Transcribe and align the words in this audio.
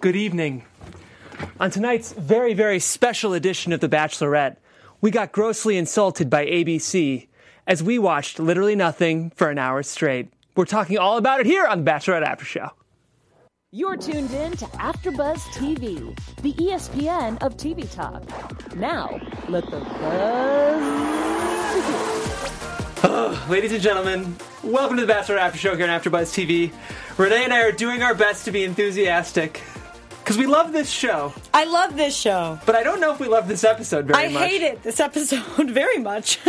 Good 0.00 0.16
evening. 0.16 0.64
On 1.58 1.70
tonight's 1.70 2.14
very, 2.14 2.54
very 2.54 2.78
special 2.78 3.34
edition 3.34 3.70
of 3.74 3.80
The 3.80 3.88
Bachelorette, 3.88 4.56
we 5.02 5.10
got 5.10 5.30
grossly 5.30 5.76
insulted 5.76 6.30
by 6.30 6.46
ABC 6.46 7.28
as 7.66 7.82
we 7.82 7.98
watched 7.98 8.38
literally 8.38 8.74
nothing 8.74 9.28
for 9.36 9.50
an 9.50 9.58
hour 9.58 9.82
straight. 9.82 10.32
We're 10.56 10.64
talking 10.64 10.96
all 10.96 11.18
about 11.18 11.40
it 11.40 11.44
here 11.44 11.66
on 11.66 11.84
The 11.84 11.90
Bachelorette 11.90 12.24
After 12.24 12.46
Show. 12.46 12.70
You're 13.72 13.98
tuned 13.98 14.30
in 14.30 14.52
to 14.52 14.64
AfterBuzz 14.64 15.40
TV, 15.52 16.18
the 16.40 16.54
ESPN 16.54 17.36
of 17.42 17.58
TV 17.58 17.92
talk. 17.92 18.24
Now, 18.74 19.20
let 19.50 19.66
the 19.66 19.80
buzz 19.80 20.80
begin. 23.02 23.48
Ladies 23.50 23.72
and 23.72 23.82
gentlemen, 23.82 24.34
welcome 24.64 24.96
to 24.96 25.04
The 25.04 25.12
Bachelorette 25.12 25.40
After 25.40 25.58
Show 25.58 25.76
here 25.76 25.86
on 25.86 26.00
AfterBuzz 26.00 26.32
TV. 26.32 26.72
Renee 27.18 27.44
and 27.44 27.52
I 27.52 27.64
are 27.64 27.72
doing 27.72 28.02
our 28.02 28.14
best 28.14 28.46
to 28.46 28.50
be 28.50 28.64
enthusiastic 28.64 29.60
because 30.30 30.46
we 30.46 30.46
love 30.46 30.72
this 30.72 30.88
show, 30.88 31.32
I 31.52 31.64
love 31.64 31.96
this 31.96 32.16
show. 32.16 32.60
but 32.64 32.76
I 32.76 32.84
don't 32.84 33.00
know 33.00 33.12
if 33.12 33.18
we 33.18 33.26
love 33.26 33.48
this 33.48 33.64
episode 33.64 34.06
very 34.06 34.26
I 34.26 34.28
much. 34.28 34.42
I 34.42 34.46
hate 34.46 34.62
it, 34.62 34.82
this 34.84 35.00
episode, 35.00 35.70
very 35.70 35.98
much. 35.98 36.38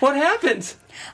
What 0.00 0.16
happened? 0.16 0.72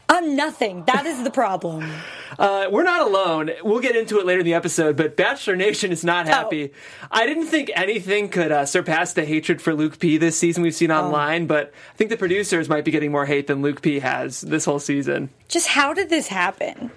I'm 0.09 0.37
nothing. 0.37 0.85
That 0.85 1.07
is 1.07 1.25
the 1.25 1.31
problem. 1.31 1.91
Uh, 2.39 2.69
we're 2.71 2.83
not 2.83 3.01
alone. 3.01 3.51
We'll 3.63 3.81
get 3.81 3.97
into 3.97 4.19
it 4.19 4.27
later 4.27 4.41
in 4.41 4.45
the 4.45 4.53
episode, 4.53 4.95
but 4.95 5.17
Bachelor 5.17 5.57
Nation 5.57 5.91
is 5.91 6.05
not 6.05 6.27
happy. 6.27 6.73
I 7.11 7.25
didn't 7.25 7.47
think 7.47 7.71
anything 7.75 8.29
could 8.29 8.53
uh, 8.53 8.67
surpass 8.67 9.15
the 9.15 9.25
hatred 9.25 9.63
for 9.63 9.73
Luke 9.73 9.99
P 9.99 10.19
this 10.19 10.37
season 10.37 10.63
we've 10.63 10.75
seen 10.75 10.91
online, 10.91 11.47
but 11.47 11.73
I 11.95 11.97
think 11.97 12.11
the 12.11 12.17
producers 12.19 12.69
might 12.69 12.85
be 12.85 12.91
getting 12.91 13.11
more 13.11 13.25
hate 13.25 13.47
than 13.47 13.63
Luke 13.63 13.81
P 13.81 14.01
has 14.01 14.43
this 14.43 14.67
whole 14.67 14.81
season. 14.81 15.31
Just 15.49 15.69
how 15.69 15.95
did 15.95 16.11
this 16.11 16.27
happen? 16.27 16.91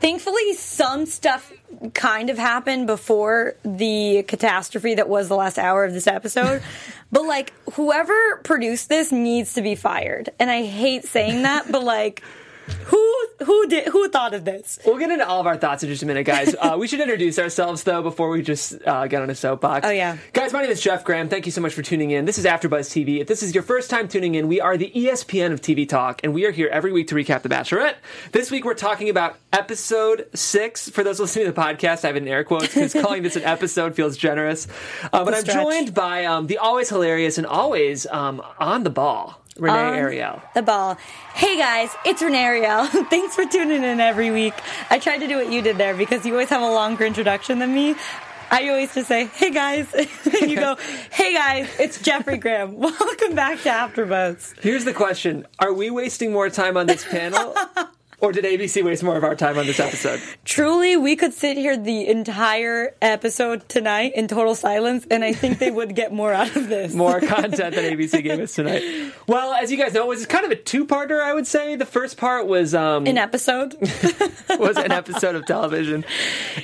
Thankfully, 0.00 0.54
some 0.54 1.06
stuff 1.06 1.52
kind 1.94 2.30
of 2.30 2.38
happened 2.38 2.86
before 2.86 3.56
the 3.64 4.22
catastrophe 4.28 4.94
that 4.94 5.08
was 5.08 5.28
the 5.28 5.36
last 5.36 5.58
hour 5.58 5.84
of 5.84 5.92
this 5.92 6.06
episode. 6.06 6.62
but, 7.12 7.24
like, 7.24 7.52
whoever 7.74 8.36
produced 8.44 8.88
this 8.88 9.10
needs 9.10 9.54
to 9.54 9.62
be 9.62 9.74
fired. 9.74 10.30
And 10.38 10.50
I 10.50 10.62
hate 10.64 11.04
saying 11.04 11.42
that, 11.42 11.70
but, 11.70 11.82
like, 11.82 12.22
who 12.86 13.26
who 13.44 13.68
did 13.68 13.88
who 13.88 14.08
thought 14.08 14.34
of 14.34 14.44
this? 14.44 14.78
We'll 14.84 14.98
get 14.98 15.10
into 15.10 15.26
all 15.26 15.40
of 15.40 15.46
our 15.46 15.56
thoughts 15.56 15.82
in 15.82 15.88
just 15.88 16.02
a 16.02 16.06
minute, 16.06 16.24
guys. 16.24 16.54
Uh, 16.58 16.76
we 16.78 16.86
should 16.88 17.00
introduce 17.00 17.38
ourselves, 17.38 17.82
though, 17.84 18.02
before 18.02 18.30
we 18.30 18.42
just 18.42 18.74
uh, 18.86 19.06
get 19.06 19.22
on 19.22 19.30
a 19.30 19.34
soapbox. 19.34 19.86
Oh, 19.86 19.90
yeah. 19.90 20.16
Guys, 20.32 20.52
my 20.52 20.62
name 20.62 20.70
is 20.70 20.80
Jeff 20.80 21.04
Graham. 21.04 21.28
Thank 21.28 21.46
you 21.46 21.52
so 21.52 21.60
much 21.60 21.72
for 21.72 21.82
tuning 21.82 22.10
in. 22.10 22.24
This 22.24 22.38
is 22.38 22.44
AfterBuzz 22.44 22.90
TV. 22.90 23.20
If 23.20 23.28
this 23.28 23.42
is 23.42 23.54
your 23.54 23.62
first 23.62 23.90
time 23.90 24.08
tuning 24.08 24.34
in, 24.34 24.48
we 24.48 24.60
are 24.60 24.76
the 24.76 24.90
ESPN 24.94 25.52
of 25.52 25.60
TV 25.60 25.88
talk, 25.88 26.20
and 26.24 26.34
we 26.34 26.46
are 26.46 26.50
here 26.50 26.68
every 26.68 26.92
week 26.92 27.08
to 27.08 27.14
recap 27.14 27.42
The 27.42 27.48
Bachelorette. 27.48 27.94
This 28.32 28.50
week, 28.50 28.64
we're 28.64 28.74
talking 28.74 29.08
about 29.08 29.36
episode 29.52 30.28
six. 30.34 30.88
For 30.88 31.04
those 31.04 31.20
listening 31.20 31.46
to 31.46 31.52
the 31.52 31.60
podcast, 31.60 32.04
I 32.04 32.08
have 32.08 32.16
an 32.16 32.26
air 32.28 32.44
quotes 32.44 32.74
because 32.74 32.92
calling 33.00 33.22
this 33.22 33.36
an 33.36 33.44
episode 33.44 33.94
feels 33.94 34.16
generous. 34.16 34.66
Uh, 35.12 35.24
but 35.24 35.34
I'm 35.34 35.44
joined 35.44 35.94
by 35.94 36.24
um, 36.24 36.46
the 36.48 36.58
always 36.58 36.88
hilarious 36.88 37.38
and 37.38 37.46
always 37.46 38.06
um, 38.06 38.42
on 38.58 38.82
the 38.84 38.90
ball, 38.90 39.37
Renee 39.58 39.98
Ariel. 39.98 40.40
The 40.54 40.62
ball. 40.62 40.94
Hey 41.34 41.56
guys, 41.58 41.90
it's 42.04 42.22
Renee 42.22 42.44
Ariel. 42.44 42.86
Thanks 43.10 43.34
for 43.34 43.44
tuning 43.44 43.82
in 43.82 44.00
every 44.00 44.30
week. 44.30 44.54
I 44.90 44.98
tried 44.98 45.18
to 45.18 45.26
do 45.26 45.36
what 45.36 45.50
you 45.52 45.62
did 45.62 45.78
there 45.78 45.94
because 45.94 46.24
you 46.24 46.32
always 46.32 46.48
have 46.50 46.62
a 46.62 46.70
longer 46.70 47.04
introduction 47.04 47.58
than 47.58 47.74
me. 47.74 47.96
I 48.50 48.68
always 48.68 48.94
just 48.94 49.08
say, 49.08 49.26
hey 49.26 49.50
guys. 49.50 49.92
and 50.40 50.50
you 50.50 50.56
go, 50.56 50.76
hey 51.10 51.32
guys, 51.34 51.68
it's 51.78 52.00
Jeffrey 52.00 52.38
Graham. 52.38 52.76
Welcome 52.78 53.34
back 53.34 53.60
to 53.62 53.68
AfterBuzz. 53.68 54.60
Here's 54.60 54.84
the 54.84 54.94
question 54.94 55.46
Are 55.58 55.72
we 55.72 55.90
wasting 55.90 56.32
more 56.32 56.48
time 56.50 56.76
on 56.76 56.86
this 56.86 57.04
panel? 57.04 57.54
Or 58.20 58.32
did 58.32 58.44
ABC 58.44 58.82
waste 58.84 59.04
more 59.04 59.16
of 59.16 59.22
our 59.22 59.36
time 59.36 59.58
on 59.58 59.66
this 59.66 59.78
episode? 59.78 60.20
Truly, 60.44 60.96
we 60.96 61.14
could 61.14 61.32
sit 61.32 61.56
here 61.56 61.76
the 61.76 62.08
entire 62.08 62.96
episode 63.00 63.68
tonight 63.68 64.12
in 64.16 64.26
total 64.26 64.56
silence, 64.56 65.06
and 65.08 65.22
I 65.22 65.32
think 65.32 65.60
they 65.60 65.70
would 65.70 65.94
get 65.94 66.12
more 66.12 66.32
out 66.32 66.56
of 66.56 66.68
this. 66.68 66.92
More 66.94 67.20
content 67.20 67.76
than 67.76 67.84
ABC 67.84 68.24
gave 68.24 68.40
us 68.40 68.56
tonight. 68.56 68.82
Well, 69.28 69.52
as 69.54 69.70
you 69.70 69.76
guys 69.76 69.94
know, 69.94 70.02
it 70.02 70.08
was 70.08 70.26
kind 70.26 70.44
of 70.44 70.50
a 70.50 70.56
two-parter. 70.56 71.20
I 71.22 71.32
would 71.32 71.46
say 71.46 71.76
the 71.76 71.86
first 71.86 72.16
part 72.16 72.48
was 72.48 72.74
um, 72.74 73.06
An 73.06 73.18
episode. 73.18 73.76
was 74.58 74.76
an 74.76 74.90
episode 74.90 75.36
of 75.36 75.46
television. 75.46 76.04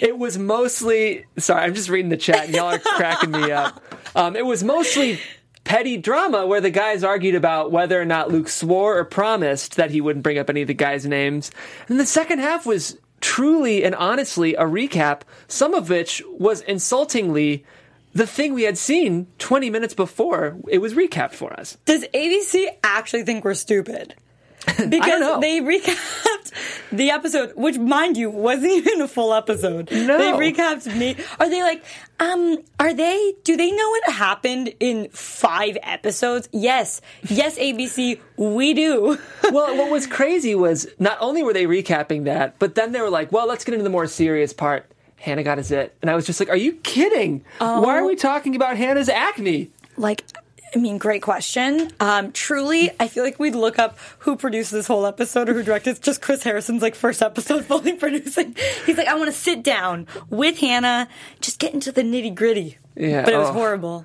It 0.00 0.18
was 0.18 0.36
mostly 0.36 1.24
sorry, 1.38 1.62
I'm 1.62 1.74
just 1.74 1.88
reading 1.88 2.08
the 2.08 2.16
chat, 2.16 2.46
and 2.46 2.54
y'all 2.54 2.74
are 2.74 2.78
cracking 2.80 3.30
me 3.30 3.52
up. 3.52 3.80
Um, 4.16 4.34
it 4.34 4.44
was 4.44 4.64
mostly 4.64 5.20
petty 5.64 5.96
drama 5.96 6.46
where 6.46 6.60
the 6.60 6.70
guys 6.70 7.02
argued 7.02 7.34
about 7.34 7.72
whether 7.72 8.00
or 8.00 8.04
not 8.04 8.30
Luke 8.30 8.48
swore 8.48 8.98
or 8.98 9.04
promised 9.04 9.76
that 9.76 9.90
he 9.90 10.00
wouldn't 10.00 10.22
bring 10.22 10.38
up 10.38 10.50
any 10.50 10.62
of 10.62 10.68
the 10.68 10.74
guys' 10.74 11.06
names. 11.06 11.50
And 11.88 11.98
the 11.98 12.06
second 12.06 12.38
half 12.38 12.66
was 12.66 12.98
truly 13.20 13.84
and 13.84 13.94
honestly 13.94 14.54
a 14.54 14.64
recap, 14.64 15.22
some 15.48 15.74
of 15.74 15.88
which 15.88 16.22
was 16.38 16.60
insultingly 16.62 17.64
the 18.12 18.26
thing 18.26 18.54
we 18.54 18.62
had 18.62 18.78
seen 18.78 19.26
20 19.38 19.70
minutes 19.70 19.94
before 19.94 20.56
it 20.68 20.78
was 20.78 20.94
recapped 20.94 21.34
for 21.34 21.52
us. 21.52 21.76
Does 21.84 22.04
ABC 22.14 22.66
actually 22.84 23.24
think 23.24 23.44
we're 23.44 23.54
stupid? 23.54 24.14
Because 24.88 25.40
they 25.40 25.60
recapped 25.60 26.52
the 26.90 27.10
episode, 27.10 27.54
which, 27.56 27.78
mind 27.78 28.16
you, 28.16 28.30
wasn't 28.30 28.72
even 28.86 29.00
a 29.02 29.08
full 29.08 29.34
episode. 29.34 29.90
No. 29.90 30.18
They 30.18 30.52
recapped 30.52 30.94
me. 30.96 31.16
Are 31.38 31.48
they 31.48 31.62
like, 31.62 31.84
um, 32.20 32.58
are 32.78 32.94
they, 32.94 33.34
do 33.44 33.56
they 33.56 33.70
know 33.70 33.90
what 33.90 34.10
happened 34.12 34.72
in 34.80 35.08
five 35.10 35.76
episodes? 35.82 36.48
Yes. 36.52 37.00
Yes, 37.28 37.58
ABC, 37.58 38.20
we 38.36 38.74
do. 38.74 39.18
well, 39.50 39.76
what 39.76 39.90
was 39.90 40.06
crazy 40.06 40.54
was 40.54 40.86
not 40.98 41.18
only 41.20 41.42
were 41.42 41.52
they 41.52 41.66
recapping 41.66 42.24
that, 42.24 42.58
but 42.58 42.74
then 42.74 42.92
they 42.92 43.00
were 43.00 43.10
like, 43.10 43.32
well, 43.32 43.46
let's 43.46 43.64
get 43.64 43.74
into 43.74 43.84
the 43.84 43.90
more 43.90 44.06
serious 44.06 44.52
part. 44.52 44.90
Hannah 45.16 45.42
got 45.42 45.58
a 45.58 45.62
zit. 45.62 45.96
And 46.02 46.10
I 46.10 46.14
was 46.14 46.26
just 46.26 46.38
like, 46.40 46.48
are 46.48 46.56
you 46.56 46.72
kidding? 46.72 47.44
Why 47.58 47.98
are 47.98 48.06
we 48.06 48.14
talking 48.16 48.56
about 48.56 48.76
Hannah's 48.76 49.08
acne? 49.08 49.70
like, 49.96 50.24
I 50.74 50.78
mean, 50.78 50.98
great 50.98 51.22
question. 51.22 51.92
Um, 52.00 52.32
truly, 52.32 52.90
I 52.98 53.06
feel 53.06 53.22
like 53.22 53.38
we'd 53.38 53.54
look 53.54 53.78
up 53.78 53.96
who 54.20 54.34
produced 54.34 54.72
this 54.72 54.88
whole 54.88 55.06
episode 55.06 55.48
or 55.48 55.54
who 55.54 55.62
directed. 55.62 55.90
It's 55.90 56.00
just 56.00 56.20
Chris 56.20 56.42
Harrison's 56.42 56.82
like 56.82 56.96
first 56.96 57.22
episode 57.22 57.64
fully 57.64 57.92
producing. 57.96 58.56
He's 58.84 58.98
like, 58.98 59.06
I 59.06 59.14
want 59.14 59.26
to 59.26 59.38
sit 59.38 59.62
down 59.62 60.08
with 60.30 60.58
Hannah, 60.58 61.08
just 61.40 61.60
get 61.60 61.74
into 61.74 61.92
the 61.92 62.02
nitty 62.02 62.34
gritty. 62.34 62.78
Yeah, 62.96 63.24
but 63.24 63.34
it 63.34 63.38
was 63.38 63.50
oh. 63.50 63.52
horrible. 63.52 64.04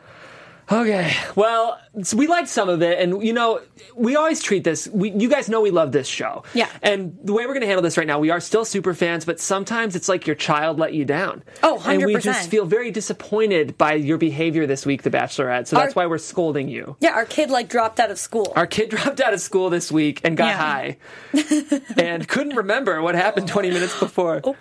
Okay. 0.71 1.13
Well, 1.35 1.79
so 2.03 2.15
we 2.15 2.27
liked 2.27 2.47
some 2.47 2.69
of 2.69 2.81
it. 2.83 2.99
And, 2.99 3.23
you 3.25 3.33
know, 3.33 3.61
we 3.95 4.15
always 4.15 4.41
treat 4.41 4.63
this, 4.63 4.87
we, 4.87 5.09
you 5.11 5.27
guys 5.27 5.49
know 5.49 5.61
we 5.61 5.71
love 5.71 5.91
this 5.91 6.07
show. 6.07 6.43
Yeah. 6.53 6.69
And 6.83 7.17
the 7.23 7.33
way 7.33 7.43
we're 7.45 7.53
going 7.53 7.61
to 7.61 7.67
handle 7.67 7.81
this 7.81 7.97
right 7.97 8.05
now, 8.05 8.19
we 8.19 8.29
are 8.29 8.39
still 8.39 8.65
super 8.65 8.93
fans, 8.93 9.25
but 9.25 9.39
sometimes 9.39 9.95
it's 9.95 10.07
like 10.07 10.27
your 10.27 10.35
child 10.35 10.77
let 10.77 10.93
you 10.93 11.05
down. 11.05 11.43
Oh, 11.63 11.81
And 11.85 12.05
we 12.05 12.17
just 12.17 12.49
feel 12.51 12.65
very 12.65 12.91
disappointed 12.91 13.77
by 13.77 13.93
your 13.93 14.17
behavior 14.19 14.67
this 14.67 14.85
week, 14.85 15.01
The 15.03 15.09
Bachelorette. 15.09 15.67
So 15.67 15.75
that's 15.75 15.95
Our- 15.97 16.03
why 16.03 16.05
we're 16.07 16.17
scolding 16.19 16.67
you. 16.69 16.95
Yeah, 16.99 17.11
our 17.13 17.25
kid 17.25 17.49
like 17.49 17.67
dropped 17.69 17.99
out 17.99 18.11
of 18.11 18.19
school. 18.19 18.53
Our 18.55 18.67
kid 18.67 18.89
dropped 18.91 19.19
out 19.21 19.33
of 19.33 19.41
school 19.41 19.69
this 19.71 19.91
week 19.91 20.21
and 20.23 20.37
got 20.37 20.49
Yeah. 20.49 20.57
high 20.57 20.97
and 21.97 22.27
couldn't 22.27 22.55
remember 22.55 23.01
what 23.01 23.15
happened 23.15 23.47
20 23.49 23.71
minutes 23.71 23.99
before. 23.99 24.41
Oh. 24.43 24.55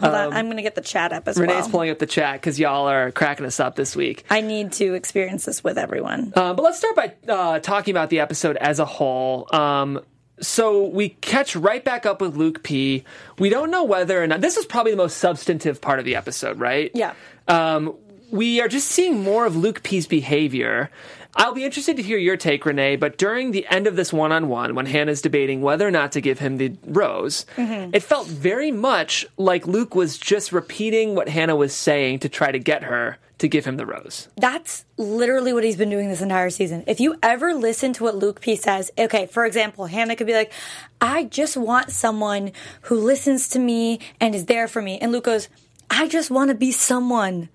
Hold 0.00 0.14
on, 0.14 0.32
I'm 0.32 0.48
gonna 0.48 0.62
get 0.62 0.74
the 0.74 0.80
chat 0.80 1.12
up 1.12 1.28
as 1.28 1.36
um, 1.36 1.42
Renee's 1.42 1.62
well. 1.62 1.70
pulling 1.70 1.90
up 1.90 1.98
the 1.98 2.06
chat 2.06 2.40
because 2.40 2.58
y'all 2.58 2.88
are 2.88 3.12
cracking 3.12 3.46
us 3.46 3.60
up 3.60 3.76
this 3.76 3.94
week. 3.94 4.24
I 4.28 4.40
need 4.40 4.72
to 4.72 4.94
experience 4.94 5.44
this 5.44 5.62
with 5.62 5.78
everyone. 5.78 6.32
Uh, 6.34 6.52
but 6.54 6.62
let's 6.62 6.78
start 6.78 6.96
by 6.96 7.14
uh, 7.28 7.60
talking 7.60 7.92
about 7.92 8.10
the 8.10 8.20
episode 8.20 8.56
as 8.56 8.80
a 8.80 8.84
whole. 8.84 9.48
Um, 9.54 10.00
so 10.40 10.86
we 10.86 11.10
catch 11.10 11.54
right 11.54 11.84
back 11.84 12.06
up 12.06 12.20
with 12.20 12.36
Luke 12.36 12.62
P. 12.64 13.04
We 13.38 13.48
don't 13.48 13.70
know 13.70 13.84
whether 13.84 14.22
or 14.22 14.26
not 14.26 14.40
this 14.40 14.56
is 14.56 14.66
probably 14.66 14.90
the 14.90 14.98
most 14.98 15.18
substantive 15.18 15.80
part 15.80 16.00
of 16.00 16.04
the 16.04 16.16
episode, 16.16 16.58
right? 16.58 16.90
Yeah. 16.92 17.14
Um, 17.46 17.94
we 18.30 18.60
are 18.60 18.68
just 18.68 18.88
seeing 18.88 19.22
more 19.22 19.46
of 19.46 19.54
Luke 19.54 19.84
P's 19.84 20.08
behavior. 20.08 20.90
I'll 21.36 21.54
be 21.54 21.64
interested 21.64 21.96
to 21.96 22.02
hear 22.02 22.18
your 22.18 22.36
take, 22.36 22.64
Renee, 22.64 22.96
but 22.96 23.18
during 23.18 23.50
the 23.50 23.66
end 23.66 23.86
of 23.86 23.96
this 23.96 24.12
one 24.12 24.32
on 24.32 24.48
one, 24.48 24.74
when 24.74 24.86
Hannah's 24.86 25.22
debating 25.22 25.62
whether 25.62 25.86
or 25.86 25.90
not 25.90 26.12
to 26.12 26.20
give 26.20 26.38
him 26.38 26.58
the 26.58 26.76
rose, 26.86 27.44
mm-hmm. 27.56 27.94
it 27.94 28.02
felt 28.02 28.26
very 28.26 28.70
much 28.70 29.26
like 29.36 29.66
Luke 29.66 29.94
was 29.94 30.16
just 30.16 30.52
repeating 30.52 31.14
what 31.14 31.28
Hannah 31.28 31.56
was 31.56 31.74
saying 31.74 32.20
to 32.20 32.28
try 32.28 32.52
to 32.52 32.58
get 32.58 32.84
her 32.84 33.18
to 33.38 33.48
give 33.48 33.64
him 33.64 33.76
the 33.76 33.86
rose. 33.86 34.28
That's 34.36 34.84
literally 34.96 35.52
what 35.52 35.64
he's 35.64 35.76
been 35.76 35.90
doing 35.90 36.08
this 36.08 36.22
entire 36.22 36.50
season. 36.50 36.84
If 36.86 37.00
you 37.00 37.16
ever 37.22 37.52
listen 37.52 37.92
to 37.94 38.04
what 38.04 38.14
Luke 38.14 38.40
P 38.40 38.54
says, 38.54 38.92
okay, 38.96 39.26
for 39.26 39.44
example, 39.44 39.86
Hannah 39.86 40.14
could 40.14 40.28
be 40.28 40.34
like, 40.34 40.52
I 41.00 41.24
just 41.24 41.56
want 41.56 41.90
someone 41.90 42.52
who 42.82 42.96
listens 42.96 43.48
to 43.50 43.58
me 43.58 43.98
and 44.20 44.34
is 44.34 44.46
there 44.46 44.68
for 44.68 44.80
me. 44.80 44.98
And 45.00 45.10
Luke 45.10 45.24
goes, 45.24 45.48
I 45.90 46.06
just 46.06 46.30
want 46.30 46.50
to 46.50 46.54
be 46.54 46.70
someone 46.70 47.48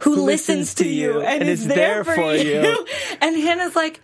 who, 0.00 0.24
listens, 0.24 0.74
to 0.74 0.88
you 0.88 1.20
and, 1.20 1.48
is 1.48 1.66
there, 1.66 2.04
for, 2.04 2.34
you. 2.34 2.86
and 3.20 3.36
Hannah's 3.36 3.76
like, 3.76 4.00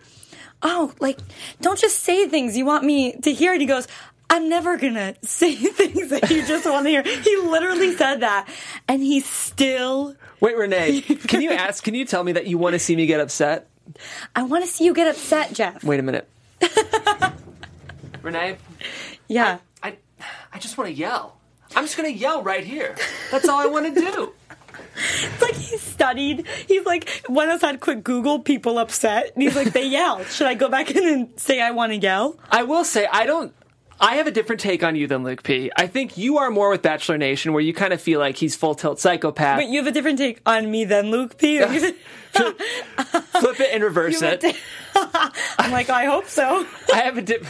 oh, 0.61 0.93
like, 0.99 1.19
don't 1.61 1.79
just 1.79 1.99
say 1.99 2.27
things 2.27 2.57
you 2.57 2.65
want 2.65 2.83
me 2.83 3.13
to 3.21 3.33
hear. 3.33 3.53
And 3.53 3.61
he 3.61 3.67
goes, 3.67 3.87
I'm 4.29 4.49
never 4.49 4.77
gonna 4.77 5.15
say 5.23 5.55
things 5.55 6.09
that 6.09 6.29
you 6.29 6.45
just 6.45 6.65
want 6.65 6.85
to 6.85 6.89
hear. 6.89 7.03
He 7.03 7.37
literally 7.37 7.95
said 7.95 8.21
that. 8.21 8.47
And 8.87 9.01
he's 9.01 9.25
still 9.25 10.15
Wait, 10.39 10.55
Renee, 10.55 11.01
can 11.27 11.41
you 11.41 11.51
ask, 11.51 11.83
can 11.83 11.95
you 11.95 12.05
tell 12.05 12.23
me 12.23 12.33
that 12.33 12.47
you 12.47 12.57
want 12.57 12.73
to 12.73 12.79
see 12.79 12.95
me 12.95 13.05
get 13.05 13.19
upset? 13.19 13.67
I 14.35 14.43
want 14.43 14.63
to 14.63 14.69
see 14.69 14.85
you 14.85 14.93
get 14.93 15.07
upset, 15.07 15.53
Jeff. 15.53 15.83
Wait 15.83 15.99
a 15.99 16.03
minute. 16.03 16.29
Renee, 18.21 18.57
Yeah. 19.27 19.59
I, 19.81 19.95
I 20.51 20.59
just 20.59 20.77
want 20.77 20.89
to 20.89 20.93
yell. 20.93 21.37
I'm 21.75 21.85
just 21.85 21.97
to 21.97 22.11
yell 22.11 22.43
right 22.43 22.63
here. 22.63 22.95
That's 23.31 23.47
all 23.47 23.59
I 23.59 23.65
want 23.65 23.93
to 23.93 24.01
do. 24.01 24.33
But 25.39 25.53
studied. 25.53 26.45
He's 26.67 26.85
like 26.85 27.23
went 27.27 27.49
outside, 27.51 27.79
quick 27.79 28.03
Google 28.03 28.39
people 28.39 28.77
upset, 28.77 29.31
and 29.33 29.41
he's 29.43 29.55
like, 29.55 29.73
they 29.73 29.87
yell. 29.87 30.23
Should 30.25 30.47
I 30.47 30.53
go 30.53 30.69
back 30.69 30.91
in 30.91 31.07
and 31.07 31.39
say 31.39 31.59
I 31.61 31.71
want 31.71 31.91
to 31.91 31.97
yell? 31.97 32.37
I 32.51 32.63
will 32.63 32.83
say 32.85 33.07
I 33.11 33.25
don't. 33.25 33.53
I 33.99 34.17
have 34.17 34.27
a 34.27 34.31
different 34.31 34.61
take 34.61 34.83
on 34.83 34.95
you 34.95 35.07
than 35.07 35.23
Luke 35.23 35.41
P. 35.41 35.71
I 35.75 35.87
think 35.87 36.19
you 36.19 36.37
are 36.37 36.51
more 36.51 36.69
with 36.69 36.83
Bachelor 36.83 37.17
Nation, 37.17 37.51
where 37.53 37.63
you 37.63 37.73
kind 37.73 37.93
of 37.93 37.99
feel 38.01 38.19
like 38.19 38.37
he's 38.37 38.55
full 38.55 38.75
tilt 38.75 38.99
psychopath. 38.99 39.57
But 39.57 39.69
you 39.69 39.79
have 39.79 39.87
a 39.87 39.91
different 39.91 40.19
take 40.19 40.39
on 40.45 40.69
me 40.69 40.85
than 40.85 41.09
Luke 41.09 41.37
P. 41.39 41.57
Flip 42.31 42.55
it 43.59 43.69
and 43.73 43.83
reverse 43.83 44.21
it. 44.21 44.43
would- 44.43 44.55
I'm 45.57 45.71
like, 45.71 45.89
I 45.89 46.05
hope 46.05 46.27
so. 46.27 46.65
I 46.93 46.97
have 47.01 47.17
a 47.17 47.23
dip. 47.23 47.43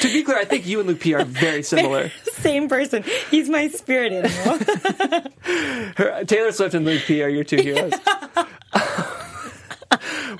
To 0.00 0.08
be 0.12 0.22
clear, 0.22 0.38
I 0.38 0.44
think 0.44 0.66
you 0.66 0.78
and 0.80 0.88
Luke 0.88 1.00
P 1.00 1.14
are 1.14 1.24
very 1.24 1.62
similar. 1.64 2.10
Same 2.32 2.68
person. 2.68 3.04
He's 3.30 3.48
my 3.48 3.68
spirit 3.68 4.12
animal. 4.12 4.58
Her- 5.96 6.24
Taylor 6.24 6.52
Swift 6.52 6.74
and 6.74 6.84
Luke 6.86 7.02
P 7.06 7.22
are 7.22 7.28
your 7.28 7.44
two 7.44 7.56
heroes. 7.56 7.92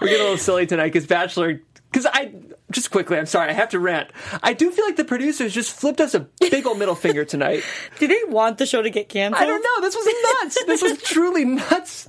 We're 0.01 0.09
getting 0.09 0.21
a 0.21 0.25
little 0.25 0.39
silly 0.39 0.67
tonight 0.67 0.87
because 0.93 1.07
Bachelor. 1.07 1.61
Because 1.91 2.07
I 2.11 2.33
just 2.71 2.91
quickly, 2.91 3.19
I'm 3.19 3.27
sorry, 3.27 3.51
I 3.51 3.53
have 3.53 3.69
to 3.71 3.79
rant. 3.79 4.09
I 4.43 4.55
do 4.55 4.71
feel 4.71 4.87
like 4.87 4.97
the 4.97 5.05
producers 5.05 5.53
just 5.53 5.71
flipped 5.79 6.01
us 6.01 6.15
a 6.15 6.21
big 6.41 6.67
old 6.67 6.79
middle 6.79 6.95
finger 6.95 7.23
tonight. 7.27 7.63
Do 7.99 8.07
they 8.09 8.19
want 8.29 8.57
the 8.57 8.65
show 8.65 8.81
to 8.81 8.89
get 8.89 9.11
canceled? 9.11 9.43
I 9.43 9.45
don't 9.47 9.63
know. 9.63 9.81
This 9.87 9.95
was 9.95 10.15
nuts. 10.43 10.65
This 10.65 10.83
was 10.83 11.03
truly 11.03 11.45
nuts. 11.45 12.07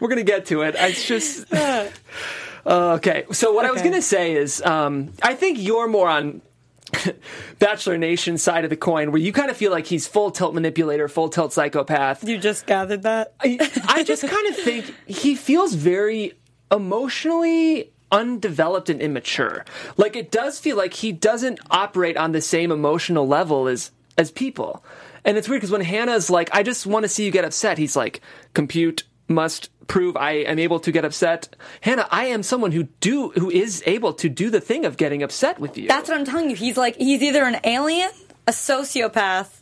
We're 0.00 0.08
gonna 0.08 0.22
get 0.22 0.44
to 0.46 0.60
it. 0.62 0.74
It's 0.78 1.06
just 1.06 1.50
uh, 1.54 1.88
okay. 2.66 3.24
So 3.32 3.52
what 3.54 3.64
I 3.64 3.70
was 3.70 3.80
gonna 3.80 4.02
say 4.02 4.34
is, 4.34 4.60
um, 4.60 5.14
I 5.22 5.32
think 5.34 5.58
you're 5.58 5.88
more 5.88 6.10
on 6.10 6.42
Bachelor 7.58 7.98
Nation 7.98 8.38
side 8.38 8.64
of 8.64 8.70
the 8.70 8.76
coin, 8.76 9.12
where 9.12 9.20
you 9.20 9.32
kind 9.32 9.50
of 9.50 9.56
feel 9.56 9.70
like 9.70 9.86
he's 9.86 10.06
full 10.06 10.30
tilt 10.30 10.54
manipulator, 10.54 11.08
full 11.08 11.28
tilt 11.28 11.52
psychopath. 11.52 12.26
You 12.26 12.38
just 12.38 12.66
gathered 12.66 13.02
that. 13.02 13.34
I, 13.40 13.58
I 13.86 14.02
just 14.02 14.26
kind 14.26 14.48
of 14.48 14.56
think 14.56 14.94
he 15.06 15.34
feels 15.34 15.74
very 15.74 16.34
emotionally 16.70 17.92
undeveloped 18.10 18.90
and 18.90 19.00
immature. 19.00 19.64
Like 19.96 20.16
it 20.16 20.30
does 20.30 20.60
feel 20.60 20.76
like 20.76 20.94
he 20.94 21.12
doesn't 21.12 21.60
operate 21.70 22.16
on 22.16 22.32
the 22.32 22.40
same 22.40 22.70
emotional 22.70 23.26
level 23.26 23.68
as 23.68 23.90
as 24.18 24.30
people. 24.30 24.84
And 25.24 25.38
it's 25.38 25.48
weird 25.48 25.60
because 25.60 25.70
when 25.70 25.80
Hannah's 25.80 26.28
like, 26.28 26.50
"I 26.52 26.62
just 26.62 26.86
want 26.86 27.04
to 27.04 27.08
see 27.08 27.24
you 27.24 27.30
get 27.30 27.44
upset," 27.44 27.78
he's 27.78 27.96
like, 27.96 28.20
"Compute 28.54 29.04
must 29.28 29.70
prove 29.86 30.16
I 30.16 30.32
am 30.32 30.58
able 30.58 30.80
to 30.80 30.92
get 30.92 31.04
upset." 31.04 31.54
Hannah, 31.80 32.08
I 32.10 32.26
am 32.26 32.42
someone 32.42 32.72
who 32.72 32.84
do 33.00 33.30
who 33.30 33.50
is 33.50 33.82
able 33.86 34.12
to 34.14 34.28
do 34.28 34.50
the 34.50 34.60
thing 34.60 34.84
of 34.84 34.96
getting 34.96 35.22
upset 35.22 35.58
with 35.58 35.76
you. 35.78 35.88
That's 35.88 36.08
what 36.08 36.18
I'm 36.18 36.24
telling 36.24 36.50
you. 36.50 36.56
He's 36.56 36.76
like 36.76 36.96
he's 36.96 37.22
either 37.22 37.44
an 37.44 37.58
alien, 37.64 38.10
a 38.46 38.52
sociopath, 38.52 39.60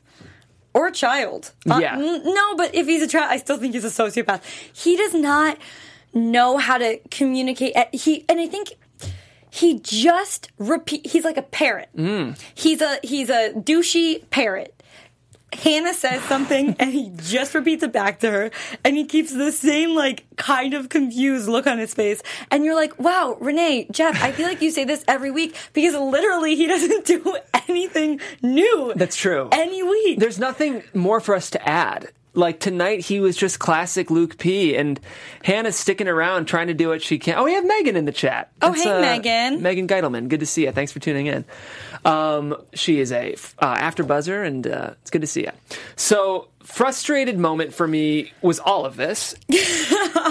or 0.75 0.87
a 0.89 0.93
child. 0.93 1.53
Uh, 1.69 1.79
Yeah. 1.81 1.95
n- 1.95 2.23
no, 2.25 2.57
but 2.57 2.75
if 2.75 2.87
he's 2.87 3.03
a 3.03 3.09
child, 3.09 3.29
I 3.31 3.37
still 3.39 3.57
think 3.59 3.75
he's 3.75 3.85
a 3.85 3.89
sociopath. 3.89 4.43
He 4.73 4.97
does 4.97 5.15
not 5.15 5.59
know 6.15 6.57
how 6.59 6.79
to 6.79 6.99
communicate. 7.11 7.75
He 7.93 8.25
and 8.29 8.41
I 8.41 8.47
think 8.47 8.69
he 9.51 9.81
just 9.81 10.51
repeat. 10.59 11.07
He's 11.07 11.25
like 11.25 11.37
a 11.37 11.43
parrot. 11.43 11.89
He's 12.55 12.81
a 12.81 12.99
he's 13.03 13.31
a 13.31 13.53
douchey 13.53 14.29
parrot. 14.31 14.80
Hannah 15.53 15.95
says 15.95 16.23
something 16.23 16.77
and 16.79 16.93
he 16.93 17.11
just 17.17 17.55
repeats 17.55 17.83
it 17.83 17.93
back 17.93 18.21
to 18.21 18.31
her 18.31 18.51
and 18.85 18.97
he 18.97 19.05
keeps 19.05 19.33
the 19.33 19.51
same 19.53 19.95
like 19.95 20.25
kind 20.37 20.75
of 20.75 20.89
confused 20.89 21.49
look 21.49 21.67
on 21.67 21.79
his 21.79 21.93
face 21.93 22.23
and 22.51 22.65
you're 22.65 22.75
like 22.75 22.99
wow 22.99 23.37
renee 23.41 23.87
jeff 23.91 24.23
i 24.23 24.33
feel 24.33 24.47
like 24.47 24.63
you 24.63 24.71
say 24.71 24.85
this 24.85 25.05
every 25.09 25.31
week 25.31 25.55
because 25.73 25.95
literally 25.95 26.57
he 26.57 26.67
doesn't 26.75 27.05
do 27.05 27.37
anything 27.69 28.21
new 28.43 28.93
That's 28.97 29.17
true. 29.17 29.49
any 29.53 29.83
week 29.83 30.19
There's 30.19 30.39
nothing 30.39 30.83
more 30.95 31.21
for 31.21 31.35
us 31.35 31.51
to 31.51 31.69
add. 31.69 32.11
Like 32.35 32.61
tonight, 32.61 33.01
he 33.01 33.21
was 33.21 33.37
just 33.37 33.59
classic 33.59 34.11
Luke 34.11 34.39
P. 34.39 34.77
And 34.77 35.01
Hannah's 35.43 35.77
sticking 35.77 36.09
around 36.09 36.47
trying 36.47 36.69
to 36.69 36.75
do 36.75 36.89
what 36.89 37.03
she 37.03 37.19
can. 37.19 37.37
Oh, 37.39 37.45
we 37.45 37.55
have 37.55 37.65
Megan 37.65 37.97
in 37.97 38.05
the 38.05 38.13
chat. 38.13 38.53
Oh, 38.63 38.73
It's, 38.73 38.83
hey, 38.83 39.01
Megan. 39.01 39.63
Megan 39.63 39.89
Geitelman. 39.89 40.29
Good 40.29 40.41
to 40.41 40.47
see 40.47 40.65
you. 40.65 40.73
Thanks 40.73 40.93
for 40.93 41.01
tuning 41.01 41.27
in. 41.27 41.45
Um, 42.05 42.57
she 42.75 43.01
is 43.01 43.13
a 43.13 43.35
uh, 43.61 43.65
after 43.79 44.03
buzzer, 44.03 44.43
and 44.43 44.67
uh, 44.67 44.91
it's 45.03 45.11
good 45.11 45.21
to 45.23 45.27
see 45.27 45.43
you. 45.43 45.53
So, 45.97 46.49
frustrated 46.63 47.39
moment 47.39 47.73
for 47.75 47.87
me 47.89 48.33
was 48.43 48.59
all 48.59 48.85
of 48.85 48.97
this, 48.97 49.35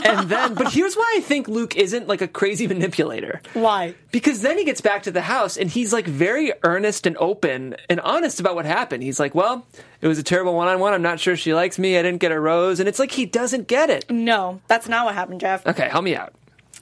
and 0.06 0.30
then. 0.30 0.54
But 0.54 0.72
here's 0.72 0.96
why 0.96 1.16
I 1.18 1.22
think 1.22 1.48
Luke 1.48 1.76
isn't 1.76 2.08
like 2.08 2.22
a 2.22 2.28
crazy 2.28 2.68
manipulator. 2.68 3.42
why 3.54 3.96
Because 4.12 4.42
then 4.42 4.58
he 4.58 4.64
gets 4.64 4.82
back 4.82 5.04
to 5.04 5.12
the 5.12 5.22
house 5.22 5.58
and 5.58 5.70
he's 5.70 5.92
like 5.94 6.06
very 6.08 6.54
earnest 6.64 7.06
and 7.06 7.18
open 7.18 7.76
and 7.90 8.00
honest 8.02 8.40
about 8.40 8.56
what 8.56 8.66
happened. 8.66 9.04
He's 9.04 9.20
like, 9.20 9.36
Well, 9.36 9.66
it 10.02 10.08
was 10.08 10.20
a 10.20 10.24
terrible 10.24 10.56
one 10.56 10.68
on 10.68 10.80
one. 10.80 10.94
I'm 10.94 11.02
not 11.02 11.20
sure 11.20 11.36
she 11.36 11.54
likes 11.54 11.78
me. 11.80 11.98
I 11.98 12.02
didn't 12.04 12.20
get 12.20 12.32
a 12.32 12.40
rose. 12.40 12.80
And 12.80 12.88
it's 12.88 13.00
like 13.00 13.12
he 13.12 13.26
doesn't 13.26 13.68
get 13.68 13.90
it. 13.90 14.10
no 14.10 14.62
that's 14.68 14.88
not 14.88 15.06
what 15.06 15.16
happened 15.16 15.42
jeff 15.42 15.66
Okay, 15.68 15.90
help 15.90 16.04
me 16.04 16.16
out. 16.16 16.34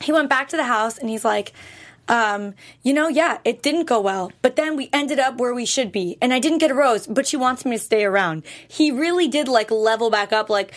he 0.01 0.11
went 0.11 0.29
back 0.29 0.49
to 0.49 0.57
the 0.57 0.63
house 0.63 0.97
and 0.97 1.09
he's 1.09 1.25
like 1.25 1.53
um, 2.07 2.53
you 2.83 2.93
know, 2.93 3.07
yeah, 3.07 3.39
it 3.43 3.61
didn't 3.61 3.85
go 3.85 3.99
well, 3.99 4.31
but 4.41 4.55
then 4.55 4.75
we 4.75 4.89
ended 4.93 5.19
up 5.19 5.37
where 5.37 5.53
we 5.53 5.65
should 5.65 5.91
be, 5.91 6.17
and 6.21 6.33
I 6.33 6.39
didn't 6.39 6.59
get 6.59 6.71
a 6.71 6.75
rose, 6.75 7.07
but 7.07 7.27
she 7.27 7.37
wants 7.37 7.65
me 7.65 7.77
to 7.77 7.83
stay 7.83 8.05
around. 8.05 8.43
He 8.67 8.91
really 8.91 9.27
did 9.27 9.47
like 9.47 9.71
level 9.71 10.09
back 10.09 10.31
up, 10.31 10.49
like, 10.49 10.73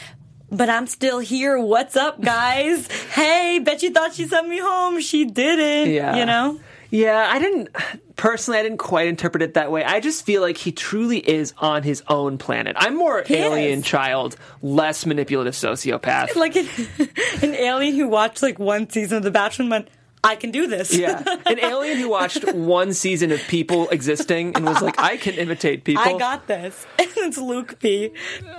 but 0.50 0.68
I'm 0.68 0.86
still 0.86 1.20
here. 1.20 1.58
What's 1.58 1.96
up, 1.96 2.20
guys? 2.20 2.90
hey, 3.12 3.60
bet 3.60 3.82
you 3.82 3.90
thought 3.90 4.14
she 4.14 4.26
sent 4.26 4.48
me 4.48 4.58
home. 4.58 5.00
She 5.00 5.24
didn't. 5.24 5.92
Yeah. 5.92 6.16
You 6.16 6.26
know? 6.26 6.60
Yeah, 6.90 7.28
I 7.30 7.38
didn't 7.38 7.68
personally 8.16 8.58
I 8.58 8.62
didn't 8.64 8.78
quite 8.78 9.06
interpret 9.06 9.42
it 9.42 9.54
that 9.54 9.70
way. 9.70 9.84
I 9.84 10.00
just 10.00 10.26
feel 10.26 10.42
like 10.42 10.56
he 10.56 10.72
truly 10.72 11.18
is 11.18 11.54
on 11.58 11.84
his 11.84 12.02
own 12.08 12.36
planet. 12.36 12.76
I'm 12.78 12.96
more 12.96 13.24
alien 13.28 13.78
is. 13.78 13.84
child, 13.84 14.36
less 14.60 15.06
manipulative 15.06 15.54
sociopath. 15.54 16.34
Like 16.34 16.56
an, 16.56 16.68
an 17.42 17.54
alien 17.54 17.94
who 17.94 18.08
watched 18.08 18.42
like 18.42 18.58
one 18.58 18.90
season 18.90 19.18
of 19.18 19.22
The 19.22 19.30
Bachelor 19.30 19.62
and 19.62 19.70
went, 19.70 19.88
I 20.22 20.36
can 20.36 20.50
do 20.50 20.66
this. 20.66 20.94
yeah. 20.96 21.22
An 21.46 21.58
alien 21.62 21.98
who 21.98 22.10
watched 22.10 22.44
one 22.52 22.92
season 22.92 23.32
of 23.32 23.40
people 23.48 23.88
existing 23.88 24.54
and 24.54 24.66
was 24.66 24.82
like, 24.82 24.98
I 24.98 25.16
can 25.16 25.34
imitate 25.34 25.84
people. 25.84 26.02
I 26.02 26.18
got 26.18 26.46
this. 26.46 26.86
And 27.00 27.08
it's 27.28 27.38
Luke 27.38 27.78
P. 27.80 28.10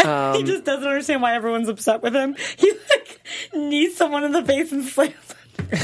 he 0.02 0.08
um, 0.08 0.46
just 0.46 0.66
doesn't 0.66 0.88
understand 0.88 1.22
why 1.22 1.36
everyone's 1.36 1.70
upset 1.70 2.02
with 2.02 2.16
him. 2.16 2.36
He 2.58 2.72
like 2.90 3.22
needs 3.54 3.96
someone 3.96 4.24
in 4.24 4.32
the 4.34 4.44
face 4.44 4.72
and 4.72 4.84
slams 4.84 5.14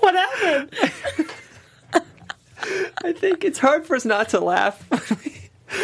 what 0.00 0.14
happened? 0.14 0.74
I 3.04 3.12
think 3.12 3.44
it's 3.44 3.58
hard 3.58 3.86
for 3.86 3.96
us 3.96 4.04
not 4.04 4.30
to 4.30 4.40
laugh. 4.40 4.84
when 4.90 5.18
we 5.24 5.32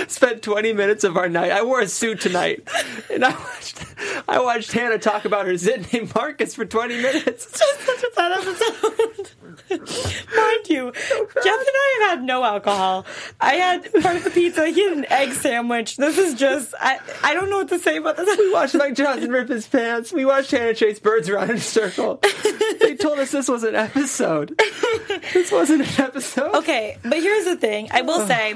Spent 0.08 0.42
20 0.42 0.72
minutes 0.72 1.04
of 1.04 1.16
our 1.16 1.28
night. 1.28 1.50
I 1.50 1.62
wore 1.62 1.80
a 1.80 1.88
suit 1.88 2.20
tonight, 2.20 2.66
and 3.12 3.24
I. 3.24 3.30
I 4.32 4.40
watched 4.40 4.72
Hannah 4.72 4.98
talk 4.98 5.26
about 5.26 5.44
her 5.44 5.58
zit 5.58 5.92
named 5.92 6.14
Marcus 6.14 6.54
for 6.54 6.64
20 6.64 7.02
minutes. 7.02 7.26
It's 7.26 7.58
just 7.58 7.80
such 7.82 8.02
a 8.02 8.10
bad 8.16 8.32
episode. 8.32 9.30
Mind 10.34 10.68
you, 10.70 10.90
Jeff 10.90 11.28
and 11.36 11.44
I 11.44 11.98
have 12.00 12.18
had 12.18 12.24
no 12.24 12.42
alcohol. 12.42 13.04
I 13.38 13.54
had 13.56 13.92
part 14.02 14.16
of 14.16 14.24
the 14.24 14.30
pizza. 14.30 14.68
He 14.68 14.82
had 14.84 14.96
an 14.96 15.06
egg 15.10 15.34
sandwich. 15.34 15.98
This 15.98 16.16
is 16.16 16.32
just, 16.32 16.72
I, 16.80 16.98
I 17.22 17.34
don't 17.34 17.50
know 17.50 17.58
what 17.58 17.68
to 17.68 17.78
say 17.78 17.98
about 17.98 18.16
this. 18.16 18.38
We 18.38 18.50
watched 18.50 18.74
Mike 18.74 18.94
Johnson 18.94 19.30
rip 19.30 19.50
his 19.50 19.66
pants. 19.66 20.14
We 20.14 20.24
watched 20.24 20.50
Hannah 20.50 20.72
chase 20.72 20.98
birds 20.98 21.28
around 21.28 21.50
in 21.50 21.56
a 21.56 21.60
circle. 21.60 22.18
They 22.80 22.96
told 22.96 23.18
us 23.18 23.32
this 23.32 23.48
was 23.48 23.64
an 23.64 23.74
episode. 23.74 24.58
This 25.34 25.52
wasn't 25.52 25.82
an 25.82 26.04
episode. 26.04 26.54
Okay, 26.54 26.96
but 27.02 27.18
here's 27.18 27.44
the 27.44 27.56
thing. 27.56 27.88
I 27.90 28.00
will 28.00 28.26
say, 28.26 28.54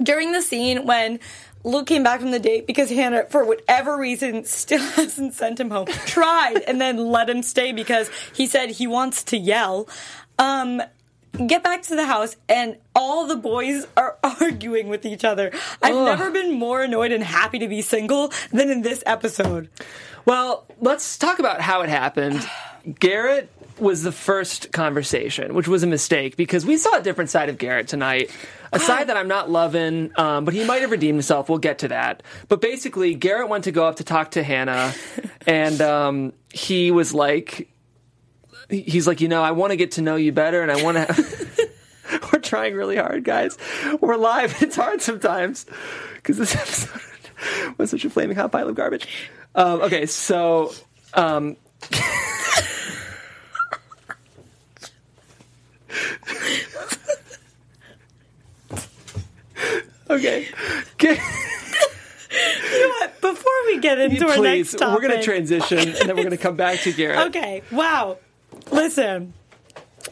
during 0.00 0.30
the 0.30 0.42
scene 0.42 0.86
when 0.86 1.18
Luke 1.66 1.88
came 1.88 2.04
back 2.04 2.20
from 2.20 2.30
the 2.30 2.38
date 2.38 2.64
because 2.64 2.90
Hannah, 2.90 3.24
for 3.28 3.44
whatever 3.44 3.98
reason, 3.98 4.44
still 4.44 4.78
hasn't 4.92 5.34
sent 5.34 5.58
him 5.58 5.70
home, 5.70 5.86
tried 6.06 6.62
and 6.66 6.80
then 6.80 6.96
let 6.96 7.28
him 7.28 7.42
stay 7.42 7.72
because 7.72 8.08
he 8.32 8.46
said 8.46 8.70
he 8.70 8.86
wants 8.86 9.24
to 9.24 9.36
yell. 9.36 9.88
Um, 10.38 10.80
get 11.44 11.64
back 11.64 11.82
to 11.82 11.96
the 11.96 12.06
house 12.06 12.36
and 12.48 12.76
all 12.94 13.26
the 13.26 13.36
boys 13.36 13.84
are 13.96 14.16
arguing 14.40 14.88
with 14.88 15.04
each 15.04 15.24
other. 15.24 15.50
I've 15.82 15.96
Ugh. 15.96 16.06
never 16.06 16.30
been 16.30 16.52
more 16.52 16.82
annoyed 16.82 17.10
and 17.10 17.22
happy 17.22 17.58
to 17.58 17.66
be 17.66 17.82
single 17.82 18.32
than 18.52 18.70
in 18.70 18.82
this 18.82 19.02
episode. 19.04 19.68
Well, 20.24 20.66
let's 20.80 21.18
talk 21.18 21.40
about 21.40 21.60
how 21.60 21.82
it 21.82 21.88
happened. 21.88 22.48
Garrett 23.00 23.50
was 23.78 24.02
the 24.04 24.12
first 24.12 24.72
conversation, 24.72 25.54
which 25.54 25.68
was 25.68 25.82
a 25.82 25.86
mistake 25.86 26.36
because 26.36 26.64
we 26.64 26.76
saw 26.76 26.98
a 26.98 27.02
different 27.02 27.30
side 27.30 27.48
of 27.48 27.58
Garrett 27.58 27.88
tonight. 27.88 28.30
A 28.76 28.80
side 28.80 29.08
that 29.08 29.16
I'm 29.16 29.28
not 29.28 29.50
loving, 29.50 30.12
um, 30.16 30.44
but 30.44 30.54
he 30.54 30.64
might 30.64 30.82
have 30.82 30.90
redeemed 30.90 31.16
himself. 31.16 31.48
We'll 31.48 31.58
get 31.58 31.80
to 31.80 31.88
that. 31.88 32.22
But 32.48 32.60
basically, 32.60 33.14
Garrett 33.14 33.48
went 33.48 33.64
to 33.64 33.72
go 33.72 33.86
up 33.86 33.96
to 33.96 34.04
talk 34.04 34.32
to 34.32 34.42
Hannah, 34.42 34.94
and 35.46 35.80
um, 35.80 36.32
he 36.52 36.90
was 36.90 37.12
like, 37.14 37.68
he's 38.68 39.06
like, 39.06 39.20
you 39.20 39.28
know, 39.28 39.42
I 39.42 39.52
want 39.52 39.70
to 39.72 39.76
get 39.76 39.92
to 39.92 40.02
know 40.02 40.16
you 40.16 40.32
better, 40.32 40.62
and 40.62 40.70
I 40.70 40.82
want 40.82 40.96
to. 40.96 41.46
We're 42.32 42.38
trying 42.38 42.74
really 42.74 42.96
hard, 42.96 43.24
guys. 43.24 43.58
We're 44.00 44.16
live. 44.16 44.62
It's 44.62 44.76
hard 44.76 45.02
sometimes 45.02 45.66
because 46.14 46.36
this 46.38 46.54
episode 46.54 47.78
was 47.78 47.90
such 47.90 48.04
a 48.04 48.10
flaming 48.10 48.36
hot 48.36 48.52
pile 48.52 48.68
of 48.68 48.74
garbage. 48.74 49.08
Um, 49.54 49.82
okay, 49.82 50.06
so 50.06 50.72
Okay. 60.16 60.48
okay. 60.94 61.20
you 62.72 62.80
know 62.80 62.88
what? 62.88 63.20
Before 63.20 63.52
we 63.66 63.78
get 63.78 63.98
into 63.98 64.24
Please, 64.24 64.36
our 64.36 64.42
next 64.42 64.72
topic, 64.78 64.94
we're 64.94 65.08
going 65.08 65.18
to 65.18 65.24
transition 65.24 65.78
and 65.78 65.94
then 65.94 66.08
we're 66.08 66.22
going 66.22 66.30
to 66.30 66.36
come 66.36 66.56
back 66.56 66.80
to 66.80 66.92
Garrett. 66.92 67.18
Okay. 67.28 67.62
Wow. 67.70 68.18
Listen, 68.70 69.34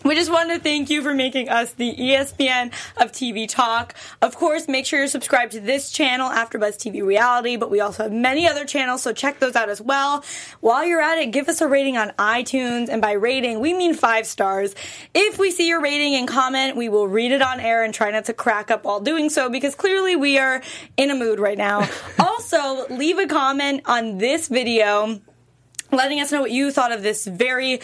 We 0.14 0.14
just 0.16 0.30
want 0.30 0.50
to 0.50 0.58
thank 0.58 0.90
you 0.90 1.00
for 1.00 1.14
making 1.14 1.48
us 1.48 1.72
the 1.72 1.96
ESPN 1.96 2.66
of 2.98 3.10
TV 3.10 3.48
talk. 3.48 3.94
Of 4.20 4.36
course, 4.36 4.68
make 4.68 4.84
sure 4.84 4.98
you're 4.98 5.08
subscribed 5.08 5.52
to 5.52 5.60
this 5.60 5.90
channel, 5.90 6.28
AfterBuzz 6.28 6.76
TV 6.76 7.02
Reality, 7.02 7.56
but 7.56 7.70
we 7.70 7.80
also 7.80 8.02
have 8.02 8.12
many 8.12 8.46
other 8.46 8.66
channels, 8.66 9.02
so 9.02 9.14
check 9.14 9.40
those 9.40 9.56
out 9.56 9.70
as 9.70 9.80
well. 9.80 10.22
While 10.60 10.84
you're 10.84 11.00
at 11.00 11.16
it, 11.16 11.30
give 11.30 11.48
us 11.48 11.62
a 11.62 11.66
rating 11.66 11.96
on 11.96 12.10
iTunes, 12.18 12.90
and 12.90 13.00
by 13.00 13.12
rating, 13.12 13.60
we 13.60 13.72
mean 13.72 13.94
five 13.94 14.26
stars. 14.26 14.74
If 15.14 15.38
we 15.38 15.50
see 15.50 15.68
your 15.68 15.80
rating 15.80 16.14
and 16.14 16.28
comment, 16.28 16.76
we 16.76 16.90
will 16.90 17.08
read 17.08 17.32
it 17.32 17.40
on 17.40 17.58
air 17.58 17.82
and 17.82 17.94
try 17.94 18.10
not 18.10 18.26
to 18.26 18.34
crack 18.34 18.70
up 18.70 18.84
while 18.84 19.00
doing 19.00 19.30
so 19.30 19.48
because 19.48 19.74
clearly 19.74 20.16
we 20.16 20.38
are 20.38 20.62
in 20.98 21.10
a 21.10 21.14
mood 21.14 21.40
right 21.40 21.58
now. 21.58 21.88
also, 22.18 22.86
leave 22.88 23.18
a 23.18 23.26
comment 23.26 23.80
on 23.86 24.18
this 24.18 24.48
video 24.48 25.22
letting 25.94 26.20
us 26.20 26.32
know 26.32 26.40
what 26.40 26.50
you 26.50 26.70
thought 26.70 26.92
of 26.92 27.02
this 27.02 27.26
very 27.26 27.80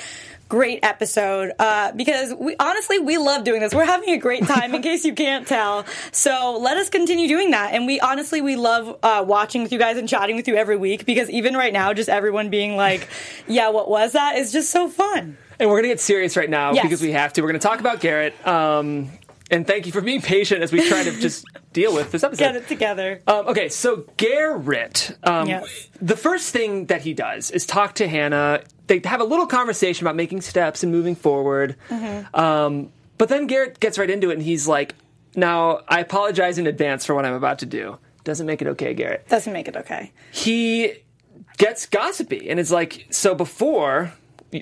great 0.50 0.80
episode 0.83 1.52
uh, 1.59 1.92
because 1.92 2.35
we 2.35 2.54
honestly 2.61 2.99
we 2.99 3.16
love 3.16 3.45
doing 3.45 3.61
this 3.61 3.73
we're 3.73 3.85
having 3.85 4.11
a 4.11 4.19
great 4.19 4.45
time 4.47 4.75
in 4.75 4.83
case 4.88 5.04
you 5.04 5.14
can't 5.14 5.47
tell 5.47 5.87
so 6.12 6.59
let 6.61 6.76
us 6.76 6.90
continue 6.90 7.28
doing 7.28 7.52
that 7.52 7.73
and 7.73 7.87
we 7.87 8.00
honestly 8.00 8.40
we 8.42 8.57
love 8.57 8.99
uh, 9.02 9.25
watching 9.26 9.62
with 9.62 9.73
you 9.73 9.78
guys 9.78 9.97
and 9.97 10.09
chatting 10.09 10.35
with 10.37 10.49
you 10.49 10.57
every 10.57 10.76
week 10.76 11.07
because 11.07 11.30
even 11.30 11.54
right 11.54 11.73
now 11.73 11.92
just 11.95 12.09
everyone 12.09 12.50
being 12.50 12.76
like 12.76 13.09
yeah 13.47 13.69
what 13.71 13.88
was 13.88 14.12
that 14.12 14.37
is 14.37 14.50
just 14.52 14.71
so 14.71 14.88
fun 14.88 15.38
And 15.61 15.69
we're 15.69 15.76
going 15.76 15.85
to 15.85 15.88
get 15.90 16.00
serious 16.00 16.37
right 16.37 16.50
now 16.50 16.73
Yes. 16.73 16.83
because 16.85 17.00
we 17.02 17.12
have 17.12 17.33
to. 17.35 17.42
We're 17.42 17.49
going 17.52 17.61
to 17.61 17.69
talk 17.69 17.80
about 17.80 18.00
Garrett. 18.00 18.35
Um, 18.47 19.11
and 19.50 19.66
thank 19.66 19.87
you 19.87 19.92
for 19.92 20.00
being 20.00 20.21
patient 20.23 20.62
as 20.62 20.73
we 20.73 20.87
try 20.88 21.02
to 21.02 21.12
just 21.21 21.45
deal 21.73 21.92
with 21.95 22.11
this 22.12 22.23
episode. 22.25 22.38
get 22.45 22.57
it 22.57 22.69
together 22.69 23.21
Um, 23.26 23.49
okay, 23.49 23.69
so 23.69 24.04
Garrett, 24.16 25.16
um, 25.25 25.49
Yes. 25.49 25.88
the 26.00 26.16
first 26.16 26.52
thing 26.52 26.87
that 26.87 27.02
he 27.02 27.14
does 27.14 27.50
is 27.50 27.66
talk 27.66 27.95
to 27.97 28.09
Hannah. 28.09 28.62
They 28.87 29.00
have 29.04 29.21
a 29.21 29.25
little 29.25 29.47
conversation 29.47 30.07
about 30.07 30.16
making 30.16 30.40
steps 30.40 30.83
and 30.83 30.90
moving 30.92 31.14
forward. 31.14 31.76
Mm-hmm. 31.88 32.35
Um, 32.38 32.92
but 33.19 33.28
then 33.28 33.47
Garrett 33.47 33.78
gets 33.80 33.99
right 33.99 34.11
into 34.11 34.30
it 34.30 34.35
and 34.35 34.42
he's 34.42 34.66
like, 34.66 34.95
Now, 35.37 35.80
I 35.88 36.00
apologize 36.00 36.59
in 36.59 36.66
advance 36.66 37.04
for 37.07 37.14
what 37.14 37.25
I'm 37.25 37.35
about 37.35 37.59
to 37.61 37.66
do. 37.66 37.99
Doesn't 38.25 38.47
make 38.47 38.61
it 38.62 38.69
okay, 38.69 38.95
Garrett. 38.95 39.28
doesn't 39.28 39.52
make 39.52 39.66
it 39.69 39.76
okay 39.76 40.12
He 40.33 40.95
gets 41.59 41.87
gossipy 41.87 42.50
and 42.50 42.59
it's 42.61 42.71
like, 42.71 43.07
So 43.11 43.35
before 43.35 44.12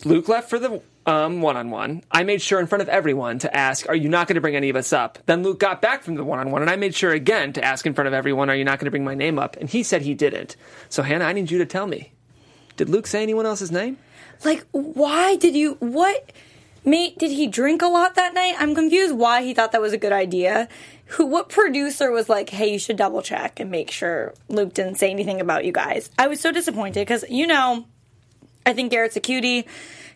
Luke 0.05 0.29
left 0.29 0.51
for 0.51 0.59
the 0.59 0.83
um, 1.09 1.41
one-on-one, 1.41 2.03
I 2.11 2.23
made 2.23 2.41
sure 2.41 2.61
in 2.61 2.67
front 2.69 2.83
of 2.83 2.89
everyone 2.89 3.41
to 3.41 3.57
ask, 3.57 3.89
"Are 3.89 3.97
you 3.97 4.09
not 4.09 4.29
going 4.29 4.37
to 4.37 4.41
bring 4.41 4.55
any 4.55 4.69
of 4.69 4.77
us 4.77 4.93
up?" 4.93 5.19
Then 5.27 5.43
Luke 5.43 5.59
got 5.59 5.83
back 5.83 6.05
from 6.05 6.15
the 6.15 6.23
one-on-one, 6.23 6.63
and 6.63 6.71
I 6.71 6.77
made 6.77 6.95
sure 6.95 7.13
again 7.13 7.53
to 7.55 7.65
ask 7.65 7.87
in 7.87 7.95
front 7.95 8.07
of 8.07 8.15
everyone, 8.15 8.51
"Are 8.51 8.55
you 8.55 8.65
not 8.65 8.79
going 8.79 8.85
to 8.87 8.91
bring 8.93 9.05
my 9.05 9.15
name 9.15 9.39
up?" 9.39 9.57
And 9.57 9.69
he 9.69 9.83
said 9.83 10.03
he 10.03 10.15
didn't. 10.15 10.55
So 10.89 11.03
Hannah, 11.03 11.25
I 11.25 11.33
need 11.33 11.51
you 11.51 11.59
to 11.59 11.67
tell 11.67 11.87
me, 11.87 12.13
did 12.77 12.89
Luke 12.89 13.07
say 13.07 13.23
anyone 13.23 13.47
else's 13.47 13.73
name? 13.73 13.97
like 14.45 14.65
why 14.71 15.37
did 15.37 15.55
you 15.55 15.77
what 15.81 16.33
mate 16.85 17.19
did 17.19 17.31
he 17.31 17.47
drink 17.47 17.83
a 17.83 17.87
lot 17.87 18.15
that 18.15 18.35
night 18.35 18.55
i'm 18.59 18.75
confused 18.75 19.15
why 19.15 19.43
he 19.43 19.55
thought 19.55 19.73
that 19.73 19.81
was 19.81 19.93
a 19.93 19.99
good 19.99 20.13
idea 20.13 20.69
who 21.07 21.27
what 21.27 21.49
producer 21.49 22.11
was 22.11 22.29
like 22.29 22.51
hey 22.51 22.73
you 22.73 22.79
should 22.79 22.97
double 22.97 23.23
check 23.23 23.59
and 23.61 23.71
make 23.71 23.91
sure 23.91 24.35
luke 24.49 24.75
didn't 24.75 24.97
say 24.97 25.11
anything 25.11 25.41
about 25.41 25.65
you 25.65 25.73
guys 25.73 26.11
i 26.19 26.27
was 26.29 26.41
so 26.41 26.53
disappointed 26.53 27.01
because 27.01 27.25
you 27.29 27.47
know 27.47 27.85
i 28.65 28.73
think 28.73 28.91
garrett's 28.91 29.17
a 29.17 29.21
cutie 29.21 29.67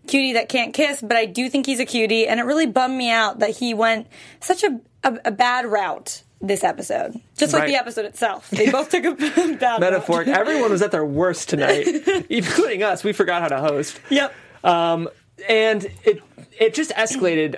cutie 0.07 0.33
that 0.35 0.49
can't 0.49 0.75
kiss 0.75 1.01
but 1.01 1.17
i 1.17 1.25
do 1.25 1.49
think 1.49 1.65
he's 1.67 1.81
a 1.81 1.85
cutie 1.85 2.27
and 2.27 2.41
it 2.41 2.43
really 2.45 2.67
bummed 2.67 2.97
me 2.97 3.11
out 3.11 3.39
that 3.39 3.51
he 3.51 3.73
went 3.75 4.07
such 4.41 4.63
a, 4.65 4.81
a, 5.05 5.19
a 5.27 5.31
bad 5.31 5.65
route 5.67 6.23
this 6.41 6.65
episode 6.65 7.21
just 7.37 7.53
like 7.53 7.63
Right. 7.63 7.69
the 7.69 7.77
episode 7.77 8.05
itself 8.05 8.51
they 8.51 8.69
both 8.71 8.91
took 8.91 9.05
a 9.05 9.13
bad 9.61 9.81
Metaphoric. 9.81 10.27
route. 10.27 10.37
Everyone 10.39 10.71
was 10.73 10.83
at 10.83 10.91
their 10.91 11.05
worst 11.05 11.49
tonight, 11.49 11.87
including 12.29 12.83
us. 12.83 13.05
We 13.05 13.13
forgot 13.13 13.43
how 13.43 13.49
to 13.49 13.61
host. 13.61 14.01
yep 14.11 14.35
Um, 14.65 15.09
and 15.49 15.87
it 16.05 16.21
it 16.59 16.75
just 16.75 16.91
escalated. 16.93 17.57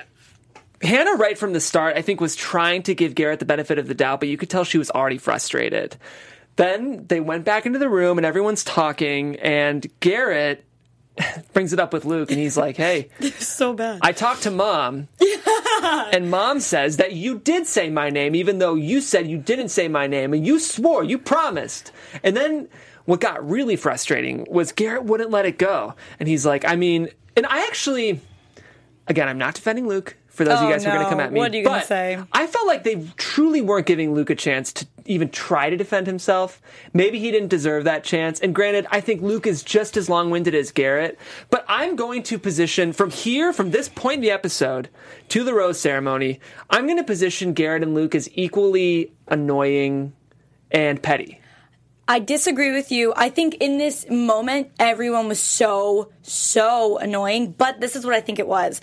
Hannah, 0.83 1.15
right 1.15 1.39
from 1.39 1.55
the 1.55 1.61
start, 1.61 1.97
I 1.97 2.03
think, 2.03 2.21
was 2.21 2.37
trying 2.37 2.83
to 2.85 2.95
give 2.95 3.15
Garrett 3.15 3.39
the 3.39 3.47
benefit 3.47 3.79
of 3.79 3.89
the 3.89 3.95
doubt, 3.95 4.21
but 4.21 4.29
you 4.29 4.37
could 4.37 4.51
tell 4.51 4.65
she 4.65 4.77
was 4.77 4.91
already 4.91 5.17
frustrated. 5.19 5.97
Then 6.57 7.07
they 7.07 7.21
went 7.21 7.45
back 7.47 7.65
into 7.65 7.79
the 7.79 7.89
room 7.89 8.19
and 8.19 8.27
everyone's 8.27 8.65
talking, 8.65 9.37
and 9.37 9.87
Garrett 10.01 10.63
brings 11.52 11.73
it 11.73 11.80
up 11.80 11.92
with 11.92 12.04
Luke, 12.04 12.30
and 12.30 12.40
he's 12.40 12.56
like, 12.56 12.76
"Hey, 12.76 13.09
so 13.38 13.73
bad 13.73 14.00
I 14.02 14.12
talked 14.12 14.42
to 14.42 14.50
mom, 14.50 15.09
and 15.83 16.30
mom 16.30 16.61
says 16.61 16.97
that 16.97 17.12
you 17.12 17.38
did 17.38 17.66
say 17.66 17.90
my 17.90 18.11
name, 18.11 18.35
even 18.35 18.59
though 18.59 18.75
you 18.75 19.00
said 19.00 19.28
you 19.28 19.38
didn't 19.38 19.68
say 19.68 19.88
my 19.88 20.06
name, 20.06 20.33
and 20.33 20.47
you 20.47 20.59
swore, 20.59 21.04
you 21.04 21.18
promised." 21.18 21.92
And 22.23 22.37
then 22.37 22.68
what 23.04 23.21
got 23.21 23.49
really 23.49 23.76
frustrating 23.76 24.47
was 24.50 24.73
Garrett 24.73 25.04
wouldn't 25.04 25.30
let 25.30 25.47
it 25.47 25.59
go, 25.59 25.94
and 26.18 26.28
he's 26.28 26.44
like, 26.44 26.64
"I 26.64 26.76
mean," 26.76 27.09
and 27.37 27.47
I 27.47 27.66
actually, 27.66 28.21
again, 29.06 29.28
I'm 29.28 29.38
not 29.38 29.54
defending 29.54 29.87
Luke. 29.87 30.16
For 30.35 30.45
those 30.45 30.55
of 30.55 30.64
Oh, 30.64 30.67
you 30.67 30.73
guys 30.75 30.85
who 30.85 30.91
are 30.91 30.95
going 30.95 31.07
to 31.07 31.11
come 31.11 31.21
at 31.21 31.33
me, 31.33 31.38
What 31.38 31.53
are 31.53 31.57
you 31.57 31.62
gonna 31.62 31.79
but 31.79 31.87
say? 31.87 32.19
I 32.33 32.49
felt 32.49 32.67
like 32.67 32.83
they 32.83 33.07
truly 33.17 33.61
weren't 33.61 33.87
giving 33.87 34.14
Luke 34.14 34.31
a 34.31 34.35
chance 34.35 34.73
to 34.73 34.87
even 35.07 35.29
try 35.31 35.71
to 35.71 35.76
defend 35.76 36.09
himself. 36.09 36.61
Maybe 36.93 37.21
he 37.21 37.31
didn't 37.31 37.49
deserve 37.49 37.85
that 37.85 38.03
chance. 38.03 38.41
And 38.41 38.53
granted, 38.53 38.87
I 38.91 39.00
think 39.00 39.23
Luke 39.23 39.47
is 39.47 39.62
just 39.62 39.97
as 39.97 40.09
long 40.09 40.31
winded 40.31 40.57
as 40.57 40.73
Garrett. 40.73 41.21
But 41.50 41.64
I'm 41.69 41.95
going 41.95 42.25
to 42.25 42.38
position 42.38 42.93
from 42.93 43.11
here, 43.11 43.53
from 43.53 43.71
this 43.71 43.88
point 43.88 44.17
in 44.17 44.21
the 44.23 44.33
episode 44.33 44.88
to 45.29 45.45
the 45.45 45.55
rose 45.55 45.79
ceremony, 45.79 46.41
I'm 46.69 46.87
going 46.87 46.99
to 46.99 47.05
position 47.05 47.53
Garrett 47.53 47.85
and 47.85 47.95
Luke 47.95 48.17
as 48.17 48.29
equally 48.35 49.12
annoying 49.29 50.14
and 50.73 51.00
petty. 51.00 51.41
I 52.09 52.19
disagree 52.19 52.73
with 52.73 52.91
you. 52.91 53.14
I 53.17 53.31
think 53.31 53.55
in 53.61 53.79
this 53.79 54.11
moment, 54.11 54.73
everyone 54.79 55.29
was 55.29 55.41
so, 55.41 56.11
so 56.23 56.99
annoying, 56.99 57.53
but 57.53 57.81
this 57.81 57.97
is 57.97 58.05
what 58.05 58.14
I 58.14 58.21
think 58.21 58.38
it 58.38 58.49
was. 58.49 58.81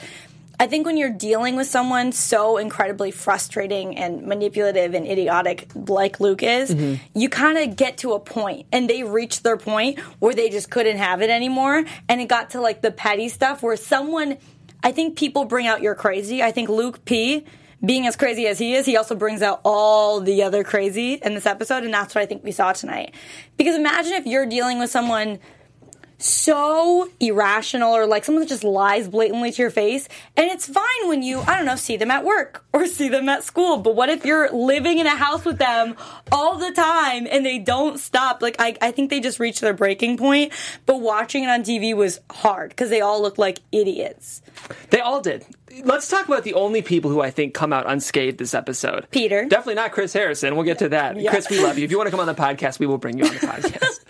I 0.61 0.67
think 0.67 0.85
when 0.85 0.95
you're 0.95 1.09
dealing 1.09 1.55
with 1.55 1.65
someone 1.65 2.11
so 2.11 2.57
incredibly 2.57 3.09
frustrating 3.09 3.97
and 3.97 4.27
manipulative 4.27 4.93
and 4.93 5.07
idiotic 5.07 5.67
like 5.73 6.19
Luke 6.19 6.43
is, 6.43 6.69
mm-hmm. 6.69 7.03
you 7.19 7.29
kind 7.29 7.57
of 7.57 7.75
get 7.75 7.97
to 7.97 8.13
a 8.13 8.19
point 8.19 8.67
and 8.71 8.87
they 8.87 9.01
reached 9.01 9.41
their 9.41 9.57
point 9.57 9.97
where 10.19 10.35
they 10.35 10.51
just 10.51 10.69
couldn't 10.69 10.97
have 10.97 11.23
it 11.23 11.31
anymore. 11.31 11.83
And 12.07 12.21
it 12.21 12.27
got 12.27 12.51
to 12.51 12.61
like 12.61 12.83
the 12.83 12.91
petty 12.91 13.27
stuff 13.27 13.63
where 13.63 13.75
someone, 13.75 14.37
I 14.83 14.91
think 14.91 15.17
people 15.17 15.45
bring 15.45 15.65
out 15.65 15.81
your 15.81 15.95
crazy. 15.95 16.43
I 16.43 16.51
think 16.51 16.69
Luke 16.69 17.05
P 17.05 17.43
being 17.83 18.05
as 18.05 18.15
crazy 18.15 18.45
as 18.45 18.59
he 18.59 18.75
is, 18.75 18.85
he 18.85 18.97
also 18.97 19.15
brings 19.15 19.41
out 19.41 19.61
all 19.65 20.21
the 20.21 20.43
other 20.43 20.63
crazy 20.63 21.13
in 21.13 21.33
this 21.33 21.47
episode, 21.47 21.83
and 21.83 21.91
that's 21.91 22.13
what 22.13 22.21
I 22.21 22.27
think 22.27 22.43
we 22.43 22.51
saw 22.51 22.71
tonight. 22.71 23.15
Because 23.57 23.75
imagine 23.75 24.13
if 24.13 24.27
you're 24.27 24.45
dealing 24.45 24.77
with 24.77 24.91
someone 24.91 25.39
so 26.23 27.09
irrational 27.19 27.95
or 27.95 28.05
like 28.05 28.25
someone 28.25 28.43
that 28.43 28.49
just 28.49 28.63
lies 28.63 29.07
blatantly 29.07 29.51
to 29.51 29.61
your 29.61 29.71
face, 29.71 30.07
and 30.37 30.49
it's 30.49 30.67
fine 30.67 31.07
when 31.07 31.23
you, 31.23 31.39
I 31.41 31.57
don't 31.57 31.65
know, 31.65 31.75
see 31.75 31.97
them 31.97 32.11
at 32.11 32.23
work 32.23 32.63
or 32.73 32.87
see 32.87 33.09
them 33.09 33.27
at 33.29 33.43
school, 33.43 33.77
but 33.77 33.95
what 33.95 34.09
if 34.09 34.25
you're 34.25 34.49
living 34.51 34.99
in 34.99 35.07
a 35.07 35.15
house 35.15 35.45
with 35.45 35.57
them 35.57 35.95
all 36.31 36.57
the 36.57 36.71
time 36.71 37.27
and 37.29 37.45
they 37.45 37.59
don't 37.59 37.99
stop? 37.99 38.41
Like, 38.41 38.55
I, 38.59 38.75
I 38.81 38.91
think 38.91 39.09
they 39.09 39.19
just 39.19 39.39
reached 39.39 39.61
their 39.61 39.73
breaking 39.73 40.17
point, 40.17 40.53
but 40.85 41.01
watching 41.01 41.43
it 41.43 41.49
on 41.49 41.63
TV 41.63 41.95
was 41.95 42.19
hard 42.29 42.69
because 42.69 42.89
they 42.89 43.01
all 43.01 43.21
looked 43.21 43.39
like 43.39 43.59
idiots. 43.71 44.41
They 44.89 44.99
all 44.99 45.21
did. 45.21 45.45
Let's 45.83 46.07
talk 46.07 46.27
about 46.27 46.43
the 46.43 46.53
only 46.53 46.81
people 46.81 47.11
who 47.11 47.21
I 47.21 47.31
think 47.31 47.53
come 47.53 47.71
out 47.73 47.89
unscathed 47.89 48.37
this 48.37 48.53
episode. 48.53 49.07
Peter. 49.11 49.45
Definitely 49.45 49.75
not 49.75 49.91
Chris 49.91 50.13
Harrison. 50.13 50.55
We'll 50.55 50.65
get 50.65 50.79
to 50.79 50.89
that. 50.89 51.19
Yeah. 51.19 51.31
Chris, 51.31 51.49
we 51.49 51.63
love 51.63 51.77
you. 51.77 51.85
If 51.85 51.91
you 51.91 51.97
want 51.97 52.07
to 52.07 52.11
come 52.11 52.19
on 52.19 52.27
the 52.27 52.35
podcast, 52.35 52.79
we 52.79 52.85
will 52.85 52.97
bring 52.97 53.17
you 53.17 53.25
on 53.25 53.33
the 53.33 53.39
podcast. 53.39 54.03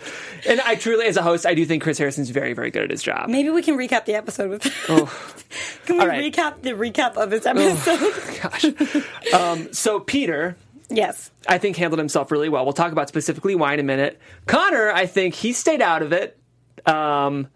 and 0.50 0.62
I 0.62 0.76
truly, 0.76 1.06
as 1.06 1.18
a 1.18 1.22
host, 1.22 1.46
I 1.46 1.54
do 1.54 1.66
think 1.66 1.84
Chris 1.84 1.98
Harrison's 1.98 2.30
very, 2.30 2.54
very 2.54 2.72
good 2.72 2.84
at 2.84 2.92
his 2.92 3.04
job. 3.04 3.30
Maybe 3.30 3.50
we 3.50 3.62
can 3.62 3.78
recap 3.78 4.06
the 4.06 4.16
episode 4.16 4.50
with. 4.50 4.62
can 5.86 5.98
we 5.98 6.06
right. 6.06 6.34
recap 6.34 6.62
the 6.62 6.72
recap 6.72 7.16
of 7.18 7.30
this 7.30 7.46
episode? 7.46 8.42
Gosh. 8.42 9.34
Um, 9.34 9.74
so 9.74 10.00
Peter, 10.00 10.58
yes. 10.90 11.32
I 11.48 11.58
think 11.58 11.78
handled 11.78 12.00
himself 12.00 12.32
really 12.32 12.50
well. 12.50 12.64
We'll 12.66 12.74
talk 12.74 12.92
about 12.92 13.08
specifically 13.08 13.56
why 13.56 13.74
in 13.74 13.80
a 13.80 13.84
minute. 13.84 14.20
Connor, 14.48 14.92
I 14.92 15.06
think 15.06 15.36
he 15.36 15.54
stayed 15.54 15.82
out 15.82 16.02
of 16.02 16.12
it. 16.12 16.38
Um, 16.86 17.48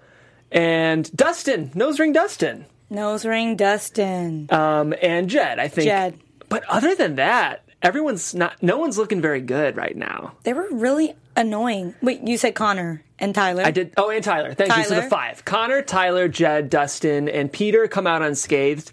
and 0.51 1.11
Dustin, 1.15 1.71
nose 1.73 1.99
ring 1.99 2.13
Dustin, 2.13 2.65
Nose 2.89 3.25
ring 3.25 3.55
Dustin. 3.55 4.47
um, 4.51 4.93
and 5.01 5.29
Jed, 5.29 5.59
I 5.59 5.67
think. 5.67 5.87
Jed. 5.87 6.19
But 6.49 6.63
other 6.69 6.93
than 6.95 7.15
that, 7.15 7.63
everyone's 7.81 8.35
not. 8.35 8.61
No 8.61 8.77
one's 8.77 8.97
looking 8.97 9.21
very 9.21 9.41
good 9.41 9.75
right 9.75 9.95
now. 9.95 10.33
They 10.43 10.53
were 10.53 10.67
really 10.71 11.15
annoying. 11.35 11.95
Wait, 12.01 12.21
you 12.21 12.37
said 12.37 12.53
Connor 12.55 13.03
and 13.19 13.33
Tyler. 13.33 13.63
I 13.65 13.71
did. 13.71 13.93
Oh, 13.97 14.09
and 14.09 14.23
Tyler. 14.23 14.53
Thank 14.53 14.75
you. 14.77 14.83
So 14.83 14.95
the 14.95 15.03
five: 15.03 15.43
Connor, 15.45 15.81
Tyler, 15.81 16.27
Jed, 16.27 16.69
Dustin, 16.69 17.27
and 17.27 17.51
Peter 17.51 17.87
come 17.87 18.05
out 18.07 18.21
unscathed. 18.21 18.91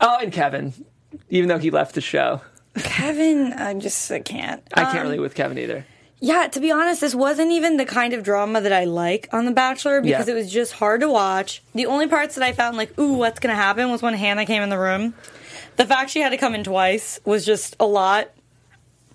Oh, 0.00 0.18
and 0.20 0.32
Kevin, 0.32 0.72
even 1.30 1.48
though 1.48 1.58
he 1.58 1.70
left 1.70 1.94
the 1.94 2.00
show. 2.00 2.40
Kevin, 2.76 3.52
I 3.54 3.74
just 3.74 4.10
I 4.10 4.20
can't. 4.20 4.62
I 4.74 4.84
can't 4.84 4.98
Um, 4.98 5.02
relate 5.04 5.20
with 5.20 5.34
Kevin 5.34 5.58
either. 5.58 5.84
Yeah, 6.20 6.48
to 6.48 6.60
be 6.60 6.70
honest, 6.72 7.00
this 7.00 7.14
wasn't 7.14 7.52
even 7.52 7.76
the 7.76 7.84
kind 7.86 8.12
of 8.12 8.24
drama 8.24 8.60
that 8.60 8.72
I 8.72 8.84
like 8.84 9.28
on 9.32 9.44
The 9.44 9.52
Bachelor 9.52 10.00
because 10.00 10.26
Yeah. 10.26 10.34
it 10.34 10.36
was 10.36 10.50
just 10.50 10.72
hard 10.72 11.00
to 11.02 11.08
watch. 11.08 11.62
The 11.74 11.86
only 11.86 12.08
parts 12.08 12.34
that 12.34 12.44
I 12.44 12.52
found 12.52 12.76
like, 12.76 12.98
ooh, 12.98 13.12
what's 13.14 13.38
gonna 13.38 13.54
happen 13.54 13.90
was 13.90 14.02
when 14.02 14.14
Hannah 14.14 14.44
came 14.46 14.62
in 14.62 14.68
the 14.68 14.78
room. 14.78 15.14
The 15.76 15.86
fact 15.86 16.10
she 16.10 16.20
had 16.20 16.30
to 16.30 16.36
come 16.36 16.54
in 16.56 16.64
twice 16.64 17.20
was 17.24 17.46
just 17.46 17.76
a 17.78 17.86
lot. 17.86 18.30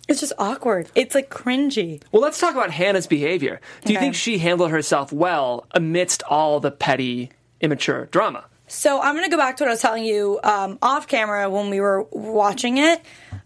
It's 0.07 0.19
just 0.21 0.33
awkward. 0.37 0.89
It's 0.95 1.13
like 1.15 1.29
cringy. 1.29 2.01
Well, 2.11 2.21
let's 2.21 2.39
talk 2.39 2.53
about 2.53 2.71
Hannah's 2.71 3.07
behavior. 3.07 3.59
Do 3.85 3.93
you 3.93 3.99
think 3.99 4.15
she 4.15 4.37
handled 4.37 4.71
herself 4.71 5.11
well 5.13 5.65
amidst 5.71 6.23
all 6.23 6.59
the 6.59 6.71
petty, 6.71 7.31
immature 7.61 8.05
drama? 8.07 8.45
So 8.67 9.01
I'm 9.01 9.13
going 9.13 9.25
to 9.25 9.29
go 9.31 9.37
back 9.37 9.57
to 9.57 9.63
what 9.63 9.69
I 9.69 9.73
was 9.73 9.81
telling 9.81 10.03
you 10.03 10.39
um, 10.43 10.77
off 10.81 11.07
camera 11.07 11.49
when 11.49 11.69
we 11.69 11.79
were 11.79 12.03
watching 12.11 12.77
it. 12.79 13.01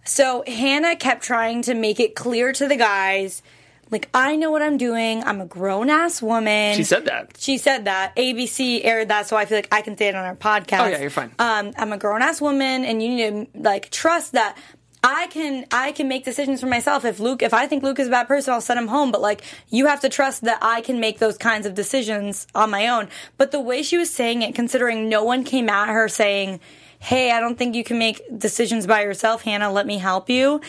So 0.08 0.44
Hannah 0.48 0.96
kept 0.96 1.24
trying 1.24 1.62
to 1.64 1.74
make 1.74 2.00
it 2.00 2.16
clear 2.16 2.54
to 2.54 2.68
the 2.68 2.76
guys, 2.76 3.42
like, 3.90 4.10
I 4.14 4.36
know 4.36 4.52
what 4.52 4.62
I'm 4.62 4.78
doing. 4.78 5.24
I'm 5.24 5.40
a 5.40 5.46
grown 5.46 5.90
ass 5.90 6.22
woman. 6.22 6.76
She 6.76 6.84
said 6.84 7.06
that. 7.06 7.36
She 7.38 7.58
said 7.58 7.86
that. 7.86 8.16
ABC 8.16 8.84
aired 8.84 9.08
that, 9.10 9.28
so 9.28 9.38
I 9.38 9.46
feel 9.46 9.58
like 9.58 9.70
I 9.72 9.82
can 9.82 9.98
say 9.98 10.08
it 10.08 10.16
on 10.16 10.26
our 10.26 10.36
podcast. 10.36 10.82
Oh, 10.82 10.88
yeah, 10.88 11.00
you're 11.00 11.10
fine. 11.10 11.32
Um, 11.40 11.74
I'm 11.78 11.94
a 11.94 11.98
grown 11.98 12.22
ass 12.22 12.42
woman, 12.42 12.84
and 12.84 13.02
you 13.02 13.10
need 13.10 13.52
to 13.54 13.60
like 13.62 13.90
trust 13.90 14.34
that. 14.34 14.58
I 15.04 15.28
can 15.28 15.66
I 15.72 15.92
can 15.94 16.08
make 16.10 16.26
decisions 16.26 16.60
for 16.60 16.66
myself. 16.68 17.06
If 17.06 17.20
Luke, 17.20 17.42
if 17.42 17.54
I 17.54 17.68
think 17.68 17.84
Luke 17.84 18.00
is 18.00 18.08
a 18.08 18.12
bad 18.12 18.28
person, 18.28 18.54
I'll 18.54 18.62
send 18.62 18.80
him 18.80 18.88
home. 18.88 19.12
But 19.12 19.22
like, 19.22 19.42
you 19.70 19.86
have 19.86 20.02
to 20.02 20.10
trust 20.10 20.42
that 20.42 20.58
I 20.62 20.82
can 20.82 21.00
make 21.00 21.20
those 21.20 21.38
kinds 21.38 21.66
of 21.66 21.76
decisions 21.76 22.48
on 22.54 22.72
my 22.72 22.88
own. 22.88 23.08
But 23.38 23.52
the 23.52 23.62
way 23.62 23.84
she 23.84 23.98
was 23.98 24.14
saying 24.14 24.42
it, 24.42 24.54
considering 24.56 25.08
no 25.08 25.24
one 25.24 25.44
came 25.46 25.70
at 25.70 25.88
her 25.88 26.10
saying, 26.10 26.60
"Hey, 27.00 27.32
I 27.32 27.40
don't 27.40 27.58
think 27.58 27.76
you 27.76 27.84
can 27.84 28.00
make 28.00 28.22
decisions 28.38 28.88
by 28.88 29.02
yourself, 29.04 29.44
Hannah. 29.44 29.72
Let 29.72 29.86
me 29.86 29.98
help 29.98 30.30
you." 30.30 30.62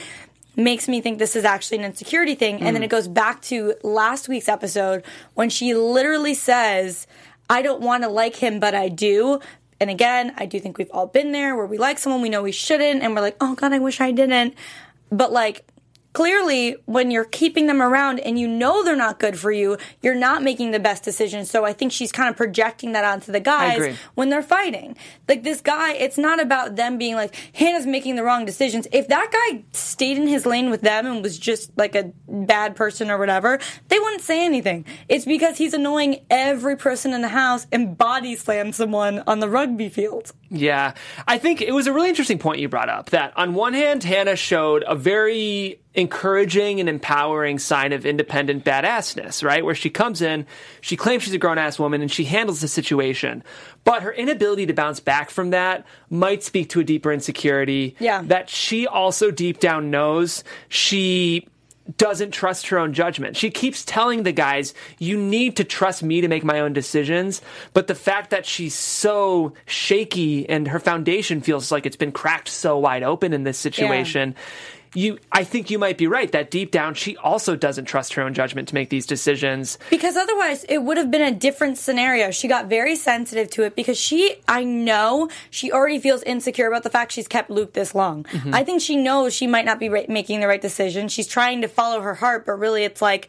makes 0.58 0.88
me 0.88 1.00
think 1.00 1.20
this 1.20 1.36
is 1.36 1.44
actually 1.44 1.78
an 1.78 1.84
insecurity 1.84 2.34
thing. 2.34 2.56
And 2.56 2.74
then 2.74 2.78
hmm. 2.78 2.82
it 2.82 2.90
goes 2.90 3.06
back 3.06 3.40
to 3.42 3.74
last 3.84 4.28
week's 4.28 4.48
episode 4.48 5.04
when 5.34 5.50
she 5.50 5.72
literally 5.72 6.34
says, 6.34 7.06
I 7.48 7.62
don't 7.62 7.80
want 7.80 8.02
to 8.02 8.08
like 8.08 8.36
him, 8.36 8.60
but 8.60 8.74
I 8.74 8.88
do. 8.88 9.40
And 9.80 9.88
again, 9.88 10.34
I 10.36 10.46
do 10.46 10.58
think 10.58 10.76
we've 10.76 10.90
all 10.90 11.06
been 11.06 11.32
there 11.32 11.54
where 11.56 11.64
we 11.64 11.78
like 11.78 11.98
someone 11.98 12.20
we 12.20 12.28
know 12.28 12.42
we 12.42 12.52
shouldn't, 12.52 13.02
and 13.02 13.14
we're 13.14 13.20
like, 13.20 13.36
oh 13.40 13.54
God, 13.54 13.72
I 13.72 13.78
wish 13.78 14.00
I 14.00 14.10
didn't. 14.10 14.54
But 15.10 15.32
like, 15.32 15.64
clearly, 16.18 16.74
when 16.86 17.12
you're 17.12 17.24
keeping 17.24 17.68
them 17.68 17.80
around 17.80 18.18
and 18.18 18.40
you 18.40 18.48
know 18.48 18.82
they're 18.82 18.96
not 18.96 19.20
good 19.20 19.38
for 19.38 19.52
you, 19.52 19.78
you're 20.02 20.16
not 20.16 20.42
making 20.42 20.72
the 20.72 20.80
best 20.80 21.04
decision. 21.04 21.44
So 21.44 21.64
I 21.64 21.72
think 21.72 21.92
she's 21.92 22.10
kind 22.10 22.28
of 22.28 22.36
projecting 22.36 22.90
that 22.94 23.04
onto 23.04 23.30
the 23.30 23.38
guys 23.38 23.96
when 24.16 24.28
they're 24.28 24.42
fighting. 24.42 24.96
Like 25.28 25.44
this 25.44 25.60
guy, 25.60 25.92
it's 25.92 26.18
not 26.18 26.42
about 26.42 26.74
them 26.74 26.98
being 26.98 27.14
like, 27.14 27.36
Hannah's 27.54 27.86
making 27.86 28.16
the 28.16 28.24
wrong 28.24 28.44
decisions. 28.44 28.88
If 28.90 29.06
that 29.06 29.30
guy 29.30 29.62
stayed 29.70 30.18
in 30.18 30.26
his 30.26 30.44
lane 30.44 30.70
with 30.70 30.80
them 30.80 31.06
and 31.06 31.22
was 31.22 31.38
just 31.38 31.70
like 31.78 31.94
a 31.94 32.10
bad 32.26 32.74
person 32.74 33.12
or 33.12 33.18
whatever, 33.18 33.60
they 33.86 34.00
wouldn't 34.00 34.22
say 34.22 34.44
anything. 34.44 34.86
It's 35.08 35.24
because 35.24 35.56
he's 35.56 35.72
annoying 35.72 36.26
every 36.30 36.76
person 36.76 37.12
in 37.12 37.22
the 37.22 37.28
house 37.28 37.68
and 37.70 37.96
body 37.96 38.34
slammed 38.34 38.74
someone 38.74 39.22
on 39.28 39.38
the 39.38 39.48
rugby 39.48 39.88
field. 39.88 40.32
Yeah. 40.50 40.94
I 41.28 41.38
think 41.38 41.60
it 41.60 41.72
was 41.72 41.86
a 41.86 41.92
really 41.92 42.08
interesting 42.08 42.40
point 42.40 42.58
you 42.58 42.68
brought 42.68 42.88
up 42.88 43.10
that 43.10 43.34
on 43.36 43.54
one 43.54 43.74
hand, 43.74 44.02
Hannah 44.02 44.34
showed 44.34 44.82
a 44.84 44.96
very 44.96 45.78
encouraging 45.98 46.78
and 46.78 46.88
empowering 46.88 47.58
sign 47.58 47.92
of 47.92 48.06
independent 48.06 48.64
badassness, 48.64 49.42
right? 49.42 49.64
Where 49.64 49.74
she 49.74 49.90
comes 49.90 50.22
in, 50.22 50.46
she 50.80 50.96
claims 50.96 51.24
she's 51.24 51.34
a 51.34 51.38
grown 51.38 51.58
ass 51.58 51.78
woman 51.78 52.00
and 52.00 52.10
she 52.10 52.24
handles 52.24 52.60
the 52.60 52.68
situation. 52.68 53.42
But 53.84 54.02
her 54.02 54.12
inability 54.12 54.66
to 54.66 54.72
bounce 54.72 55.00
back 55.00 55.28
from 55.28 55.50
that 55.50 55.84
might 56.08 56.42
speak 56.44 56.70
to 56.70 56.80
a 56.80 56.84
deeper 56.84 57.12
insecurity 57.12 57.96
Yeah. 57.98 58.22
that 58.26 58.48
she 58.48 58.86
also 58.86 59.30
deep 59.32 59.58
down 59.58 59.90
knows 59.90 60.44
she 60.68 61.48
doesn't 61.96 62.32
trust 62.32 62.66
her 62.68 62.78
own 62.78 62.92
judgment. 62.92 63.34
She 63.34 63.50
keeps 63.50 63.82
telling 63.82 64.22
the 64.22 64.30
guys, 64.32 64.74
you 64.98 65.16
need 65.16 65.56
to 65.56 65.64
trust 65.64 66.02
me 66.02 66.20
to 66.20 66.28
make 66.28 66.44
my 66.44 66.60
own 66.60 66.74
decisions. 66.74 67.40
But 67.72 67.86
the 67.86 67.94
fact 67.94 68.28
that 68.30 68.44
she's 68.44 68.74
so 68.74 69.54
shaky 69.64 70.46
and 70.48 70.68
her 70.68 70.78
foundation 70.80 71.40
feels 71.40 71.72
like 71.72 71.86
it's 71.86 71.96
been 71.96 72.12
cracked 72.12 72.48
so 72.48 72.76
wide 72.78 73.02
open 73.02 73.32
in 73.32 73.42
this 73.44 73.56
situation. 73.58 74.34
You, 74.94 75.18
I 75.30 75.44
think 75.44 75.70
you 75.70 75.78
might 75.78 75.98
be 75.98 76.06
right 76.06 76.30
that 76.32 76.50
deep 76.50 76.70
down 76.70 76.94
she 76.94 77.16
also 77.18 77.56
doesn't 77.56 77.84
trust 77.84 78.14
her 78.14 78.22
own 78.22 78.34
judgment 78.34 78.68
to 78.68 78.74
make 78.74 78.88
these 78.88 79.06
decisions. 79.06 79.78
Because 79.90 80.16
otherwise, 80.16 80.64
it 80.64 80.78
would 80.78 80.96
have 80.96 81.10
been 81.10 81.22
a 81.22 81.30
different 81.30 81.78
scenario. 81.78 82.30
She 82.30 82.48
got 82.48 82.66
very 82.66 82.96
sensitive 82.96 83.50
to 83.50 83.64
it 83.64 83.76
because 83.76 83.98
she, 83.98 84.36
I 84.48 84.64
know, 84.64 85.28
she 85.50 85.70
already 85.70 85.98
feels 85.98 86.22
insecure 86.22 86.66
about 86.66 86.84
the 86.84 86.90
fact 86.90 87.12
she's 87.12 87.28
kept 87.28 87.50
Luke 87.50 87.74
this 87.74 87.94
long. 87.94 88.24
Mm-hmm. 88.24 88.54
I 88.54 88.64
think 88.64 88.80
she 88.80 88.96
knows 88.96 89.34
she 89.34 89.46
might 89.46 89.64
not 89.64 89.78
be 89.78 89.88
ra- 89.88 90.02
making 90.08 90.40
the 90.40 90.48
right 90.48 90.62
decision. 90.62 91.08
She's 91.08 91.26
trying 91.26 91.60
to 91.60 91.68
follow 91.68 92.00
her 92.00 92.14
heart, 92.14 92.46
but 92.46 92.52
really 92.52 92.84
it's 92.84 93.02
like, 93.02 93.28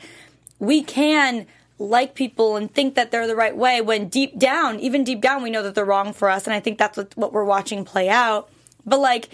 we 0.59 0.81
can 0.81 1.45
like 1.77 2.13
people 2.13 2.57
and 2.57 2.73
think 2.73 2.95
that 2.95 3.11
they're 3.11 3.27
the 3.27 3.35
right 3.35 3.55
way 3.55 3.81
when 3.81 4.09
deep 4.09 4.37
down, 4.37 4.79
even 4.79 5.03
deep 5.03 5.21
down, 5.21 5.41
we 5.41 5.49
know 5.49 5.63
that 5.63 5.75
they're 5.75 5.85
wrong 5.85 6.11
for 6.13 6.29
us. 6.29 6.45
And 6.45 6.53
I 6.53 6.59
think 6.59 6.77
that's 6.77 6.97
what, 6.97 7.15
what 7.15 7.33
we're 7.33 7.45
watching 7.45 7.85
play 7.85 8.09
out. 8.09 8.49
But 8.85 8.99
like, 8.99 9.29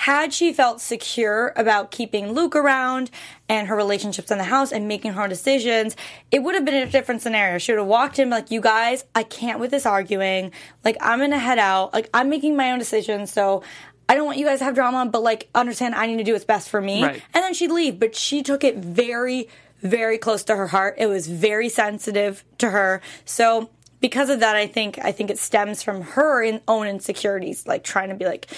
had 0.00 0.32
she 0.32 0.50
felt 0.50 0.80
secure 0.80 1.52
about 1.56 1.90
keeping 1.90 2.32
Luke 2.32 2.56
around 2.56 3.10
and 3.50 3.68
her 3.68 3.76
relationships 3.76 4.30
in 4.30 4.38
the 4.38 4.44
house 4.44 4.72
and 4.72 4.88
making 4.88 5.12
her 5.12 5.22
own 5.24 5.28
decisions, 5.28 5.94
it 6.30 6.42
would 6.42 6.54
have 6.54 6.64
been 6.64 6.72
a 6.72 6.86
different 6.86 7.20
scenario. 7.20 7.58
She 7.58 7.70
would 7.72 7.80
have 7.80 7.86
walked 7.86 8.18
in 8.18 8.30
like, 8.30 8.50
you 8.50 8.62
guys, 8.62 9.04
I 9.14 9.24
can't 9.24 9.60
with 9.60 9.70
this 9.70 9.84
arguing. 9.84 10.52
Like, 10.86 10.96
I'm 11.02 11.18
gonna 11.18 11.38
head 11.38 11.58
out. 11.58 11.92
Like, 11.92 12.08
I'm 12.14 12.30
making 12.30 12.56
my 12.56 12.72
own 12.72 12.78
decisions. 12.78 13.30
So 13.30 13.62
I 14.08 14.14
don't 14.14 14.24
want 14.24 14.38
you 14.38 14.46
guys 14.46 14.60
to 14.60 14.64
have 14.64 14.74
drama, 14.74 15.04
but 15.04 15.22
like, 15.22 15.50
understand 15.54 15.94
I 15.94 16.06
need 16.06 16.16
to 16.16 16.24
do 16.24 16.32
what's 16.32 16.46
best 16.46 16.70
for 16.70 16.80
me. 16.80 17.04
Right. 17.04 17.22
And 17.34 17.44
then 17.44 17.52
she'd 17.52 17.70
leave. 17.70 18.00
But 18.00 18.16
she 18.16 18.42
took 18.42 18.64
it 18.64 18.78
very, 18.78 19.50
very 19.82 20.16
close 20.16 20.42
to 20.44 20.56
her 20.56 20.68
heart. 20.68 20.94
It 20.96 21.08
was 21.08 21.26
very 21.26 21.68
sensitive 21.68 22.42
to 22.56 22.70
her. 22.70 23.02
So 23.26 23.68
because 24.00 24.30
of 24.30 24.40
that, 24.40 24.56
I 24.56 24.66
think 24.66 24.98
I 25.02 25.12
think 25.12 25.30
it 25.30 25.38
stems 25.38 25.82
from 25.82 26.02
her 26.02 26.42
in, 26.42 26.60
own 26.66 26.86
insecurities, 26.86 27.66
like 27.66 27.84
trying 27.84 28.08
to 28.08 28.14
be 28.14 28.24
like, 28.24 28.48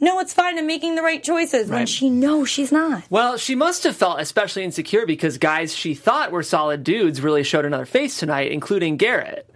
no, 0.00 0.20
it's 0.20 0.32
fine. 0.32 0.58
I'm 0.58 0.66
making 0.66 0.94
the 0.94 1.02
right 1.02 1.22
choices 1.22 1.68
when 1.68 1.86
she 1.86 2.08
knows 2.10 2.48
she's 2.48 2.72
not. 2.72 3.04
Well, 3.10 3.36
she 3.36 3.54
must 3.54 3.84
have 3.84 3.96
felt 3.96 4.20
especially 4.20 4.64
insecure 4.64 5.06
because 5.06 5.38
guys 5.38 5.74
she 5.74 5.94
thought 5.94 6.32
were 6.32 6.42
solid 6.42 6.84
dudes 6.84 7.20
really 7.20 7.42
showed 7.42 7.64
another 7.64 7.86
face 7.86 8.18
tonight, 8.18 8.52
including 8.52 8.96
Garrett. 8.96 9.48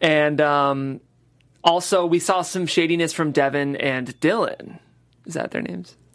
And 0.00 0.40
um, 0.40 1.00
also, 1.64 2.06
we 2.06 2.20
saw 2.20 2.42
some 2.42 2.66
shadiness 2.66 3.12
from 3.12 3.32
Devin 3.32 3.76
and 3.76 4.18
Dylan. 4.20 4.78
Is 5.26 5.34
that 5.34 5.50
their 5.50 5.62
names? 5.62 5.96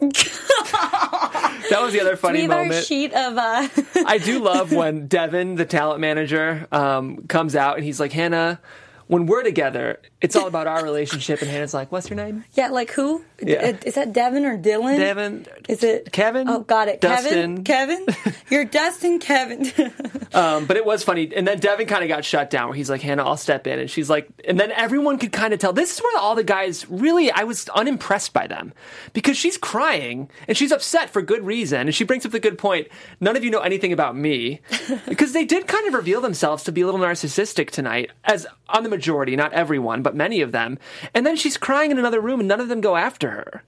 that 1.74 1.82
was 1.82 1.92
the 1.92 2.00
other 2.00 2.16
funny 2.16 2.38
We 2.38 2.42
have 2.42 2.50
our 2.52 2.62
moment. 2.64 2.84
sheet 2.86 3.12
of 3.12 3.36
uh, 3.36 3.68
I 4.06 4.18
do 4.18 4.38
love 4.40 4.72
when 4.80 5.06
Devin, 5.06 5.56
the 5.56 5.64
talent 5.64 6.00
manager, 6.00 6.66
um, 6.72 7.26
comes 7.26 7.56
out 7.56 7.76
and 7.76 7.84
he's 7.84 7.98
like, 8.00 8.12
Hannah, 8.12 8.60
when 9.06 9.26
we're 9.26 9.42
together, 9.42 10.00
it's 10.20 10.36
all 10.36 10.46
about 10.54 10.66
our 10.66 10.82
relationship. 10.82 11.40
And 11.42 11.50
Hannah's 11.50 11.74
like, 11.74 11.92
what's 11.92 12.08
your 12.10 12.16
name? 12.16 12.44
yeah, 12.54 12.68
like 12.68 12.90
who? 12.92 13.24
Yeah. 13.42 13.76
Is 13.84 13.94
that 13.94 14.12
Devin 14.12 14.44
or 14.44 14.56
Dylan? 14.56 14.96
Devin. 14.98 15.46
Is 15.68 15.82
it 15.82 16.12
Kevin? 16.12 16.48
Oh, 16.48 16.60
got 16.60 16.88
it. 16.88 17.00
Dustin. 17.00 17.64
Kevin. 17.64 18.06
Kevin. 18.06 18.34
You're 18.50 18.64
Dustin. 18.64 19.18
Kevin. 19.18 19.72
Um, 20.34 20.66
but 20.66 20.76
it 20.76 20.84
was 20.84 21.04
funny. 21.04 21.30
And 21.32 21.46
then 21.46 21.60
Devin 21.60 21.86
kind 21.86 22.02
of 22.02 22.08
got 22.08 22.24
shut 22.24 22.50
down 22.50 22.66
where 22.66 22.76
he's 22.76 22.90
like, 22.90 23.00
Hannah, 23.00 23.24
I'll 23.24 23.36
step 23.36 23.68
in. 23.68 23.78
And 23.78 23.88
she's 23.88 24.10
like, 24.10 24.28
and 24.44 24.58
then 24.58 24.72
everyone 24.72 25.16
could 25.16 25.30
kind 25.30 25.54
of 25.54 25.60
tell. 25.60 25.72
This 25.72 25.94
is 25.94 26.02
where 26.02 26.18
all 26.18 26.34
the 26.34 26.42
guys 26.42 26.90
really, 26.90 27.30
I 27.30 27.44
was 27.44 27.68
unimpressed 27.68 28.32
by 28.32 28.48
them 28.48 28.72
because 29.12 29.36
she's 29.36 29.56
crying 29.56 30.28
and 30.48 30.56
she's 30.56 30.72
upset 30.72 31.10
for 31.10 31.22
good 31.22 31.46
reason. 31.46 31.82
And 31.82 31.94
she 31.94 32.02
brings 32.02 32.26
up 32.26 32.32
the 32.32 32.40
good 32.40 32.58
point. 32.58 32.88
None 33.20 33.36
of 33.36 33.44
you 33.44 33.50
know 33.52 33.60
anything 33.60 33.92
about 33.92 34.16
me 34.16 34.60
because 35.06 35.34
they 35.34 35.44
did 35.44 35.68
kind 35.68 35.86
of 35.86 35.94
reveal 35.94 36.20
themselves 36.20 36.64
to 36.64 36.72
be 36.72 36.80
a 36.80 36.84
little 36.84 37.00
narcissistic 37.00 37.70
tonight 37.70 38.10
as 38.24 38.44
on 38.68 38.82
the 38.82 38.88
majority, 38.88 39.36
not 39.36 39.52
everyone, 39.52 40.02
but 40.02 40.14
many 40.14 40.40
of 40.40 40.52
them. 40.52 40.78
And 41.12 41.26
then 41.26 41.36
she's 41.36 41.56
crying 41.56 41.90
in 41.90 41.98
another 41.98 42.20
room 42.20 42.40
and 42.40 42.48
none 42.48 42.60
of 42.60 42.68
them 42.68 42.80
go 42.80 42.96
after 42.96 43.30
her. 43.30 43.62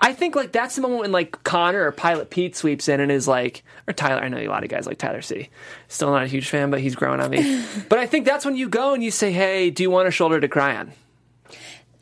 I 0.00 0.12
think 0.12 0.36
like 0.36 0.52
that's 0.52 0.76
the 0.76 0.82
moment 0.82 1.00
when 1.00 1.12
like 1.12 1.42
Connor 1.42 1.84
or 1.84 1.92
Pilot 1.92 2.30
Pete 2.30 2.54
sweeps 2.54 2.88
in 2.88 3.00
and 3.00 3.10
is 3.10 3.26
like, 3.26 3.64
or 3.86 3.92
Tyler. 3.92 4.22
I 4.22 4.28
know 4.28 4.38
a 4.38 4.46
lot 4.46 4.62
of 4.62 4.70
guys 4.70 4.86
like 4.86 4.98
Tyler 4.98 5.22
C. 5.22 5.48
Still 5.88 6.10
not 6.10 6.22
a 6.22 6.28
huge 6.28 6.48
fan, 6.48 6.70
but 6.70 6.80
he's 6.80 6.94
growing 6.94 7.20
on 7.20 7.30
me. 7.30 7.64
but 7.88 7.98
I 7.98 8.06
think 8.06 8.24
that's 8.24 8.44
when 8.44 8.56
you 8.56 8.68
go 8.68 8.94
and 8.94 9.02
you 9.02 9.10
say, 9.10 9.32
"Hey, 9.32 9.70
do 9.70 9.82
you 9.82 9.90
want 9.90 10.06
a 10.06 10.12
shoulder 10.12 10.38
to 10.38 10.46
cry 10.46 10.76
on?" 10.76 10.92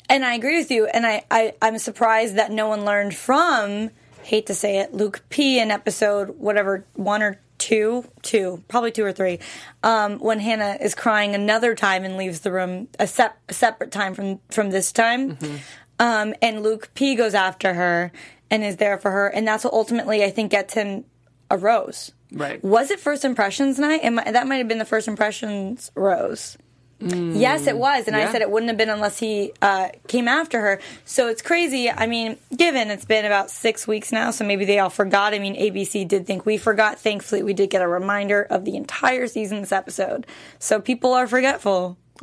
And 0.08 0.24
I 0.24 0.34
agree 0.34 0.58
with 0.58 0.70
you. 0.70 0.86
And 0.86 1.06
I, 1.06 1.24
I, 1.30 1.54
I'm 1.60 1.78
surprised 1.78 2.36
that 2.36 2.52
no 2.52 2.68
one 2.68 2.84
learned 2.84 3.14
from, 3.14 3.90
hate 4.22 4.46
to 4.46 4.54
say 4.54 4.78
it, 4.78 4.94
Luke 4.94 5.22
P 5.30 5.58
in 5.58 5.70
episode 5.70 6.38
whatever, 6.38 6.84
one 6.94 7.22
or 7.22 7.40
two, 7.66 8.04
two, 8.22 8.62
probably 8.68 8.92
two 8.92 9.04
or 9.04 9.10
three, 9.10 9.40
um, 9.82 10.20
when 10.20 10.38
Hannah 10.38 10.78
is 10.80 10.94
crying 10.94 11.34
another 11.34 11.74
time 11.74 12.04
and 12.04 12.16
leaves 12.16 12.40
the 12.40 12.52
room 12.52 12.86
a, 13.00 13.08
sep- 13.08 13.40
a 13.48 13.54
separate 13.54 13.90
time 13.90 14.14
from, 14.14 14.38
from 14.52 14.70
this 14.70 14.92
time. 14.92 15.36
Um, 15.98 16.32
and 16.40 16.62
Luke 16.62 16.90
P 16.94 17.16
goes 17.16 17.34
after 17.34 17.74
her 17.74 18.12
and 18.52 18.62
is 18.62 18.76
there 18.76 18.98
for 18.98 19.10
her. 19.10 19.26
And 19.26 19.48
that's 19.48 19.64
what 19.64 19.72
ultimately 19.72 20.22
I 20.22 20.30
think 20.30 20.52
gets 20.52 20.74
him 20.74 21.06
a 21.50 21.58
rose. 21.58 22.12
Right. 22.30 22.62
Was 22.62 22.92
it 22.92 23.00
first 23.00 23.24
impressions 23.24 23.80
night? 23.80 24.00
And 24.04 24.16
that 24.18 24.46
might 24.46 24.58
have 24.58 24.68
been 24.68 24.78
the 24.78 24.84
first 24.84 25.08
impressions 25.08 25.90
rose. 25.96 26.56
Yes, 26.98 27.66
it 27.66 27.76
was, 27.76 28.06
and 28.06 28.16
I 28.16 28.32
said 28.32 28.40
it 28.40 28.50
wouldn't 28.50 28.70
have 28.70 28.78
been 28.78 28.88
unless 28.88 29.18
he 29.18 29.52
uh, 29.60 29.88
came 30.08 30.28
after 30.28 30.60
her. 30.60 30.80
So 31.04 31.28
it's 31.28 31.42
crazy. 31.42 31.90
I 31.90 32.06
mean, 32.06 32.38
given 32.56 32.90
it's 32.90 33.04
been 33.04 33.26
about 33.26 33.50
six 33.50 33.86
weeks 33.86 34.12
now, 34.12 34.30
so 34.30 34.44
maybe 34.46 34.64
they 34.64 34.78
all 34.78 34.88
forgot. 34.88 35.34
I 35.34 35.38
mean, 35.38 35.54
ABC 35.56 36.08
did 36.08 36.26
think 36.26 36.46
we 36.46 36.56
forgot. 36.56 36.98
Thankfully, 36.98 37.42
we 37.42 37.52
did 37.52 37.68
get 37.68 37.82
a 37.82 37.88
reminder 37.88 38.42
of 38.42 38.64
the 38.64 38.76
entire 38.76 39.26
season 39.26 39.60
this 39.60 39.72
episode. 39.72 40.26
So 40.58 40.80
people 40.80 41.12
are 41.12 41.26
forgetful. 41.26 41.98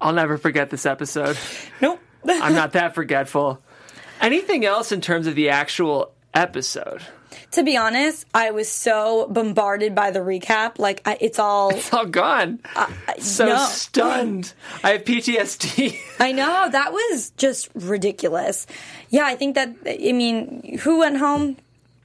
I'll 0.00 0.12
never 0.12 0.38
forget 0.38 0.70
this 0.70 0.86
episode. 0.86 1.36
Nope. 1.80 2.00
I'm 2.24 2.54
not 2.54 2.72
that 2.72 2.94
forgetful. 2.94 3.60
Anything 4.20 4.64
else 4.64 4.92
in 4.92 5.00
terms 5.00 5.26
of 5.26 5.34
the 5.34 5.48
actual 5.48 6.12
episode? 6.34 7.02
To 7.52 7.62
be 7.62 7.76
honest, 7.76 8.26
I 8.34 8.50
was 8.50 8.68
so 8.68 9.26
bombarded 9.28 9.94
by 9.94 10.10
the 10.10 10.20
recap. 10.20 10.78
Like, 10.78 11.02
I, 11.04 11.18
it's 11.20 11.38
all. 11.38 11.70
It's 11.70 11.92
all 11.92 12.06
gone. 12.06 12.60
so 13.18 13.46
no. 13.46 13.66
stunned. 13.66 14.52
I 14.82 14.92
have 14.92 15.04
PTSD. 15.04 15.96
I 16.20 16.32
know, 16.32 16.68
that 16.70 16.92
was 16.92 17.30
just 17.36 17.68
ridiculous. 17.74 18.66
Yeah, 19.10 19.24
I 19.24 19.36
think 19.36 19.54
that, 19.54 19.74
I 19.86 20.12
mean, 20.12 20.78
who 20.82 21.00
went 21.00 21.18
home? 21.18 21.56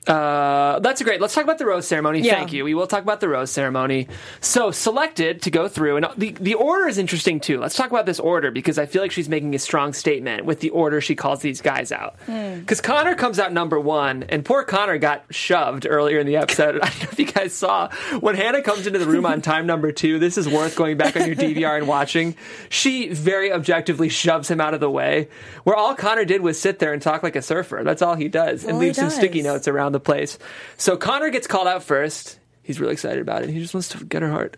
Uh, 0.08 0.80
that's 0.80 1.02
great. 1.02 1.20
Let's 1.22 1.34
talk 1.34 1.44
about 1.44 1.58
the 1.58 1.66
rose 1.66 1.88
ceremony. 1.88 2.22
Yeah. 2.22 2.36
Thank 2.36 2.54
you. 2.54 2.64
We 2.64 2.74
will 2.74 2.88
talk 2.88 3.04
about 3.04 3.20
the 3.20 3.28
rose 3.30 3.52
ceremony. 3.52 4.08
So 4.42 4.72
selected 4.72 5.42
to 5.44 5.52
go 5.52 5.68
through, 5.68 5.98
and 5.98 6.08
the 6.18 6.32
the 6.32 6.54
order 6.54 6.88
is 6.88 6.98
interesting 6.98 7.40
too. 7.40 7.60
Let's 7.60 7.76
talk 7.76 7.90
about 7.90 8.06
this 8.06 8.20
order 8.20 8.52
because 8.52 8.78
I 8.78 8.86
feel 8.86 9.02
like 9.02 9.12
she's 9.12 9.30
making 9.30 9.54
a 9.56 9.60
strong 9.60 9.94
statement 9.94 10.46
with 10.46 10.62
the 10.62 10.70
order 10.70 11.02
she 11.02 11.16
calls 11.16 11.42
these 11.42 11.62
guys 11.62 11.92
out. 11.92 12.16
Hmm. 12.26 12.60
Because 12.60 12.82
Connor 12.82 13.16
comes 13.16 13.40
out 13.40 13.52
number 13.54 13.80
one, 13.80 14.24
and 14.24 14.44
poor 14.46 14.64
Connor 14.64 14.98
got 14.98 15.26
shoved 15.30 15.86
earlier 15.90 16.20
in 16.20 16.28
the 16.28 16.38
episode. 16.38 16.80
I 16.82 16.90
don't 16.90 17.04
know 17.04 17.10
if 17.12 17.20
you 17.20 17.26
guys 17.26 17.54
saw 17.54 17.90
when 18.20 18.36
Hannah 18.36 18.62
comes 18.62 18.88
into 18.88 19.00
the 19.00 19.06
room 19.06 19.26
on 19.26 19.42
time 19.42 19.66
number 19.68 19.92
two. 19.92 20.20
This 20.20 20.38
is 20.38 20.48
worth 20.48 20.76
going 20.76 20.98
back 20.98 21.16
on 21.18 21.26
your 21.28 21.36
DVR 21.36 21.78
and 21.78 21.88
watching. 21.88 22.36
She 22.70 23.10
very 23.10 23.52
objectively 23.52 24.10
shoves 24.10 24.50
him 24.50 24.62
out 24.62 24.74
of 24.74 24.80
the 24.80 24.90
way. 24.90 25.30
Where 25.64 25.76
all 25.76 25.96
Connor 25.96 26.26
did 26.26 26.42
was 26.42 26.60
sit 26.60 26.80
there 26.80 26.94
and 26.94 27.02
talk 27.02 27.24
like 27.24 27.36
a 27.36 27.42
surfer. 27.42 27.82
That's 27.84 28.02
all 28.02 28.16
he 28.16 28.28
does, 28.28 28.64
and 28.64 28.74
Well, 28.74 28.82
he 28.82 28.88
leave 28.88 28.96
some 28.96 29.10
sticky 29.10 29.42
notes 29.42 29.68
around 29.68 29.92
the 29.92 29.97
place. 30.00 30.38
So 30.78 30.98
Connor 30.98 31.30
gets 31.30 31.48
called 31.48 31.68
out 31.68 31.84
first. 31.84 32.40
He's 32.64 32.80
really 32.80 32.94
excited 32.94 33.20
about 33.22 33.44
it. 33.44 33.50
He 33.50 33.60
just 33.60 33.74
wants 33.74 33.90
to 33.90 34.04
get 34.04 34.22
her 34.22 34.30
heart. 34.32 34.58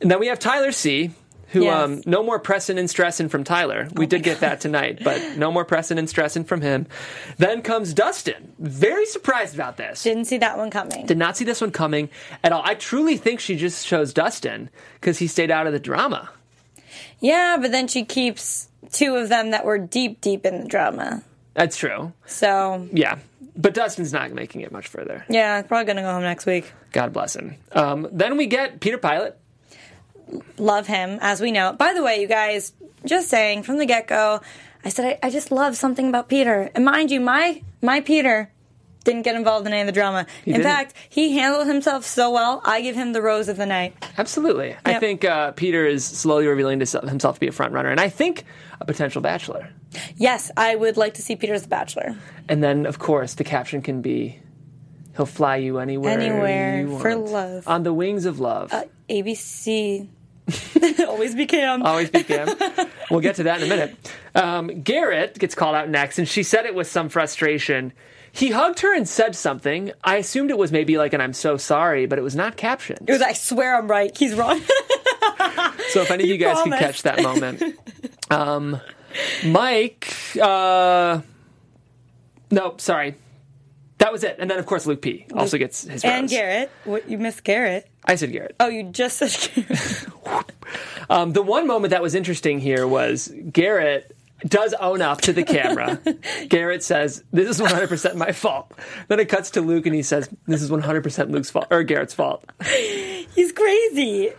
And 0.00 0.10
then 0.10 0.18
we 0.20 0.26
have 0.28 0.38
Tyler 0.38 0.72
C. 0.72 1.10
Who 1.48 1.62
Yes. 1.64 1.84
um, 1.84 2.02
no 2.04 2.24
more 2.24 2.40
pressing 2.40 2.80
and 2.80 2.90
stressing 2.90 3.28
from 3.28 3.44
Tyler. 3.44 3.86
We 3.94 4.06
did 4.06 4.24
get 4.24 4.40
that 4.40 4.60
tonight, 4.60 4.98
but 5.04 5.36
no 5.36 5.52
more 5.52 5.64
pressing 5.64 5.98
and 5.98 6.10
stressing 6.10 6.42
from 6.44 6.62
him. 6.62 6.88
Then 7.38 7.62
comes 7.62 7.94
Dustin. 7.94 8.52
Very 8.58 9.06
surprised 9.06 9.54
about 9.54 9.76
this. 9.76 10.02
Didn't 10.02 10.24
see 10.24 10.38
that 10.38 10.58
one 10.58 10.70
coming. 10.70 11.06
Did 11.06 11.16
not 11.18 11.36
see 11.36 11.44
this 11.44 11.60
one 11.60 11.70
coming 11.70 12.08
at 12.42 12.50
all. 12.50 12.62
I 12.64 12.74
truly 12.74 13.16
think 13.16 13.38
she 13.38 13.54
just 13.54 13.86
chose 13.86 14.12
Dustin 14.12 14.68
because 15.00 15.20
he 15.20 15.28
stayed 15.28 15.52
out 15.52 15.68
of 15.68 15.72
the 15.72 15.78
drama. 15.78 16.28
Yeah, 17.20 17.56
but 17.60 17.70
then 17.70 17.86
she 17.86 18.04
keeps 18.04 18.66
two 18.90 19.14
of 19.14 19.28
them 19.28 19.50
that 19.52 19.64
were 19.64 19.78
deep, 19.78 20.20
deep 20.20 20.44
in 20.44 20.60
the 20.60 20.66
drama. 20.66 21.22
That's 21.54 21.76
true. 21.76 22.12
So, 22.26 22.88
Yeah. 22.92 23.18
But 23.56 23.72
Dustin's 23.72 24.12
not 24.12 24.32
making 24.32 24.62
it 24.62 24.72
much 24.72 24.88
further. 24.88 25.24
yeah, 25.28 25.62
probably 25.62 25.84
gonna 25.86 26.02
go 26.02 26.12
home 26.12 26.22
next 26.22 26.44
week. 26.44 26.72
God 26.90 27.12
bless 27.12 27.36
him. 27.36 27.54
Um, 27.72 28.08
then 28.10 28.36
we 28.36 28.46
get 28.46 28.80
Peter 28.80 28.98
Pilot. 28.98 29.38
Love 30.58 30.86
him, 30.86 31.18
as 31.20 31.40
we 31.40 31.52
know. 31.52 31.72
By 31.72 31.92
the 31.94 32.02
way, 32.02 32.20
you 32.20 32.26
guys, 32.26 32.72
just 33.04 33.28
saying 33.28 33.62
from 33.62 33.78
the 33.78 33.86
get 33.86 34.08
go, 34.08 34.40
I 34.84 34.88
said 34.88 35.18
I, 35.22 35.26
I 35.26 35.30
just 35.30 35.52
love 35.52 35.76
something 35.76 36.08
about 36.08 36.28
Peter. 36.28 36.70
And 36.74 36.84
mind 36.84 37.10
you, 37.12 37.20
my 37.20 37.62
my 37.82 38.00
Peter 38.00 38.50
didn't 39.04 39.22
get 39.22 39.36
involved 39.36 39.66
in 39.66 39.72
any 39.72 39.82
of 39.82 39.86
the 39.86 39.92
drama. 39.92 40.26
in 40.46 40.54
didn't? 40.54 40.64
fact, 40.64 40.94
he 41.10 41.36
handled 41.38 41.66
himself 41.66 42.04
so 42.06 42.30
well. 42.32 42.62
I 42.64 42.80
give 42.80 42.96
him 42.96 43.12
the 43.12 43.20
rose 43.20 43.48
of 43.48 43.56
the 43.58 43.66
night. 43.66 43.94
Absolutely. 44.16 44.74
I 44.84 44.92
Yep. 44.92 45.00
think 45.00 45.24
uh, 45.26 45.52
Peter 45.52 45.84
is 45.86 46.04
slowly 46.04 46.46
revealing 46.46 46.80
to 46.80 47.00
himself 47.06 47.34
to 47.36 47.40
be 47.40 47.46
a 47.48 47.52
front 47.52 47.72
runner, 47.74 47.90
and 47.90 48.00
I 48.00 48.08
think 48.08 48.44
a 48.80 48.84
potential 48.86 49.20
bachelor. 49.20 49.68
Yes, 50.16 50.50
I 50.56 50.74
would 50.74 50.96
like 50.96 51.14
to 51.14 51.22
see 51.22 51.36
Peter 51.36 51.54
as 51.54 51.62
the 51.62 51.68
Bachelor. 51.68 52.16
And 52.48 52.62
then, 52.62 52.86
of 52.86 52.98
course, 52.98 53.34
the 53.34 53.44
caption 53.44 53.82
can 53.82 54.00
be, 54.02 54.38
"He'll 55.16 55.26
fly 55.26 55.56
you 55.56 55.78
anywhere, 55.78 56.18
Anywhere 56.18 56.80
you 56.80 56.98
for 56.98 57.14
love. 57.14 57.66
on 57.68 57.82
the 57.82 57.92
wings 57.92 58.24
of 58.26 58.40
love." 58.40 58.72
ABC. 59.08 60.08
Always 61.08 61.34
be 61.34 61.46
Cam. 61.46 61.82
Always 61.82 62.10
be 62.10 62.22
Cam. 62.22 62.48
we'll 63.10 63.20
get 63.20 63.36
to 63.36 63.44
that 63.44 63.60
in 63.62 63.66
a 63.66 63.68
minute. 63.68 64.12
Um, 64.34 64.82
Garrett 64.82 65.38
gets 65.38 65.54
called 65.54 65.74
out 65.74 65.88
next, 65.88 66.18
and 66.18 66.28
she 66.28 66.42
said 66.42 66.66
it 66.66 66.74
with 66.74 66.86
some 66.86 67.08
frustration. 67.08 67.92
He 68.30 68.50
hugged 68.50 68.80
her 68.80 68.94
and 68.94 69.08
said 69.08 69.36
something. 69.36 69.92
I 70.02 70.16
assumed 70.16 70.50
it 70.50 70.58
was 70.58 70.72
maybe 70.72 70.98
like 70.98 71.12
an 71.12 71.20
"I'm 71.20 71.32
so 71.32 71.56
sorry," 71.56 72.06
but 72.06 72.18
it 72.18 72.22
was 72.22 72.34
not 72.34 72.56
captioned. 72.56 73.08
It 73.08 73.12
was, 73.12 73.22
I 73.22 73.32
swear 73.32 73.76
I'm 73.78 73.88
right. 73.88 74.14
He's 74.16 74.34
wrong. 74.34 74.60
So 75.90 76.02
if 76.02 76.10
any 76.10 76.24
of 76.24 76.30
you 76.30 76.36
guys 76.36 76.56
can 76.62 76.72
promised. 76.72 76.80
catch 76.80 77.02
that 77.04 77.22
moment, 77.22 77.62
um, 78.30 78.80
Mike. 79.46 80.14
Uh, 80.40 81.20
no, 82.50 82.74
sorry, 82.78 83.14
that 83.98 84.12
was 84.12 84.24
it. 84.24 84.36
And 84.38 84.50
then 84.50 84.58
of 84.58 84.66
course 84.66 84.86
Luke 84.86 85.02
P 85.02 85.26
also 85.34 85.58
gets 85.58 85.84
his 85.84 86.04
and. 86.04 86.28
Garrett. 86.28 86.70
What 86.84 87.08
you 87.08 87.18
missed 87.18 87.44
Garrett? 87.44 87.88
I 88.04 88.16
said 88.16 88.32
Garrett. 88.32 88.56
Oh, 88.60 88.68
you 88.68 88.84
just 88.84 89.18
said 89.18 89.52
Garrett. 89.54 90.50
Um, 91.10 91.32
the 91.32 91.42
one 91.42 91.66
moment 91.66 91.90
that 91.90 92.00
was 92.00 92.14
interesting 92.14 92.60
here 92.60 92.88
was 92.88 93.32
Garrett 93.52 94.16
does 94.46 94.74
own 94.74 95.02
up 95.02 95.20
to 95.22 95.32
the 95.32 95.42
camera. 95.42 96.00
Garrett 96.48 96.82
says, 96.82 97.22
"This 97.30 97.48
is 97.48 97.60
100% 97.60 98.14
my 98.14 98.32
fault." 98.32 98.72
Then 99.08 99.20
it 99.20 99.28
cuts 99.28 99.50
to 99.52 99.60
Luke, 99.60 99.86
and 99.86 99.94
he 99.94 100.02
says, 100.02 100.28
"This 100.46 100.62
is 100.62 100.70
100% 100.70 101.30
Luke's 101.30 101.50
fault 101.50 101.66
or 101.70 101.82
Garrett's 101.82 102.14
fault." 102.14 102.44
He's 102.64 103.52
crazy 103.52 104.32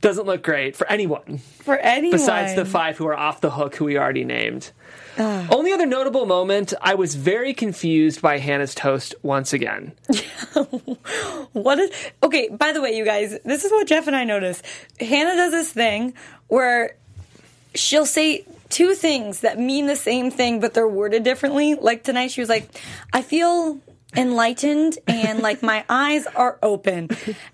Doesn't 0.00 0.26
look 0.26 0.42
great 0.42 0.76
for 0.76 0.86
anyone. 0.88 1.38
for 1.38 1.76
anyone. 1.76 2.12
besides 2.18 2.54
the 2.54 2.64
five 2.64 2.96
who 2.96 3.06
are 3.06 3.16
off 3.16 3.40
the 3.40 3.50
hook 3.50 3.76
who 3.76 3.84
we 3.84 3.98
already 3.98 4.24
named. 4.24 4.70
Only 5.18 5.72
other 5.72 5.84
notable 5.84 6.24
moment, 6.24 6.72
I 6.80 6.94
was 6.94 7.14
very 7.14 7.52
confused 7.52 8.22
by 8.22 8.38
Hannah's 8.38 8.74
toast 8.74 9.14
once 9.22 9.52
again. 9.52 9.92
What 11.52 11.78
is 11.80 11.90
okay? 12.22 12.48
By 12.48 12.72
the 12.72 12.80
way, 12.80 12.96
you 12.96 13.04
guys, 13.04 13.36
this 13.44 13.64
is 13.64 13.72
what 13.72 13.86
Jeff 13.88 14.06
and 14.06 14.14
I 14.14 14.24
noticed. 14.24 14.64
Hannah 15.00 15.34
does 15.34 15.50
this 15.50 15.72
thing 15.72 16.14
where 16.46 16.94
she'll 17.74 18.06
say 18.06 18.44
two 18.68 18.94
things 18.94 19.40
that 19.40 19.58
mean 19.58 19.86
the 19.86 19.96
same 19.96 20.30
thing, 20.30 20.60
but 20.60 20.74
they're 20.74 20.88
worded 20.88 21.24
differently. 21.24 21.74
Like 21.74 22.04
tonight, 22.04 22.30
she 22.30 22.40
was 22.40 22.48
like, 22.48 22.68
"I 23.12 23.22
feel." 23.22 23.80
Enlightened 24.16 24.98
and 25.06 25.38
like 25.40 25.62
my 25.62 25.84
eyes 25.88 26.26
are 26.26 26.58
open. 26.62 27.08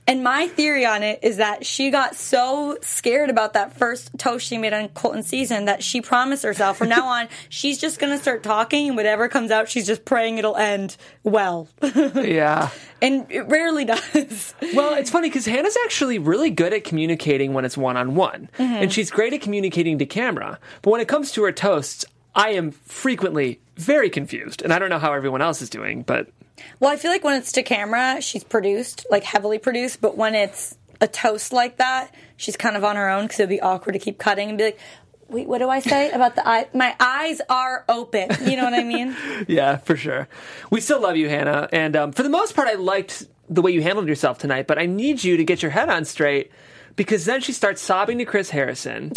And 0.07 0.25
my 0.25 0.49
theory 0.49 0.87
on 0.87 1.03
it 1.03 1.21
is 1.23 1.37
that 1.37 1.67
she 1.67 1.91
got 1.91 2.15
so 2.17 2.79
scared 2.81 3.31
about 3.31 3.53
that 3.53 3.77
first 3.77 4.11
toast 4.19 4.47
she 4.47 4.57
made 4.59 4.73
on 4.73 4.89
Colton 4.89 5.23
season 5.23 5.67
that 5.67 5.83
she 5.83 6.01
promised 6.01 6.43
herself 6.43 6.79
from 6.79 6.89
now 6.89 7.07
on 7.07 7.29
she's 7.49 7.79
just 7.79 7.99
gonna 7.99 8.19
start 8.19 8.43
talking 8.43 8.89
and 8.89 8.97
whatever 8.97 9.29
comes 9.29 9.51
out, 9.51 9.69
she's 9.69 9.87
just 9.87 10.05
praying 10.05 10.39
it'll 10.39 10.57
end 10.57 10.97
well. 11.23 11.69
Yeah. 12.17 12.71
and 13.03 13.27
it 13.31 13.43
rarely 13.49 13.85
does. 13.85 14.55
Well, 14.75 14.95
it's 14.95 15.11
funny 15.11 15.29
because 15.29 15.47
Hannah's 15.47 15.77
actually 15.85 16.19
really 16.19 16.51
good 16.51 16.73
at 16.73 16.85
communicating 16.85 17.53
when 17.53 17.65
it's 17.65 17.77
one 17.77 17.97
on 17.97 18.15
one. 18.15 18.49
And 18.59 18.93
she's 18.93 19.11
great 19.11 19.33
at 19.33 19.41
communicating 19.43 19.99
to 19.99 20.07
camera. 20.07 20.59
But 20.83 20.91
when 20.91 21.01
it 21.01 21.09
comes 21.09 21.31
to 21.33 21.43
her 21.45 21.53
toasts, 21.53 22.05
I 22.35 22.51
am 22.51 22.71
frequently 22.71 23.61
very 23.77 24.11
confused. 24.11 24.63
And 24.63 24.73
I 24.73 24.79
don't 24.79 24.89
know 24.91 24.99
how 24.99 25.13
everyone 25.13 25.43
else 25.43 25.63
is 25.63 25.71
doing, 25.71 26.03
but 26.03 26.29
Well, 26.81 26.91
I 26.91 26.97
feel 26.97 27.11
like 27.11 27.25
when 27.25 27.37
it's 27.37 27.53
to 27.53 27.63
camera, 27.63 28.21
she's 28.21 28.45
produced, 28.45 29.07
like 29.11 29.25
heavily 29.25 29.59
produced, 29.59 30.01
but 30.01 30.17
when 30.17 30.35
it's 30.35 30.77
a 31.01 31.09
toast 31.09 31.53
like 31.53 31.79
that, 31.79 32.15
she's 32.37 32.57
kind 32.57 32.77
of 32.77 32.85
on 32.85 32.97
her 32.97 33.09
own 33.09 33.25
because 33.25 33.41
it'd 33.41 33.51
be 33.51 33.61
awkward 33.61 33.93
to 33.93 33.99
keep 33.99 34.19
cutting 34.19 34.49
and 34.49 34.59
be 34.59 34.65
like, 34.65 34.81
wait, 35.29 35.47
what 35.47 35.59
do 35.59 35.69
I 35.69 35.81
say 35.81 36.11
about 36.11 36.37
the 36.37 36.47
eye? 36.47 36.69
My 36.73 36.95
eyes 37.01 37.41
are 37.49 37.85
open. 37.89 38.31
You 38.45 38.57
know 38.57 38.65
what 38.65 38.75
I 38.75 38.85
mean? 38.85 39.17
yeah, 39.49 39.77
for 39.77 39.97
sure. 39.97 40.29
We 40.71 40.81
still 40.81 41.01
love 41.01 41.17
you, 41.17 41.29
Hannah. 41.29 41.69
And 41.73 41.97
um, 41.97 42.13
for 42.13 42.23
the 42.23 42.29
most 42.29 42.55
part, 42.55 42.69
I 42.69 42.75
liked 42.75 43.27
the 43.49 43.63
way 43.63 43.73
you 43.73 43.83
handled 43.83 44.09
yourself 44.09 44.39
tonight, 44.39 44.67
but 44.67 44.79
I 44.79 44.87
need 44.87 45.23
you 45.23 45.37
to 45.37 45.45
get 45.45 45.63
your 45.63 45.71
head 45.71 45.89
on 45.89 46.05
straight 46.05 46.51
because 46.97 47.25
then 47.25 47.41
she 47.41 47.53
starts 47.53 47.83
sobbing 47.83 48.19
to 48.19 48.25
Chris 48.25 48.51
Harrison. 48.51 49.13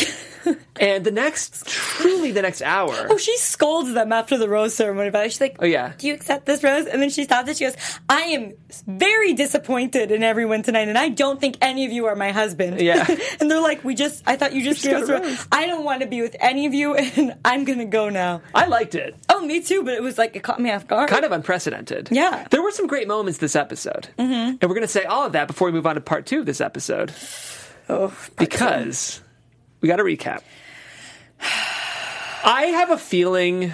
and 0.80 1.04
the 1.04 1.12
next, 1.12 1.66
truly 1.68 2.32
the 2.32 2.42
next 2.42 2.62
hour. 2.62 3.08
Oh, 3.10 3.18
she 3.18 3.36
scolds 3.38 3.94
them 3.94 4.12
after 4.12 4.38
the 4.38 4.48
rose 4.48 4.74
ceremony, 4.76 5.10
but 5.10 5.32
she's 5.32 5.42
like, 5.42 5.58
Oh, 5.60 5.66
yeah. 5.66 5.94
Do 5.98 6.08
you 6.08 6.14
accept 6.14 6.46
this 6.46 6.64
rose? 6.64 6.86
And 6.86 7.02
then 7.02 7.10
she 7.10 7.24
stops 7.24 7.50
it. 7.50 7.58
She 7.58 7.66
goes, 7.66 7.76
I 8.08 8.22
am 8.22 8.54
very 8.88 9.34
disappointed 9.34 10.12
in 10.12 10.24
everyone 10.24 10.64
tonight, 10.64 10.88
and 10.88 10.98
I 10.98 11.10
don't 11.10 11.40
think 11.40 11.58
any 11.62 11.86
of 11.86 11.92
you 11.92 12.06
are 12.06 12.16
my 12.16 12.32
husband. 12.32 12.82
Yeah. 12.82 13.06
and 13.40 13.50
they're 13.50 13.62
like, 13.62 13.84
We 13.84 13.96
just, 13.96 14.24
I 14.26 14.36
thought 14.36 14.54
you 14.54 14.64
just, 14.64 14.84
gave 14.84 14.96
us 14.98 15.10
a 15.10 15.14
rose. 15.14 15.22
rose." 15.24 15.48
I 15.52 15.66
don't 15.68 15.84
want 15.84 16.02
to 16.02 16.08
be 16.08 16.22
with 16.22 16.36
any 16.40 16.66
of 16.66 16.74
you, 16.74 16.96
and 16.96 17.36
I'm 17.44 17.66
going 17.66 17.80
to 17.80 17.86
go 17.86 18.10
now. 18.10 18.42
I 18.54 18.66
liked 18.68 18.96
it. 18.96 19.16
Oh, 19.30 19.46
me 19.46 19.62
too, 19.62 19.84
but 19.84 19.94
it 19.94 20.02
was 20.04 20.18
like, 20.18 20.36
it 20.36 20.44
caught 20.44 20.60
me 20.60 20.72
off 20.72 20.88
guard. 20.88 21.10
Kind 21.10 21.26
of 21.26 21.32
unprecedented. 21.32 22.10
Yeah. 22.12 22.48
There 22.50 22.62
were 22.62 22.72
some 22.72 22.88
great 22.88 23.08
moments 23.08 23.40
this 23.40 23.56
episode. 23.56 24.08
Mm-hmm. 24.18 24.32
And 24.32 24.64
we're 24.64 24.70
going 24.70 24.82
to 24.82 24.88
say 24.88 25.04
all 25.04 25.26
of 25.26 25.34
that 25.34 25.48
before 25.48 25.68
we 25.68 25.72
move 25.72 25.86
on 25.86 25.96
to 25.96 26.02
part 26.02 26.26
two 26.26 26.40
of 26.40 26.46
this 26.46 26.62
episode 26.62 27.14
Oh, 27.90 28.14
because 28.38 29.22
we 29.82 29.88
got 29.88 29.98
to 29.98 30.04
recap. 30.04 30.42
I 31.42 32.72
have 32.74 32.92
a 32.92 32.98
feeling. 32.98 33.74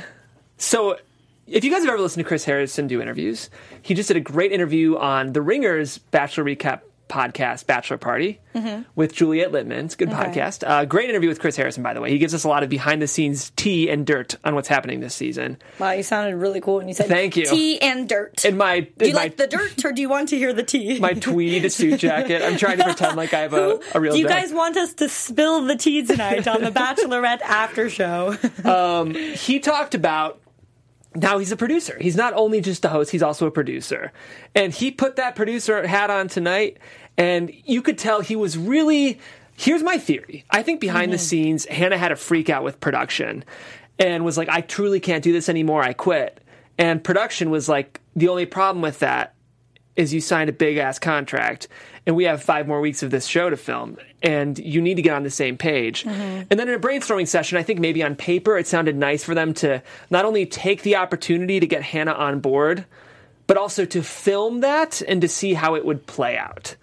So, 0.58 0.98
if 1.48 1.64
you 1.64 1.72
guys 1.72 1.82
have 1.82 1.90
ever 1.90 2.02
listened 2.02 2.24
to 2.24 2.28
Chris 2.28 2.44
Harrison 2.44 2.88
do 2.88 3.02
interviews, 3.02 3.50
he 3.82 3.94
just 3.94 4.08
did 4.08 4.18
a 4.18 4.22
great 4.22 4.52
interview 4.52 4.98
on 4.98 5.34
The 5.34 5.42
Ringer's 5.42 5.98
Bachelor 5.98 6.44
Recap 6.44 6.82
podcast, 7.08 7.66
Bachelor 7.68 7.98
Party, 7.98 8.40
with 8.96 9.14
Juliet 9.14 9.52
Litman. 9.52 9.86
It's 9.86 9.94
a 9.94 9.98
good 9.98 10.10
podcast. 10.10 10.68
Uh, 10.68 10.86
great 10.86 11.10
interview 11.10 11.30
with 11.30 11.40
Chris 11.40 11.56
Harrison, 11.56 11.84
by 11.84 11.94
the 11.94 12.02
way. 12.02 12.10
He 12.10 12.18
gives 12.18 12.34
us 12.34 12.44
a 12.44 12.48
lot 12.48 12.64
of 12.64 12.70
behind 12.70 13.02
the 13.02 13.08
scenes 13.08 13.52
tea 13.56 13.90
and 13.90 14.06
dirt 14.06 14.36
on 14.44 14.56
what's 14.56 14.68
happening 14.68 15.02
this 15.02 15.14
season. 15.14 15.58
Wow, 15.80 15.92
you 15.92 16.04
sounded 16.04 16.36
really 16.38 16.62
cool 16.62 16.78
when 16.78 16.88
you 16.88 16.94
said 16.94 17.08
Thank 17.08 17.36
you. 17.36 17.46
tea 17.46 17.82
and 17.82 18.08
dirt. 18.08 18.46
In 18.46 18.58
my, 18.58 18.80
do 18.82 18.92
in 19.00 19.08
you 19.10 19.14
my, 19.14 19.24
like 19.24 19.38
the 19.38 19.48
dirt 19.48 19.84
or 19.86 19.92
do 19.92 20.02
you 20.02 20.10
want 20.10 20.30
to 20.30 20.38
hear 20.38 20.54
the 20.54 20.64
tea? 20.64 21.00
my 21.02 21.14
tweed 21.14 21.72
suit 21.72 22.00
jacket, 22.00 22.42
I'm 22.42 22.58
trying 22.58 22.78
to 22.78 22.84
pretend 22.86 23.18
like 23.18 23.34
I 23.34 23.42
have 23.42 23.54
a, 23.54 23.80
a 23.94 24.00
real 24.00 24.14
do 24.14 24.20
you 24.20 24.28
day. 24.28 24.34
guys 24.34 24.54
want 24.54 24.78
us 24.78 24.94
to 24.96 25.10
spill 25.10 25.66
the 25.66 25.76
tea 25.76 26.06
tonight 26.06 26.48
on 26.48 26.64
the 26.64 26.72
Bachelorette 26.76 27.42
after 27.42 27.90
show? 27.90 28.32
he 29.36 29.60
talked 29.60 29.96
about 29.96 30.40
now 31.16 31.38
he's 31.38 31.52
a 31.52 31.58
producer. 31.58 31.98
He's 32.00 32.16
not 32.16 32.34
only 32.34 32.62
just 32.62 32.84
a 32.86 32.90
host, 32.90 33.12
he's 33.12 33.24
also 33.24 33.48
a 33.48 33.52
producer. 33.52 34.12
And 34.54 34.74
he 34.74 34.92
put 34.92 35.16
that 35.16 35.36
producer 35.36 35.86
hat 35.88 36.10
on 36.10 36.28
tonight, 36.28 36.78
and 37.18 37.52
you 37.64 37.82
could 37.82 37.98
tell 37.98 38.22
he 38.22 38.36
was 38.36 38.58
really. 38.58 39.20
Here's 39.58 39.84
my 39.84 39.98
theory. 39.98 40.44
I 40.50 40.64
think 40.64 40.82
behind 40.82 41.14
the 41.14 41.18
mm-hmm. 41.18 41.24
scenes, 41.24 41.66
Hannah 41.68 41.98
had 41.98 42.12
a 42.12 42.18
freak 42.18 42.50
out 42.50 42.66
with 42.66 42.82
production 42.82 43.46
and 43.98 44.26
was 44.26 44.38
like, 44.38 44.50
I 44.50 44.60
truly 44.60 45.00
can't 45.00 45.24
do 45.24 45.32
this 45.32 45.48
anymore. 45.48 45.82
I 45.82 45.94
quit. 45.94 46.42
And 46.78 47.02
production 47.02 47.50
was 47.50 47.70
like, 47.70 48.02
the 48.18 48.28
only 48.28 48.46
problem 48.46 48.82
with 48.82 49.00
that 49.00 49.34
is 49.96 50.14
you 50.14 50.20
signed 50.20 50.50
a 50.50 50.54
big 50.54 50.76
ass 50.76 51.00
contract 51.00 51.70
and 52.06 52.16
we 52.16 52.26
have 52.26 52.44
five 52.44 52.68
more 52.68 52.82
weeks 52.82 53.04
of 53.04 53.12
this 53.12 53.26
show 53.26 53.50
to 53.50 53.58
film 53.58 53.98
and 54.22 54.58
you 54.60 54.82
need 54.82 54.96
to 54.96 55.02
get 55.02 55.14
on 55.14 55.24
the 55.24 55.30
same 55.30 55.58
page. 55.58 56.04
Mm-hmm. 56.04 56.44
And 56.50 56.60
then 56.60 56.68
in 56.70 56.76
a 56.76 56.80
brainstorming 56.80 57.28
session, 57.28 57.58
I 57.58 57.64
think 57.64 57.80
maybe 57.80 58.04
on 58.04 58.16
paper 58.16 58.58
it 58.58 58.68
sounded 58.68 58.96
nice 58.96 59.24
for 59.24 59.34
them 59.36 59.54
to 59.56 59.82
not 60.10 60.26
only 60.26 60.46
take 60.46 60.84
the 60.84 60.98
opportunity 60.98 61.60
to 61.60 61.68
get 61.68 61.82
Hannah 61.82 62.14
on 62.14 62.40
board, 62.40 62.86
but 63.48 63.58
also 63.58 63.86
to 63.86 64.02
film 64.02 64.62
that 64.62 65.02
and 65.08 65.22
to 65.22 65.28
see 65.28 65.54
how 65.54 65.76
it 65.76 65.86
would 65.86 66.06
play 66.06 66.38
out. 66.38 66.76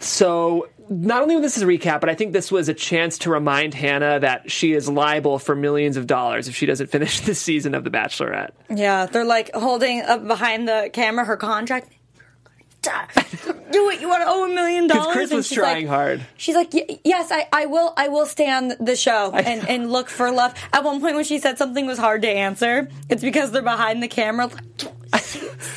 So 0.00 0.68
not 0.88 1.22
only 1.22 1.40
this 1.40 1.56
is 1.56 1.62
a 1.62 1.66
recap, 1.66 2.00
but 2.00 2.10
I 2.10 2.14
think 2.14 2.32
this 2.32 2.52
was 2.52 2.68
a 2.68 2.74
chance 2.74 3.18
to 3.18 3.30
remind 3.30 3.74
Hannah 3.74 4.20
that 4.20 4.50
she 4.50 4.72
is 4.72 4.88
liable 4.88 5.38
for 5.38 5.56
millions 5.56 5.96
of 5.96 6.06
dollars 6.06 6.48
if 6.48 6.54
she 6.54 6.66
doesn't 6.66 6.86
finish 6.90 7.20
this 7.20 7.40
season 7.40 7.74
of 7.74 7.84
The 7.84 7.90
Bachelorette. 7.90 8.50
Yeah, 8.68 9.06
they're 9.06 9.24
like 9.24 9.54
holding 9.54 10.02
up 10.02 10.26
behind 10.26 10.68
the 10.68 10.90
camera 10.92 11.24
her 11.24 11.36
contract. 11.36 11.93
Do 12.84 13.90
it. 13.90 14.00
You 14.00 14.08
want 14.08 14.22
to 14.22 14.28
owe 14.28 14.44
a 14.44 14.54
million 14.54 14.86
dollars? 14.86 15.12
Chris 15.12 15.30
was 15.32 15.46
she's 15.48 15.56
trying 15.58 15.86
like, 15.86 15.94
hard. 15.94 16.26
She's 16.36 16.54
like, 16.54 16.72
"Y- 16.72 17.00
yes, 17.04 17.32
I, 17.32 17.48
I 17.52 17.66
will, 17.66 17.92
I 17.96 18.08
will 18.08 18.26
stay 18.26 18.50
on 18.50 18.72
the 18.80 18.94
show 18.96 19.32
and, 19.32 19.68
and 19.68 19.90
look 19.90 20.08
for 20.08 20.30
love. 20.30 20.54
At 20.72 20.84
one 20.84 21.00
point, 21.00 21.16
when 21.16 21.24
she 21.24 21.38
said 21.38 21.58
something 21.58 21.86
was 21.86 21.98
hard 21.98 22.22
to 22.22 22.28
answer, 22.28 22.88
it's 23.08 23.22
because 23.22 23.50
they're 23.50 23.62
behind 23.62 24.02
the 24.02 24.08
camera. 24.08 24.50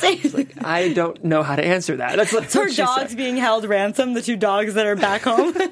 Like, 0.02 0.64
I 0.64 0.92
don't 0.92 1.22
know 1.24 1.42
how 1.42 1.54
to 1.56 1.64
answer 1.64 1.96
that. 1.96 2.16
That's, 2.16 2.32
that's 2.32 2.54
her 2.54 2.68
dogs 2.68 3.10
said. 3.10 3.16
being 3.16 3.36
held 3.36 3.64
ransom, 3.64 4.14
the 4.14 4.22
two 4.22 4.36
dogs 4.36 4.74
that 4.74 4.86
are 4.86 4.96
back 4.96 5.22
home. 5.22 5.52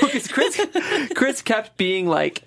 Because 0.00 0.28
Chris, 0.28 0.60
Chris 1.14 1.42
kept 1.42 1.76
being 1.76 2.06
like, 2.06 2.42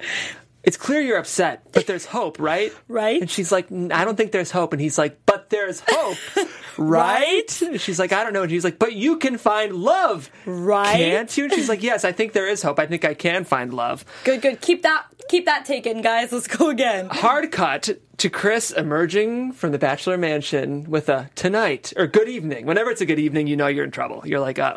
"It's 0.63 0.77
clear 0.77 1.01
you're 1.01 1.17
upset, 1.17 1.71
but 1.71 1.85
there's 1.87 2.05
hope, 2.05 2.39
right?" 2.39 2.71
Right. 2.87 3.21
And 3.21 3.29
she's 3.29 3.51
like, 3.51 3.71
"I 3.71 4.05
don't 4.05 4.15
think 4.15 4.31
there's 4.31 4.51
hope." 4.51 4.73
And 4.73 4.81
he's 4.81 4.97
like, 4.97 5.19
"But 5.25 5.49
there's 5.49 5.81
hope, 5.87 6.17
right?" 6.77 7.61
And 7.61 7.79
she's 7.79 7.99
like, 7.99 8.11
"I 8.11 8.23
don't 8.23 8.33
know." 8.33 8.41
And 8.43 8.51
he's 8.51 8.63
like, 8.63 8.79
"But 8.79 8.93
you 8.93 9.17
can 9.17 9.37
find 9.37 9.73
love, 9.73 10.29
Right. 10.45 10.95
Can't 10.95 11.37
you?" 11.37 11.45
And 11.45 11.53
she's 11.53 11.69
like, 11.69 11.83
"Yes, 11.83 12.03
I 12.05 12.11
think 12.11 12.33
there 12.33 12.47
is 12.47 12.61
hope. 12.61 12.79
I 12.79 12.85
think 12.85 13.05
I 13.05 13.13
can 13.13 13.43
find 13.43 13.73
love." 13.73 14.05
good, 14.23 14.41
good. 14.41 14.61
Keep 14.61 14.83
that, 14.83 15.05
keep 15.29 15.45
that 15.45 15.65
taken, 15.65 16.01
guys. 16.01 16.31
Let's 16.31 16.47
go 16.47 16.69
again. 16.69 17.07
Hard 17.09 17.51
cut 17.51 17.89
to 18.17 18.29
Chris 18.29 18.71
emerging 18.71 19.53
from 19.53 19.71
the 19.71 19.79
bachelor 19.79 20.17
mansion 20.17 20.89
with 20.89 21.09
a 21.09 21.29
tonight 21.35 21.93
or 21.97 22.07
good 22.07 22.29
evening. 22.29 22.65
Whenever 22.65 22.91
it's 22.91 23.01
a 23.01 23.05
good 23.05 23.19
evening, 23.19 23.47
you 23.47 23.55
know 23.55 23.67
you're 23.67 23.85
in 23.85 23.91
trouble. 23.91 24.21
You're 24.25 24.39
like, 24.39 24.59
uh 24.59 24.73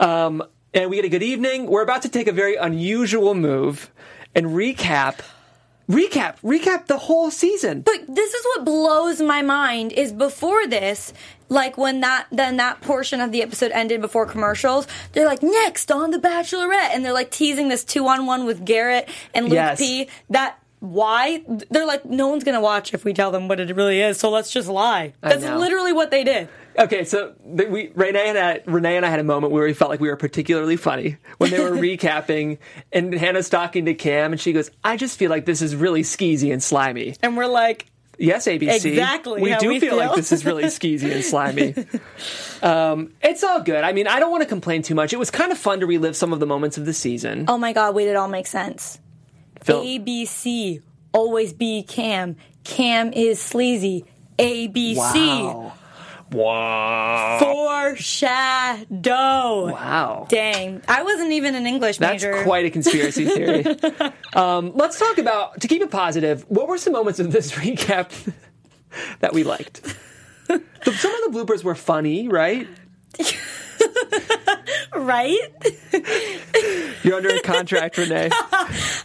oh. 0.00 0.06
Um, 0.06 0.42
and 0.74 0.90
we 0.90 0.96
get 0.96 1.04
a 1.04 1.08
good 1.08 1.22
evening. 1.22 1.66
We're 1.66 1.82
about 1.82 2.02
to 2.02 2.08
take 2.08 2.26
a 2.26 2.32
very 2.32 2.56
unusual 2.56 3.34
move 3.34 3.90
and 4.34 4.46
recap, 4.46 5.20
recap, 5.92 6.36
recap 6.42 6.86
the 6.86 6.98
whole 6.98 7.30
season. 7.30 7.82
But 7.82 8.00
this 8.08 8.34
is 8.34 8.44
what 8.56 8.64
blows 8.64 9.20
my 9.20 9.42
mind 9.42 9.92
is 9.92 10.12
before 10.12 10.66
this, 10.66 11.12
like 11.48 11.76
when 11.76 12.00
that 12.00 12.26
then 12.32 12.56
that 12.56 12.80
portion 12.80 13.20
of 13.20 13.30
the 13.30 13.42
episode 13.42 13.70
ended 13.72 14.00
before 14.00 14.26
commercials, 14.26 14.86
they're 15.12 15.26
like 15.26 15.42
next 15.42 15.90
on 15.92 16.10
the 16.10 16.18
Bachelorette, 16.18 16.90
and 16.94 17.04
they're 17.04 17.12
like 17.12 17.30
teasing 17.30 17.68
this 17.68 17.84
two 17.84 18.06
on 18.08 18.26
one 18.26 18.46
with 18.46 18.64
Garrett 18.64 19.08
and 19.34 19.46
Luke 19.46 19.54
Yes. 19.54 19.78
P. 19.78 20.08
That 20.30 20.58
why 20.80 21.44
they're 21.70 21.86
like 21.86 22.04
no 22.04 22.26
one's 22.28 22.42
gonna 22.42 22.60
watch 22.60 22.92
if 22.92 23.04
we 23.04 23.12
tell 23.12 23.30
them 23.30 23.46
what 23.46 23.60
it 23.60 23.74
really 23.76 24.00
is, 24.00 24.18
so 24.18 24.30
let's 24.30 24.50
just 24.50 24.66
lie. 24.68 25.12
That's 25.20 25.44
literally 25.44 25.92
what 25.92 26.10
they 26.10 26.24
did. 26.24 26.48
Okay, 26.78 27.04
so 27.04 27.34
th- 27.56 27.68
we 27.68 27.92
Renee 27.94 28.28
and 28.28 28.38
I, 28.38 28.60
Renee 28.66 28.96
and 28.96 29.04
I 29.04 29.10
had 29.10 29.20
a 29.20 29.24
moment 29.24 29.52
where 29.52 29.64
we 29.64 29.74
felt 29.74 29.90
like 29.90 30.00
we 30.00 30.08
were 30.08 30.16
particularly 30.16 30.76
funny 30.76 31.16
when 31.38 31.50
they 31.50 31.60
were 31.60 31.70
recapping, 31.76 32.58
and 32.92 33.12
Hannah's 33.12 33.48
talking 33.48 33.84
to 33.86 33.94
Cam, 33.94 34.32
and 34.32 34.40
she 34.40 34.52
goes, 34.52 34.70
"I 34.82 34.96
just 34.96 35.18
feel 35.18 35.30
like 35.30 35.44
this 35.44 35.62
is 35.62 35.76
really 35.76 36.02
skeezy 36.02 36.52
and 36.52 36.62
slimy." 36.62 37.16
And 37.22 37.36
we're 37.36 37.46
like, 37.46 37.86
Yes, 38.18 38.46
ABC. 38.46 38.84
Exactly 38.84 39.40
We 39.40 39.50
how 39.50 39.58
do 39.58 39.68
we 39.68 39.80
feel, 39.80 39.96
like 39.96 40.14
this 40.14 40.32
is 40.32 40.44
really 40.44 40.64
skeezy 40.64 41.12
and 41.12 41.24
slimy. 41.24 41.74
um, 42.62 43.14
it's 43.22 43.42
all 43.42 43.62
good. 43.62 43.82
I 43.82 43.92
mean, 43.92 44.06
I 44.06 44.20
don't 44.20 44.30
want 44.30 44.42
to 44.42 44.48
complain 44.48 44.82
too 44.82 44.94
much. 44.94 45.12
It 45.12 45.18
was 45.18 45.30
kind 45.30 45.50
of 45.50 45.58
fun 45.58 45.80
to 45.80 45.86
relive 45.86 46.14
some 46.14 46.32
of 46.32 46.38
the 46.38 46.46
moments 46.46 46.78
of 46.78 46.84
the 46.84 46.92
season. 46.92 47.46
oh 47.48 47.58
my 47.58 47.72
god, 47.72 47.94
wait, 47.94 48.08
it 48.08 48.16
all 48.16 48.28
makes 48.28 48.50
sense. 48.50 49.00
Phil- 49.62 49.82
ABC 49.82 50.82
always 51.12 51.52
be 51.52 51.82
Cam. 51.82 52.36
Cam 52.64 53.12
is 53.12 53.40
sleazy. 53.40 54.04
ABC. 54.38 54.96
Wow. 54.96 55.72
Wow. 56.32 57.38
Foreshadow. 57.40 58.86
Wow. 59.72 60.26
Dang. 60.28 60.82
I 60.88 61.02
wasn't 61.02 61.32
even 61.32 61.54
an 61.54 61.66
English 61.66 61.98
That's 61.98 62.22
major. 62.22 62.32
That's 62.32 62.44
quite 62.44 62.64
a 62.64 62.70
conspiracy 62.70 63.26
theory. 63.26 63.64
um, 64.34 64.72
let's 64.74 64.98
talk 64.98 65.18
about, 65.18 65.60
to 65.60 65.68
keep 65.68 65.82
it 65.82 65.90
positive, 65.90 66.44
what 66.48 66.68
were 66.68 66.78
some 66.78 66.92
moments 66.94 67.20
of 67.20 67.30
this 67.32 67.52
recap 67.58 68.32
that 69.20 69.32
we 69.32 69.44
liked? 69.44 69.82
The- 70.48 70.92
some 70.92 71.14
of 71.14 71.32
the 71.32 71.38
bloopers 71.38 71.62
were 71.62 71.76
funny, 71.76 72.26
right? 72.28 72.66
right? 74.92 75.38
You're 77.04 77.14
under 77.16 77.28
a 77.30 77.40
contract, 77.40 77.96
Renee. 77.96 78.30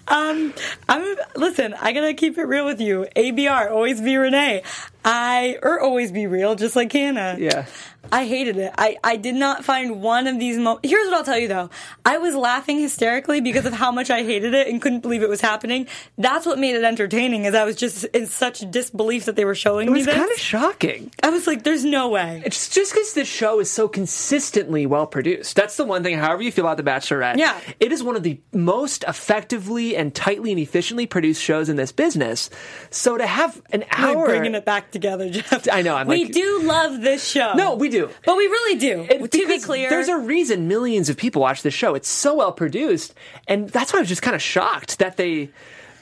Um, 0.08 0.54
I'm 0.90 1.18
listen, 1.36 1.74
I 1.76 1.92
gotta 1.94 2.13
keep 2.13 2.38
it 2.38 2.44
real 2.44 2.66
with 2.66 2.82
you. 2.82 3.06
ABR, 3.16 3.72
always 3.72 4.02
be 4.02 4.16
Renee. 4.18 4.63
I 5.10 5.58
or 5.63 5.80
always 5.80 6.12
be 6.12 6.28
real, 6.28 6.56
just 6.56 6.76
like 6.76 6.91
Hannah. 6.91 7.38
Yeah. 7.39 7.65
I 8.10 8.25
hated 8.25 8.55
it. 8.55 8.73
I, 8.77 8.95
I 9.03 9.17
did 9.17 9.36
not 9.36 9.65
find 9.65 10.01
one 10.01 10.27
of 10.27 10.39
these 10.39 10.57
moments. 10.57 10.88
Here's 10.89 11.07
what 11.07 11.15
I'll 11.17 11.23
tell 11.25 11.38
you 11.38 11.49
though. 11.49 11.69
I 12.05 12.17
was 12.19 12.36
laughing 12.36 12.79
hysterically 12.79 13.41
because 13.41 13.65
of 13.65 13.73
how 13.73 13.91
much 13.91 14.10
I 14.10 14.23
hated 14.23 14.53
it 14.53 14.67
and 14.69 14.81
couldn't 14.81 15.01
believe 15.01 15.23
it 15.23 15.27
was 15.29 15.41
happening. 15.41 15.88
That's 16.17 16.45
what 16.45 16.57
made 16.57 16.75
it 16.75 16.86
entertaining. 16.86 17.43
Is 17.43 17.53
I 17.53 17.65
was 17.65 17.75
just 17.75 18.05
in 18.05 18.25
such 18.27 18.60
disbelief 18.71 19.25
that 19.25 19.36
they 19.36 19.43
were 19.43 19.55
showing 19.55 19.91
me. 19.91 19.99
It 20.01 20.07
was 20.07 20.15
kind 20.15 20.31
of 20.31 20.38
shocking. 20.38 21.12
I 21.21 21.29
was 21.31 21.47
like, 21.47 21.63
"There's 21.65 21.83
no 21.83 22.07
way." 22.07 22.41
It's 22.45 22.69
just 22.69 22.93
because 22.93 23.13
this 23.13 23.27
show 23.27 23.60
is 23.60 23.69
so 23.69 23.89
consistently 23.89 24.86
well 24.86 25.05
produced. 25.07 25.55
That's 25.57 25.75
the 25.75 25.83
one 25.83 26.01
thing, 26.03 26.17
however 26.17 26.41
you 26.43 26.51
feel 26.53 26.65
about 26.65 26.77
The 26.77 26.83
Bachelorette. 26.89 27.38
Yeah. 27.38 27.60
It 27.81 27.91
is 27.91 28.03
one 28.03 28.15
of 28.15 28.23
the 28.23 28.39
most 28.53 29.03
effectively 29.05 29.97
and 29.97 30.15
tightly 30.15 30.51
and 30.51 30.60
efficiently 30.62 31.07
produced 31.07 31.41
shows 31.43 31.67
in 31.67 31.75
this 31.75 31.91
business. 31.91 32.49
So 32.89 33.17
to 33.17 33.27
have 33.27 33.62
an 33.71 33.83
hour. 33.91 34.25
bringing 34.27 34.55
it 34.55 34.63
back 34.63 34.91
together, 34.91 35.29
Jeff. 35.29 35.67
I 35.69 35.81
know, 35.81 35.95
I'm 35.95 36.07
we 36.07 36.23
like- 36.23 36.33
do 36.33 36.62
love 36.63 37.01
this 37.01 37.27
show. 37.27 37.53
No, 37.55 37.75
we 37.75 37.87
do. 37.89 38.10
but 38.26 38.38
we 38.38 38.45
really 38.47 38.80
do. 38.80 39.06
It- 39.10 39.32
to 39.32 39.47
be 39.47 39.60
clear, 39.60 39.89
there's 39.89 40.08
a 40.10 40.17
reason 40.17 40.67
millions 40.67 41.10
of 41.10 41.17
people 41.17 41.41
watch 41.41 41.62
this 41.62 41.73
show. 41.73 41.95
It's 41.95 42.10
so 42.10 42.36
well 42.36 42.52
produced, 42.52 43.13
and 43.47 43.69
that's 43.69 43.93
why 43.93 44.00
I 44.00 44.02
was 44.02 44.10
just 44.10 44.21
kind 44.21 44.36
of 44.36 44.41
shocked 44.41 45.00
that 45.00 45.17
they. 45.17 45.50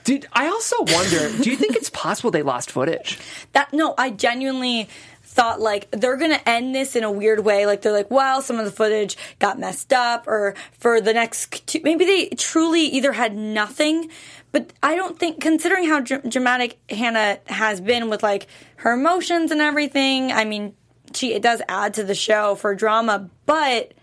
Did 0.04 0.28
I 0.34 0.48
also 0.48 0.76
wonder? 0.82 1.32
do 1.41 1.50
you 1.50 1.56
think 1.56 1.76
it's 1.76 1.89
possible 1.89 2.30
they 2.32 2.43
lost 2.43 2.69
footage? 2.71 3.17
that 3.54 3.74
no, 3.74 3.95
I 3.98 4.12
genuinely 4.12 4.88
thought 5.24 5.60
like 5.60 5.89
they're 5.91 6.15
gonna 6.15 6.39
end 6.45 6.74
this 6.74 6.95
in 6.95 7.04
a 7.04 7.12
weird 7.12 7.43
way. 7.43 7.65
Like 7.65 7.82
they're 7.82 7.91
like, 7.91 8.10
well, 8.12 8.41
some 8.41 8.58
of 8.60 8.65
the 8.65 8.71
footage 8.71 9.17
got 9.39 9.60
messed 9.60 9.91
up, 9.91 10.28
or 10.28 10.56
for 10.78 11.02
the 11.02 11.13
next 11.13 11.65
two, 11.67 11.82
maybe 11.84 12.06
they 12.06 12.28
truly 12.30 12.82
either 12.84 13.12
had 13.13 13.36
nothing. 13.36 14.10
But 14.52 14.71
I 14.82 14.95
don't 14.95 15.19
think, 15.19 15.41
considering 15.41 15.89
how 15.89 16.00
dr- 16.00 16.30
dramatic 16.30 16.78
Hannah 16.89 17.39
has 17.48 17.82
been 17.82 18.10
with 18.10 18.24
like 18.24 18.48
her 18.78 18.93
emotions 18.93 19.52
and 19.52 19.60
everything, 19.60 20.32
I 20.32 20.45
mean, 20.45 20.76
she 21.13 21.34
it 21.34 21.41
does 21.41 21.62
add 21.68 21.94
to 21.96 22.04
the 22.04 22.15
show 22.15 22.56
for 22.56 22.74
drama, 22.76 23.30
but. 23.46 23.94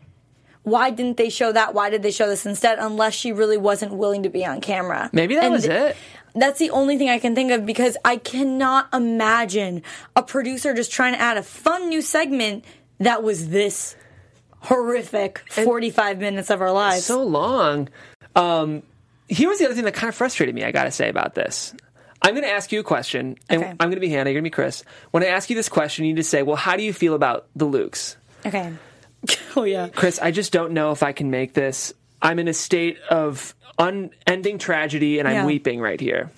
Why 0.65 0.91
didn't 0.91 1.17
they 1.17 1.29
show 1.29 1.51
that? 1.51 1.75
Why 1.75 1.91
did 1.91 2.05
they 2.05 2.13
show 2.13 2.29
this 2.29 2.47
instead? 2.47 2.79
Unless 2.79 3.15
she 3.15 3.33
really 3.33 3.57
wasn't 3.57 3.95
willing 3.95 4.23
to 4.23 4.29
be 4.29 4.47
on 4.47 4.61
camera. 4.61 5.11
Maybe 5.13 5.35
that 5.35 5.43
And 5.43 5.53
was 5.55 5.65
it. 5.65 5.97
that's 6.37 6.61
the 6.61 6.71
only 6.71 6.97
thing 6.99 7.09
I 7.11 7.19
can 7.19 7.35
think 7.35 7.51
of 7.51 7.67
because 7.67 7.97
I 8.05 8.17
cannot 8.17 8.87
imagine 8.95 9.83
a 10.15 10.23
producer 10.23 10.73
just 10.73 10.93
trying 10.93 11.15
to 11.15 11.21
add 11.21 11.37
a 11.37 11.43
fun 11.43 11.89
new 11.89 12.01
segment 12.01 12.65
that 13.01 13.25
was 13.25 13.49
this 13.49 13.97
horrific 14.61 15.43
45 15.51 16.19
minutes 16.21 16.49
of 16.51 16.61
our 16.61 16.71
lives. 16.71 17.05
so 17.07 17.25
long. 17.25 17.89
Um, 18.37 18.85
here 19.29 19.49
was 19.49 19.59
the 19.59 19.65
other 19.65 19.75
thing 19.75 19.85
that 19.85 19.95
kind 19.95 20.09
of 20.11 20.15
frustrated 20.15 20.55
me. 20.55 20.63
I 20.63 20.71
got 20.71 20.85
to 20.85 20.93
say 20.93 21.09
about 21.09 21.35
this. 21.35 21.75
I'm 22.23 22.35
going 22.35 22.45
to 22.45 22.51
ask 22.53 22.71
you 22.73 22.81
a 22.81 22.85
question, 22.85 23.37
and 23.49 23.61
Okay. 23.63 23.71
I'm 23.71 23.77
going 23.89 23.95
to 23.97 24.01
be 24.01 24.09
Hannah. 24.09 24.31
You're 24.31 24.41
going 24.41 24.45
to 24.45 24.51
be 24.51 24.55
Chris. 24.55 24.85
When 25.11 25.23
I 25.23 25.27
ask 25.27 25.51
you 25.51 25.57
this 25.57 25.69
question, 25.69 26.05
you 26.05 26.13
need 26.13 26.21
to 26.21 26.25
say, 26.29 26.43
"Well, 26.43 26.57
how 26.57 26.77
do 26.77 26.83
you 26.83 26.93
feel 26.93 27.15
about 27.15 27.47
the 27.57 27.67
Lukes?" 27.67 28.17
okay. 28.47 28.73
oh, 29.57 29.65
yeah. 29.65 29.89
Chris, 29.89 30.19
I 30.21 30.31
just 30.31 30.53
don't 30.53 30.73
know 30.73 30.91
if 30.93 31.03
I 31.03 31.13
can 31.13 31.31
make 31.31 31.53
this. 31.55 31.93
I'm 32.21 32.39
in 32.39 32.49
a 32.49 32.55
state 32.55 32.99
of 33.11 33.55
unending 33.79 34.59
tragedy, 34.59 35.19
and 35.19 35.27
I'm 35.29 35.35
Yeah. 35.35 35.47
weeping 35.47 35.81
right 35.81 36.01
here. 36.01 36.31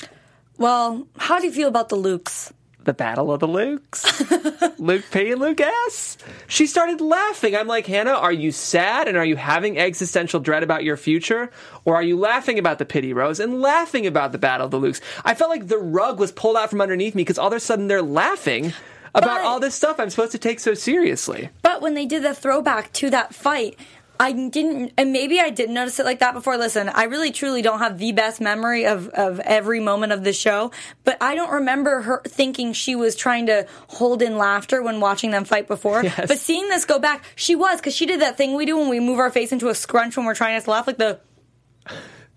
Well, 0.58 1.06
how 1.18 1.38
do 1.40 1.46
you 1.46 1.52
feel 1.52 1.68
about 1.68 1.88
the 1.88 1.96
Lukes? 1.96 2.52
The 2.84 2.94
Battle 2.94 3.32
of 3.32 3.40
the 3.40 3.46
Lukes. 3.48 4.78
Luke 4.78 5.04
P 5.10 5.30
and 5.32 5.40
Luke 5.40 5.60
S. 5.60 6.18
She 6.46 6.66
started 6.66 7.00
laughing. 7.00 7.56
I'm 7.56 7.66
like, 7.66 7.86
Hannah, 7.86 8.12
are 8.12 8.32
you 8.32 8.52
sad 8.52 9.08
and 9.08 9.16
are 9.16 9.24
you 9.24 9.36
having 9.36 9.78
existential 9.78 10.40
dread 10.40 10.62
about 10.62 10.84
your 10.84 10.96
future? 10.96 11.50
Or 11.84 11.96
are 11.96 12.02
you 12.02 12.16
laughing 12.18 12.58
about 12.58 12.78
the 12.78 12.84
pity 12.84 13.12
rose 13.12 13.40
and 13.40 13.60
laughing 13.60 14.06
about 14.06 14.32
the 14.32 14.38
Battle 14.38 14.66
of 14.66 14.70
the 14.70 14.80
Lukes? 14.80 15.00
I 15.24 15.34
felt 15.34 15.50
like 15.50 15.68
the 15.68 15.78
rug 15.78 16.18
was 16.18 16.32
pulled 16.32 16.56
out 16.56 16.70
from 16.70 16.80
underneath 16.80 17.14
me 17.14 17.22
because 17.22 17.38
all 17.38 17.48
of 17.48 17.52
a 17.52 17.60
sudden 17.60 17.88
they're 17.88 18.02
laughing 18.02 18.72
about 19.14 19.38
But- 19.38 19.44
all 19.46 19.60
this 19.60 19.74
stuff 19.74 20.00
I'm 20.00 20.10
supposed 20.10 20.32
to 20.32 20.38
take 20.38 20.58
so 20.60 20.74
seriously. 20.74 21.50
But 21.62 21.80
when 21.80 21.94
they 21.94 22.04
did 22.06 22.22
the 22.24 22.34
throwback 22.34 22.92
to 22.94 23.10
that 23.10 23.34
fight, 23.34 23.78
I 24.18 24.32
didn't, 24.32 24.92
and 24.96 25.12
maybe 25.12 25.40
I 25.40 25.50
didn't 25.50 25.74
notice 25.74 25.98
it 25.98 26.06
like 26.06 26.20
that 26.20 26.34
before. 26.34 26.56
Listen, 26.56 26.88
I 26.88 27.04
really 27.04 27.32
truly 27.32 27.62
don't 27.62 27.80
have 27.80 27.98
the 27.98 28.12
best 28.12 28.40
memory 28.40 28.86
of, 28.86 29.08
of 29.08 29.40
every 29.40 29.80
moment 29.80 30.12
of 30.12 30.22
the 30.22 30.32
show, 30.32 30.70
but 31.02 31.16
I 31.20 31.34
don't 31.34 31.50
remember 31.50 32.00
her 32.02 32.22
thinking 32.24 32.72
she 32.72 32.94
was 32.94 33.16
trying 33.16 33.46
to 33.46 33.66
hold 33.88 34.22
in 34.22 34.38
laughter 34.38 34.82
when 34.82 35.00
watching 35.00 35.32
them 35.32 35.44
fight 35.44 35.66
before. 35.66 36.04
Yes. 36.04 36.28
But 36.28 36.38
seeing 36.38 36.68
this 36.68 36.84
go 36.84 36.98
back, 37.00 37.24
she 37.34 37.56
was, 37.56 37.80
because 37.80 37.94
she 37.94 38.06
did 38.06 38.20
that 38.20 38.36
thing 38.36 38.54
we 38.54 38.66
do 38.66 38.78
when 38.78 38.88
we 38.88 39.00
move 39.00 39.18
our 39.18 39.30
face 39.30 39.50
into 39.50 39.68
a 39.68 39.74
scrunch 39.74 40.16
when 40.16 40.26
we're 40.26 40.34
trying 40.34 40.54
not 40.54 40.64
to 40.64 40.70
laugh, 40.70 40.86
like 40.86 40.98
the, 40.98 41.18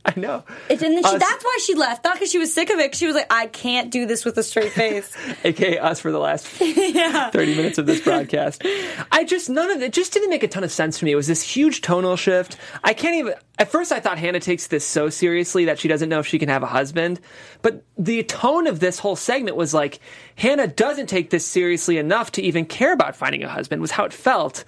I 0.16 0.18
know. 0.18 0.44
and 0.70 0.80
then 0.80 0.98
she, 0.98 1.04
Us- 1.04 1.20
that's 1.20 1.44
why 1.44 1.58
she 1.62 1.76
left, 1.76 2.06
not 2.06 2.14
because 2.16 2.32
she 2.32 2.38
was 2.38 2.54
sick 2.54 2.70
of 2.70 2.80
it. 2.80 2.96
she 2.96 3.06
was 3.08 3.16
like, 3.16 3.28
I 3.30 3.48
can't 3.48 3.92
do 3.92 4.06
this 4.06 4.24
with 4.24 4.38
a 4.38 4.44
straight 4.44 4.72
face. 4.72 5.14
aka 5.44 5.78
us 5.80 6.00
for 6.00 6.12
the 6.12 6.20
last 6.20 6.48
30 6.48 7.32
minutes 7.56 7.78
of 7.78 7.86
this 7.86 8.00
broadcast. 8.02 8.64
I 9.12 9.26
just, 9.26 9.50
none 9.50 9.70
of 9.70 9.82
it 9.82 9.92
just 9.92 10.14
didn't 10.14 10.30
make 10.30 10.44
a 10.44 10.48
ton 10.48 10.64
of 10.64 10.72
sense 10.72 11.00
to 11.00 11.06
me. 11.06 11.12
It 11.12 11.16
was 11.16 11.28
this 11.28 11.42
huge 11.42 11.82
tonal 11.82 12.16
shift. 12.16 12.56
I 12.84 12.94
can't 12.94 13.16
even, 13.16 13.34
at 13.60 13.70
first 13.70 13.92
I 13.92 14.00
thought 14.00 14.18
Hannah 14.18 14.40
takes 14.40 14.68
this 14.68 14.86
so 14.86 15.10
seriously 15.10 15.66
that 15.66 15.78
she 15.78 15.90
doesn't 15.90 16.08
know 16.08 16.20
if 16.20 16.28
she 16.28 16.40
can 16.40 16.50
have 16.50 16.64
a 16.64 16.68
husband. 16.68 17.20
But 17.62 17.84
the 17.98 18.24
tone 18.24 18.68
of 18.68 18.80
this 18.80 19.00
whole 19.00 19.18
segment 19.18 19.58
was 19.58 19.74
like, 19.74 20.00
Hannah 20.36 20.68
doesn't 20.68 21.08
take 21.08 21.32
this 21.32 21.46
seriously 21.46 21.98
enough 21.98 22.32
to 22.34 22.42
even 22.42 22.66
care 22.66 22.94
about 22.94 23.16
finding 23.18 23.44
a 23.44 23.50
husband, 23.50 23.82
was 23.82 23.92
how 23.92 24.06
it 24.06 24.14
felt. 24.14 24.64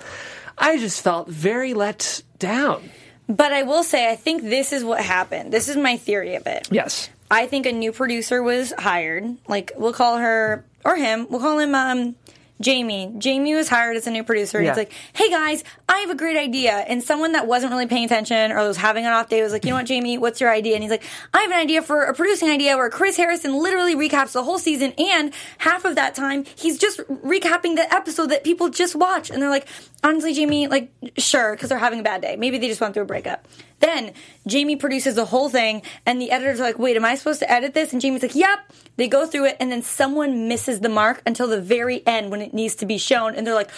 I 0.58 0.78
just 0.78 1.02
felt 1.02 1.30
very 1.30 1.74
let 1.74 2.22
down. 2.40 2.90
But 3.30 3.54
I 3.54 3.64
will 3.64 3.84
say, 3.84 4.12
I 4.12 4.16
think 4.16 4.42
this 4.42 4.74
is 4.74 4.84
what 4.84 5.02
happened. 5.02 5.54
This 5.54 5.70
is 5.70 5.78
my 5.78 5.96
theory 5.96 6.36
of 6.36 6.48
it. 6.48 6.68
Yes. 6.72 7.10
I 7.32 7.46
think 7.46 7.68
a 7.68 7.72
new 7.72 7.92
producer 7.92 8.42
was 8.42 8.74
hired. 8.78 9.38
Like 9.48 9.72
we'll 9.78 9.94
call 9.94 10.18
her 10.18 10.66
or 10.84 10.96
him. 10.96 11.28
We'll 11.30 11.40
call 11.40 11.60
him 11.60 11.76
um, 11.76 12.16
Jamie. 12.62 13.14
Jamie 13.18 13.56
was 13.56 13.70
hired 13.70 13.96
as 13.96 14.06
a 14.08 14.12
new 14.12 14.24
producer. 14.24 14.62
Yeah. 14.62 14.72
he's 14.72 14.78
like, 14.78 14.92
"Hey 15.14 15.30
guys, 15.30 15.64
I 15.88 16.00
have 16.00 16.10
a 16.10 16.16
great 16.16 16.38
idea." 16.38 16.74
And 16.74 17.02
someone 17.04 17.32
that 17.32 17.48
wasn't 17.48 17.72
really 17.72 17.88
paying 17.88 18.06
attention 18.06 18.52
or 18.52 18.68
was 18.68 18.78
having 18.78 19.06
an 19.06 19.14
off 19.14 19.30
day 19.30 19.42
was 19.42 19.54
like, 19.54 19.64
"You 19.64 19.72
know 19.72 19.78
what, 19.78 19.86
Jamie? 19.86 20.18
What's 20.18 20.42
your 20.42 20.52
idea?" 20.52 20.74
And 20.76 20.84
he's 20.84 20.92
like, 20.92 21.04
"I 21.34 21.42
have 21.42 21.52
an 21.52 21.58
idea 21.58 21.82
for 21.82 22.04
a 22.04 22.14
producing 22.14 22.50
idea 22.50 22.76
where 22.76 22.90
Chris 22.90 23.16
Harrison 23.18 23.54
literally 23.54 23.96
recaps 23.96 24.34
the 24.34 24.44
whole 24.44 24.60
season, 24.60 24.94
and 24.98 25.34
half 25.60 25.86
of 25.86 25.96
that 25.96 26.16
time 26.16 26.46
he's 26.56 26.78
just 26.78 27.00
recapping 27.08 27.76
the 27.76 27.88
episode 27.94 28.28
that 28.32 28.44
people 28.44 28.70
just 28.70 28.96
watched." 28.96 29.32
And 29.32 29.42
they're 29.42 29.50
like, 29.50 29.68
"Honestly, 30.04 30.34
Jamie, 30.34 30.68
like, 30.68 30.92
sure, 31.18 31.54
because 31.56 31.70
they're 31.70 31.78
having 31.78 32.00
a 32.00 32.04
bad 32.04 32.22
day. 32.22 32.36
Maybe 32.36 32.58
they 32.58 32.68
just 32.68 32.82
went 32.82 32.94
through 32.94 33.04
a 33.04 33.08
breakup." 33.08 33.48
Then 33.80 34.14
Jamie 34.48 34.76
produces 34.76 35.16
the 35.16 35.26
whole 35.26 35.50
thing, 35.50 35.82
and 36.06 36.22
the 36.22 36.32
editors 36.32 36.60
are 36.60 36.64
like, 36.64 36.80
"Wait, 36.80 36.96
am 36.96 37.06
I 37.06 37.16
supposed 37.16 37.40
to 37.40 37.52
edit 37.52 37.74
this?" 37.74 37.94
And 37.94 38.02
Jamie's 38.02 38.22
like, 38.22 38.36
"Yep." 38.36 38.60
They 38.98 39.08
go 39.08 39.26
through 39.26 39.46
it, 39.46 39.58
and 39.62 39.72
then 39.72 39.82
someone 39.82 40.50
misses 40.50 40.82
the 40.82 40.90
mark 40.90 41.22
until 41.26 41.48
the 41.48 41.62
very 41.62 42.06
end 42.06 42.32
when 42.32 42.42
it 42.42 42.54
needs 42.54 42.76
to 42.76 42.86
be 42.86 42.98
shown, 42.98 43.34
and 43.34 43.48
they're 43.48 43.54
like, 43.54 43.70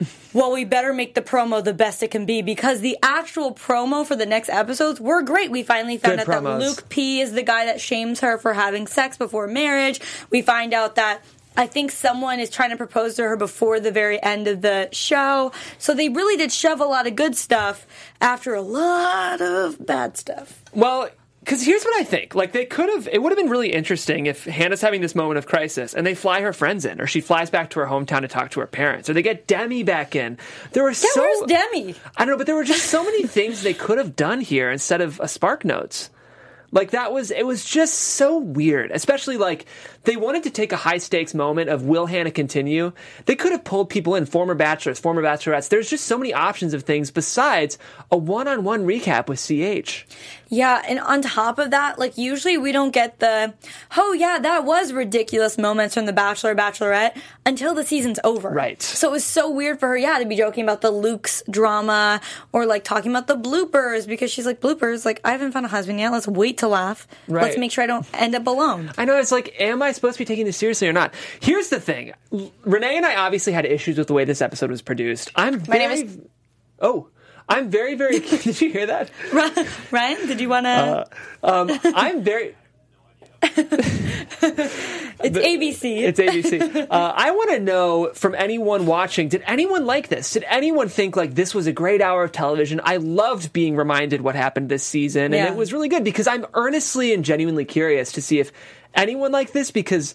well, 0.32 0.52
we 0.52 0.64
better 0.64 0.92
make 0.92 1.14
the 1.14 1.22
promo 1.22 1.62
the 1.62 1.72
best 1.72 2.02
it 2.02 2.10
can 2.10 2.26
be 2.26 2.42
because 2.42 2.80
the 2.80 2.98
actual 3.02 3.54
promo 3.54 4.04
for 4.06 4.16
the 4.16 4.26
next 4.26 4.48
episodes 4.48 5.00
were 5.00 5.22
great. 5.22 5.50
We 5.50 5.62
finally 5.62 5.98
found 5.98 6.18
Good 6.18 6.28
out 6.28 6.42
promos. 6.42 6.58
that 6.58 6.66
Luke 6.66 6.88
P 6.88 7.20
is 7.20 7.32
the 7.32 7.42
guy 7.42 7.66
that 7.66 7.80
shames 7.80 8.20
her 8.20 8.38
for 8.38 8.52
having 8.52 8.86
sex 8.86 9.16
before 9.16 9.46
marriage. 9.46 10.00
We 10.30 10.42
find 10.42 10.74
out 10.74 10.96
that 10.96 11.22
I 11.60 11.66
think 11.66 11.90
someone 11.90 12.40
is 12.40 12.48
trying 12.48 12.70
to 12.70 12.78
propose 12.78 13.16
to 13.16 13.22
her 13.22 13.36
before 13.36 13.80
the 13.80 13.92
very 13.92 14.20
end 14.22 14.48
of 14.48 14.62
the 14.62 14.88
show. 14.92 15.52
So 15.76 15.92
they 15.92 16.08
really 16.08 16.38
did 16.38 16.50
shove 16.50 16.80
a 16.80 16.86
lot 16.86 17.06
of 17.06 17.14
good 17.14 17.36
stuff 17.36 17.86
after 18.18 18.54
a 18.54 18.62
lot 18.62 19.42
of 19.42 19.84
bad 19.84 20.16
stuff. 20.16 20.64
Well, 20.72 21.10
because 21.40 21.62
here's 21.62 21.84
what 21.84 22.00
I 22.00 22.04
think. 22.04 22.34
Like, 22.34 22.52
they 22.52 22.64
could 22.64 22.88
have, 22.88 23.08
it 23.12 23.20
would 23.20 23.30
have 23.30 23.38
been 23.38 23.50
really 23.50 23.74
interesting 23.74 24.24
if 24.24 24.46
Hannah's 24.46 24.80
having 24.80 25.02
this 25.02 25.14
moment 25.14 25.36
of 25.36 25.44
crisis 25.44 25.92
and 25.92 26.06
they 26.06 26.14
fly 26.14 26.40
her 26.40 26.54
friends 26.54 26.86
in, 26.86 26.98
or 26.98 27.06
she 27.06 27.20
flies 27.20 27.50
back 27.50 27.68
to 27.70 27.80
her 27.80 27.86
hometown 27.86 28.22
to 28.22 28.28
talk 28.28 28.52
to 28.52 28.60
her 28.60 28.66
parents, 28.66 29.10
or 29.10 29.12
they 29.12 29.20
get 29.20 29.46
Demi 29.46 29.82
back 29.82 30.16
in. 30.16 30.38
There 30.72 30.82
were 30.82 30.90
Yeah, 30.90 31.10
so. 31.12 31.20
where's 31.20 31.46
Demi? 31.46 31.94
I 32.16 32.24
don't 32.24 32.28
know, 32.28 32.38
but 32.38 32.46
there 32.46 32.56
were 32.56 32.64
just 32.64 32.86
so 32.86 33.04
many 33.04 33.26
things 33.26 33.62
they 33.62 33.74
could 33.74 33.98
have 33.98 34.16
done 34.16 34.40
here 34.40 34.70
instead 34.70 35.02
of 35.02 35.20
a 35.20 35.28
Spark 35.28 35.62
Notes. 35.66 36.08
Like 36.72 36.90
that 36.92 37.12
was 37.12 37.30
it 37.30 37.46
was 37.46 37.64
just 37.64 37.94
so 37.94 38.38
weird. 38.38 38.90
Especially 38.90 39.36
like 39.36 39.66
they 40.04 40.16
wanted 40.16 40.44
to 40.44 40.50
take 40.50 40.72
a 40.72 40.76
high 40.76 40.98
stakes 40.98 41.34
moment 41.34 41.68
of 41.70 41.82
will 41.82 42.06
Hannah 42.06 42.30
continue? 42.30 42.92
They 43.26 43.36
could 43.36 43.52
have 43.52 43.64
pulled 43.64 43.90
people 43.90 44.14
in, 44.14 44.26
former 44.26 44.54
bachelors, 44.54 45.00
former 45.00 45.22
bachelorettes. 45.22 45.68
There's 45.68 45.90
just 45.90 46.04
so 46.04 46.16
many 46.16 46.32
options 46.32 46.74
of 46.74 46.84
things 46.84 47.10
besides 47.10 47.78
a 48.10 48.16
one 48.16 48.48
on 48.48 48.64
one 48.64 48.86
recap 48.86 49.28
with 49.28 49.40
CH. 49.40 50.06
Yeah, 50.52 50.82
and 50.86 50.98
on 50.98 51.22
top 51.22 51.60
of 51.60 51.70
that, 51.70 51.98
like 52.00 52.18
usually 52.18 52.58
we 52.58 52.72
don't 52.72 52.90
get 52.90 53.20
the, 53.20 53.54
oh 53.96 54.12
yeah, 54.12 54.38
that 54.40 54.64
was 54.64 54.92
ridiculous 54.92 55.56
moments 55.56 55.94
from 55.94 56.06
The 56.06 56.12
Bachelor, 56.12 56.56
Bachelorette 56.56 57.16
until 57.46 57.72
the 57.72 57.84
season's 57.84 58.18
over. 58.24 58.50
Right. 58.50 58.82
So 58.82 59.08
it 59.08 59.12
was 59.12 59.24
so 59.24 59.48
weird 59.48 59.78
for 59.78 59.88
her, 59.88 59.96
yeah, 59.96 60.18
to 60.18 60.26
be 60.26 60.34
joking 60.36 60.64
about 60.64 60.80
the 60.80 60.90
Luke's 60.90 61.44
drama 61.48 62.20
or 62.52 62.66
like 62.66 62.82
talking 62.82 63.12
about 63.12 63.28
the 63.28 63.36
bloopers 63.36 64.08
because 64.08 64.32
she's 64.32 64.44
like, 64.44 64.60
bloopers, 64.60 65.04
like 65.04 65.20
I 65.24 65.30
haven't 65.30 65.52
found 65.52 65.66
a 65.66 65.68
husband 65.68 66.00
yet. 66.00 66.10
Let's 66.10 66.26
wait 66.26 66.58
to 66.58 66.68
laugh. 66.68 67.06
Right. 67.28 67.44
Let's 67.44 67.56
make 67.56 67.70
sure 67.70 67.84
I 67.84 67.86
don't 67.86 68.04
end 68.12 68.34
up 68.34 68.48
alone. 68.48 68.90
I 68.98 69.04
know 69.04 69.18
it's 69.18 69.30
like, 69.30 69.54
am 69.60 69.82
I 69.82 69.92
supposed 69.92 70.14
to 70.14 70.18
be 70.18 70.24
taking 70.24 70.46
this 70.46 70.56
seriously 70.56 70.88
or 70.88 70.92
not? 70.92 71.14
Here's 71.40 71.68
the 71.68 71.78
thing. 71.78 72.12
L- 72.32 72.50
Renee 72.64 72.96
and 72.96 73.06
I 73.06 73.14
obviously 73.14 73.52
had 73.52 73.66
issues 73.66 73.96
with 73.98 74.08
the 74.08 74.14
way 74.14 74.24
this 74.24 74.42
episode 74.42 74.70
was 74.72 74.82
produced. 74.82 75.30
I'm 75.36 75.58
My 75.58 75.58
very 75.60 75.78
name 75.78 75.90
is- 76.08 76.18
Oh. 76.80 77.06
I'm 77.50 77.68
very, 77.68 77.96
very. 77.96 78.20
Did 78.20 78.60
you 78.60 78.70
hear 78.70 78.86
that? 78.86 79.10
Ryan, 79.90 80.26
did 80.28 80.40
you 80.40 80.48
want 80.48 80.66
to? 80.66 81.06
Uh, 81.42 81.78
I'm 81.94 82.22
very. 82.22 82.54
it's 83.42 85.38
ABC. 85.38 86.02
It's 86.02 86.20
ABC. 86.20 86.86
Uh, 86.90 87.12
I 87.16 87.30
want 87.30 87.50
to 87.50 87.58
know 87.58 88.12
from 88.14 88.34
anyone 88.34 88.86
watching: 88.86 89.28
Did 89.28 89.42
anyone 89.46 89.86
like 89.86 90.08
this? 90.08 90.32
Did 90.32 90.44
anyone 90.46 90.88
think 90.88 91.16
like 91.16 91.34
this 91.34 91.54
was 91.54 91.66
a 91.66 91.72
great 91.72 92.02
hour 92.02 92.22
of 92.22 92.32
television? 92.32 92.80
I 92.84 92.98
loved 92.98 93.52
being 93.52 93.76
reminded 93.76 94.20
what 94.20 94.34
happened 94.34 94.68
this 94.68 94.84
season, 94.84 95.32
and 95.34 95.48
it 95.48 95.56
was 95.56 95.72
really 95.72 95.88
good 95.88 96.04
because 96.04 96.26
I'm 96.26 96.46
earnestly 96.54 97.14
and 97.14 97.24
genuinely 97.24 97.64
curious 97.64 98.12
to 98.12 98.22
see 98.22 98.38
if 98.38 98.52
anyone 98.94 99.32
liked 99.32 99.52
this 99.52 99.70
because. 99.70 100.14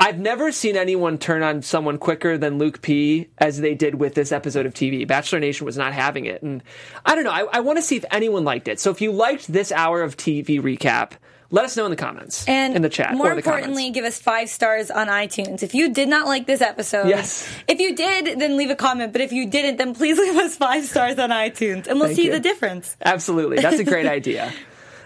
I've 0.00 0.18
never 0.18 0.52
seen 0.52 0.76
anyone 0.76 1.18
turn 1.18 1.42
on 1.42 1.62
someone 1.62 1.98
quicker 1.98 2.38
than 2.38 2.58
Luke 2.58 2.80
P 2.82 3.28
as 3.38 3.60
they 3.60 3.74
did 3.74 3.96
with 3.96 4.14
this 4.14 4.30
episode 4.30 4.64
of 4.64 4.72
TV. 4.72 5.06
Bachelor 5.06 5.40
Nation 5.40 5.66
was 5.66 5.76
not 5.76 5.92
having 5.92 6.26
it. 6.26 6.40
And 6.42 6.62
I 7.04 7.14
don't 7.16 7.24
know. 7.24 7.32
I, 7.32 7.46
I 7.52 7.60
want 7.60 7.78
to 7.78 7.82
see 7.82 7.96
if 7.96 8.04
anyone 8.12 8.44
liked 8.44 8.68
it. 8.68 8.78
So 8.78 8.90
if 8.90 9.00
you 9.00 9.10
liked 9.10 9.52
this 9.52 9.72
hour 9.72 10.02
of 10.02 10.16
TV 10.16 10.60
recap, 10.60 11.12
let 11.50 11.64
us 11.64 11.76
know 11.76 11.84
in 11.84 11.90
the 11.90 11.96
comments. 11.96 12.46
And 12.46 12.76
in 12.76 12.82
the 12.82 12.88
chat. 12.88 13.14
more 13.14 13.28
or 13.28 13.30
the 13.30 13.38
importantly, 13.38 13.84
comments. 13.84 13.94
give 13.96 14.04
us 14.04 14.20
five 14.20 14.48
stars 14.50 14.90
on 14.90 15.08
iTunes. 15.08 15.62
If 15.64 15.74
you 15.74 15.92
did 15.92 16.08
not 16.08 16.26
like 16.26 16.46
this 16.46 16.60
episode, 16.60 17.08
Yes. 17.08 17.48
If 17.66 17.80
you 17.80 17.96
did, 17.96 18.38
then 18.38 18.56
leave 18.56 18.70
a 18.70 18.76
comment. 18.76 19.12
But 19.12 19.22
if 19.22 19.32
you 19.32 19.48
didn't, 19.50 19.78
then 19.78 19.94
please 19.94 20.16
leave 20.20 20.36
us 20.36 20.56
five 20.56 20.84
stars 20.84 21.18
on 21.18 21.30
iTunes, 21.30 21.86
and 21.88 21.98
we'll 21.98 22.08
Thank 22.08 22.16
see 22.16 22.26
you. 22.26 22.32
the 22.32 22.40
difference. 22.40 22.96
Absolutely. 23.04 23.56
That's 23.56 23.80
a 23.80 23.84
great 23.84 24.06
idea. 24.18 24.52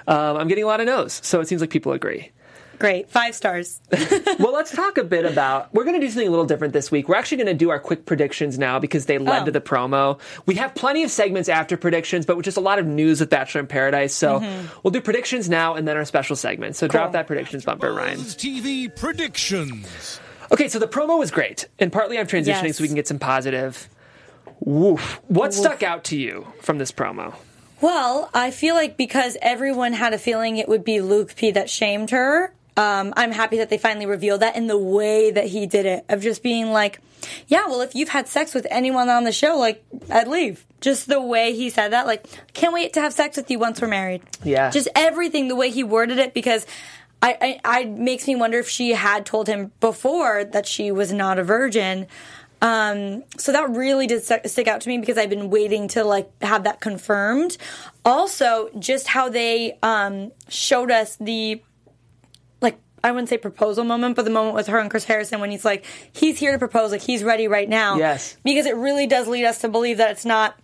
Um, 0.07 0.37
I'm 0.37 0.49
getting 0.49 0.65
a 0.65 0.67
lot 0.67 0.81
of 0.81 0.87
no's, 0.87 1.21
so 1.25 1.41
it 1.41 1.49
seems 1.49 1.61
like 1.61 1.71
people 1.71 1.93
agree. 1.93 2.33
Great, 2.79 3.09
five 3.11 3.35
stars. 3.35 3.81
Well, 4.39 4.53
let's 4.53 4.75
talk 4.75 4.99
a 4.99 5.05
bit 5.05 5.25
about. 5.25 5.73
We're 5.73 5.85
going 5.85 6.01
to 6.01 6.05
do 6.05 6.11
something 6.11 6.27
a 6.27 6.31
little 6.31 6.47
different 6.47 6.73
this 6.73 6.91
week. 6.91 7.09
We're 7.09 7.15
actually 7.17 7.37
going 7.37 7.47
to 7.49 7.55
do 7.55 7.71
our 7.71 7.79
quick 7.79 8.07
predictions 8.07 8.59
now 8.59 8.79
because 8.81 9.07
they 9.07 9.19
led 9.19 9.43
Oh. 9.43 9.45
to 9.45 9.51
the 9.53 9.61
promo. 9.61 10.19
We 10.47 10.57
have 10.57 10.75
plenty 10.75 11.05
of 11.05 11.11
segments 11.11 11.49
after 11.49 11.77
predictions, 11.77 12.27
but 12.27 12.37
with 12.37 12.45
just 12.45 12.57
a 12.57 12.61
lot 12.61 12.79
of 12.81 12.87
news 12.87 13.21
with 13.21 13.31
Bachelor 13.31 13.61
in 13.61 13.67
Paradise. 13.69 14.15
So 14.15 14.41
mm-hmm. 14.41 14.67
we'll 14.83 14.91
do 14.91 15.01
predictions 15.01 15.49
now 15.49 15.75
and 15.75 15.87
then 15.87 15.97
our 15.97 16.05
special 16.05 16.35
segment. 16.35 16.75
So 16.77 16.89
drop 16.89 17.13
that 17.13 17.27
predictions 17.29 17.65
bumper, 17.65 17.93
Ryan. 17.93 18.19
TV 18.19 18.95
predictions. 18.97 20.19
Okay, 20.51 20.69
so 20.69 20.79
the 20.79 20.89
promo 20.89 21.19
was 21.19 21.31
great, 21.31 21.69
and 21.79 21.93
partly 21.93 22.19
I'm 22.19 22.27
transitioning 22.27 22.65
Yes. 22.65 22.77
so 22.79 22.83
we 22.83 22.89
can 22.89 22.97
get 22.97 23.07
some 23.07 23.19
positive. 23.19 23.89
Woof. 24.61 25.21
What 25.29 25.55
stuck 25.55 25.83
out 25.83 26.05
to 26.05 26.17
you 26.17 26.47
from 26.61 26.79
this 26.79 26.91
promo? 26.91 27.35
Well, 27.81 28.31
I 28.35 28.51
feel 28.51 28.75
like 28.75 28.97
because 28.97 29.37
everyone 29.43 29.93
had 29.93 30.13
a 30.15 30.19
feeling 30.19 30.57
it 30.57 30.69
would 30.69 30.85
be 30.85 31.01
Luke 31.01 31.35
P 31.37 31.51
that 31.53 31.69
shamed 31.71 32.11
her, 32.11 32.55
um, 32.77 33.13
I'm 33.17 33.33
happy 33.33 33.59
that 33.59 33.71
they 33.71 33.79
finally 33.79 34.07
revealed 34.07 34.41
that 34.41 34.57
in 34.57 34.67
the 34.67 34.79
way 34.79 35.31
that 35.31 35.47
he 35.47 35.67
did 35.67 35.87
it, 35.87 36.05
of 36.09 36.23
just 36.23 36.43
being 36.43 36.73
like, 36.73 37.01
yeah, 37.47 37.67
well, 37.67 37.81
if 37.83 37.95
you've 37.95 38.09
had 38.09 38.27
sex 38.27 38.55
with 38.55 38.67
anyone 38.71 39.09
on 39.09 39.25
the 39.25 39.33
show, 39.33 39.57
like, 39.57 39.85
I'd 40.11 40.29
leave. 40.29 40.67
Just 40.81 41.07
the 41.07 41.21
way 41.21 41.55
he 41.55 41.71
said 41.71 41.93
that, 41.93 42.07
like, 42.07 42.27
can't 42.55 42.75
wait 42.75 42.95
to 42.95 43.01
have 43.01 43.13
sex 43.13 43.37
with 43.37 43.51
you 43.51 43.59
once 43.59 43.81
we're 43.81 43.89
married. 43.89 44.23
Yeah. 44.43 44.71
Just 44.71 44.89
everything, 44.97 45.49
the 45.49 45.55
way 45.55 45.71
he 45.71 45.85
worded 45.85 46.19
it, 46.19 46.35
because 46.35 46.67
I, 47.23 47.61
I, 47.65 47.81
I 47.83 47.85
makes 47.85 48.27
me 48.27 48.35
wonder 48.35 48.59
if 48.59 48.69
she 48.69 48.95
had 48.95 49.25
told 49.25 49.47
him 49.47 49.71
before 49.79 50.43
that 50.45 50.67
she 50.67 50.91
was 50.91 51.13
not 51.13 51.39
a 51.39 51.45
virgin. 51.45 52.09
Um, 52.61 53.25
so 53.39 53.53
that 53.53 53.71
really 53.71 54.07
did 54.07 54.23
st- 54.23 54.49
stick 54.49 54.67
out 54.67 54.81
to 54.83 54.89
me 54.89 54.99
because 54.99 55.19
I've 55.19 55.31
been 55.31 55.51
waiting 55.51 55.89
to 55.89 56.05
like 56.05 56.31
have 56.43 56.65
that 56.65 56.81
confirmed. 56.81 57.59
Also, 58.05 58.71
just 58.79 59.07
how 59.09 59.29
they 59.29 59.79
um, 59.83 60.33
showed 60.49 60.91
us 60.91 61.17
the 61.17 61.63
I 63.05 63.11
wouldn't 63.11 63.29
say 63.29 63.39
proposal 63.39 63.85
moment, 63.85 64.17
but 64.17 64.25
the 64.25 64.31
moment 64.31 64.55
with 64.55 64.69
her 64.69 64.79
and 64.79 64.91
Chris 64.91 65.05
Harrison 65.05 65.41
when 65.41 65.51
he's 65.51 65.65
like, 65.65 65.85
he's 66.13 66.39
here 66.39 66.53
to 66.53 66.59
propose, 66.59 66.93
like 66.93 67.03
he's 67.03 67.25
ready 67.25 67.49
right 67.49 67.69
now. 67.69 67.97
Yes. 67.97 68.37
Because 68.45 68.67
it 68.67 68.77
really 68.77 69.07
does 69.07 69.27
lead 69.27 69.45
us 69.45 69.61
to 69.63 69.69
believe 69.69 69.99
that 69.99 70.13
it's 70.13 70.25
not 70.25 70.57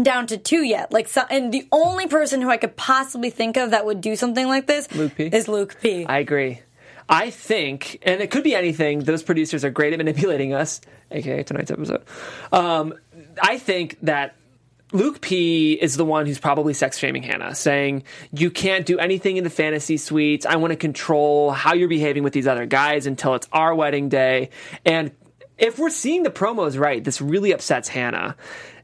down 0.00 0.26
to 0.28 0.38
two 0.38 0.62
yet. 0.62 0.92
Like, 0.92 1.08
so, 1.08 1.22
and 1.28 1.52
the 1.52 1.66
only 1.72 2.06
person 2.06 2.40
who 2.40 2.48
I 2.48 2.56
could 2.56 2.76
possibly 2.76 3.30
think 3.30 3.56
of 3.56 3.72
that 3.72 3.84
would 3.84 4.00
do 4.00 4.16
something 4.16 4.46
like 4.46 4.66
this 4.66 4.90
Luke 4.94 5.14
P. 5.16 5.26
is 5.26 5.48
Luke 5.48 5.76
P. 5.80 6.06
I 6.06 6.18
agree. 6.18 6.62
I 7.08 7.30
think, 7.30 7.98
and 8.02 8.20
it 8.20 8.30
could 8.30 8.44
be 8.44 8.54
anything. 8.54 9.00
Those 9.00 9.22
producers 9.22 9.64
are 9.64 9.70
great 9.70 9.94
at 9.94 9.98
manipulating 9.98 10.52
us, 10.52 10.80
aka 11.10 11.42
tonight's 11.42 11.70
episode. 11.70 12.02
Um, 12.52 12.94
I 13.42 13.58
think 13.58 13.96
that 14.02 14.36
Luke 14.92 15.20
P 15.20 15.74
is 15.74 15.96
the 15.96 16.04
one 16.04 16.24
who's 16.26 16.38
probably 16.38 16.72
sex 16.72 16.96
shaming 16.98 17.22
Hannah, 17.22 17.54
saying 17.54 18.04
you 18.32 18.50
can't 18.50 18.86
do 18.86 18.98
anything 18.98 19.36
in 19.36 19.44
the 19.44 19.50
fantasy 19.50 19.98
suites. 19.98 20.46
I 20.46 20.56
want 20.56 20.72
to 20.72 20.76
control 20.76 21.50
how 21.50 21.74
you're 21.74 21.88
behaving 21.88 22.22
with 22.22 22.32
these 22.32 22.46
other 22.46 22.64
guys 22.64 23.06
until 23.06 23.34
it's 23.34 23.48
our 23.52 23.74
wedding 23.74 24.08
day. 24.08 24.48
And 24.86 25.10
if 25.58 25.78
we're 25.78 25.90
seeing 25.90 26.22
the 26.22 26.30
promos 26.30 26.78
right, 26.78 27.04
this 27.04 27.20
really 27.20 27.52
upsets 27.52 27.88
Hannah. 27.88 28.36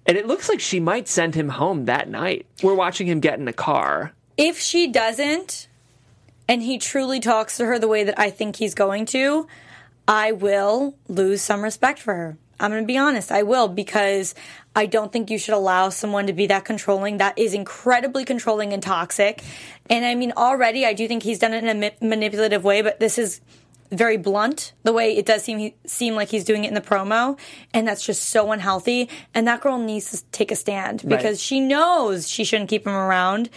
And 0.07 0.19
it 0.19 0.27
looks 0.27 0.51
like 0.51 0.61
she 0.61 0.81
might 0.81 1.09
send 1.09 1.35
him 1.35 1.49
home 1.49 1.87
that 1.87 2.11
night. 2.11 2.47
We're 2.63 2.75
watching 2.75 3.07
him 3.07 3.21
get 3.21 3.39
in 3.39 3.47
the 3.47 3.55
car. 3.55 4.13
if 4.37 4.59
she 4.59 4.89
doesn't, 4.89 5.69
and 6.49 6.63
he 6.63 6.77
truly 6.77 7.21
talks 7.21 7.57
to 7.57 7.65
her 7.67 7.79
the 7.79 7.89
way 7.89 8.05
that 8.05 8.19
I 8.19 8.29
think 8.31 8.57
he's 8.57 8.75
going 8.75 9.07
to, 9.07 9.47
I 10.07 10.33
will 10.33 10.97
lose 11.09 11.41
some 11.41 11.63
respect 11.63 11.99
for 11.99 12.15
her. 12.15 12.37
I'm 12.61 12.71
going 12.71 12.83
to 12.83 12.87
be 12.87 12.99
honest. 12.99 13.33
I 13.33 13.43
will 13.43 13.69
because 13.69 14.35
I 14.77 14.87
don't 14.87 15.13
think 15.13 15.31
you 15.31 15.39
should 15.39 15.55
allow 15.55 15.89
someone 15.89 16.27
to 16.27 16.33
be 16.33 16.47
that 16.49 16.65
controlling. 16.65 17.19
That 17.19 17.39
is 17.39 17.55
incredibly 17.55 18.25
controlling 18.25 18.73
and 18.73 18.83
toxic. 18.83 19.43
And 19.89 20.05
I 20.05 20.15
mean, 20.15 20.33
already 20.37 20.85
I 20.85 20.95
do 20.95 21.07
think 21.07 21.23
he's 21.23 21.39
done 21.39 21.55
it 21.55 21.63
in 21.65 21.69
a 21.69 21.75
ma- 21.75 22.09
manipulative 22.09 22.65
way, 22.65 22.83
but 22.83 22.99
this 23.01 23.19
is 23.19 23.41
very 23.93 24.17
blunt 24.17 24.73
the 24.83 24.93
way 24.93 25.17
it 25.17 25.25
does 25.25 25.45
seem 25.45 25.71
seem 25.87 26.15
like 26.17 26.29
he's 26.29 26.43
doing 26.43 26.65
it 26.65 26.69
in 26.69 26.75
the 26.75 26.81
promo 26.81 27.39
and 27.73 27.87
that's 27.87 28.05
just 28.05 28.25
so 28.31 28.51
unhealthy 28.51 29.09
and 29.35 29.47
that 29.47 29.61
girl 29.61 29.79
needs 29.79 30.11
to 30.11 30.25
take 30.33 30.51
a 30.51 30.57
stand 30.57 31.03
because 31.07 31.25
Right. 31.25 31.39
she 31.39 31.61
knows 31.61 32.27
she 32.29 32.43
shouldn't 32.43 32.71
keep 32.71 32.87
him 32.87 32.95
around 32.95 33.51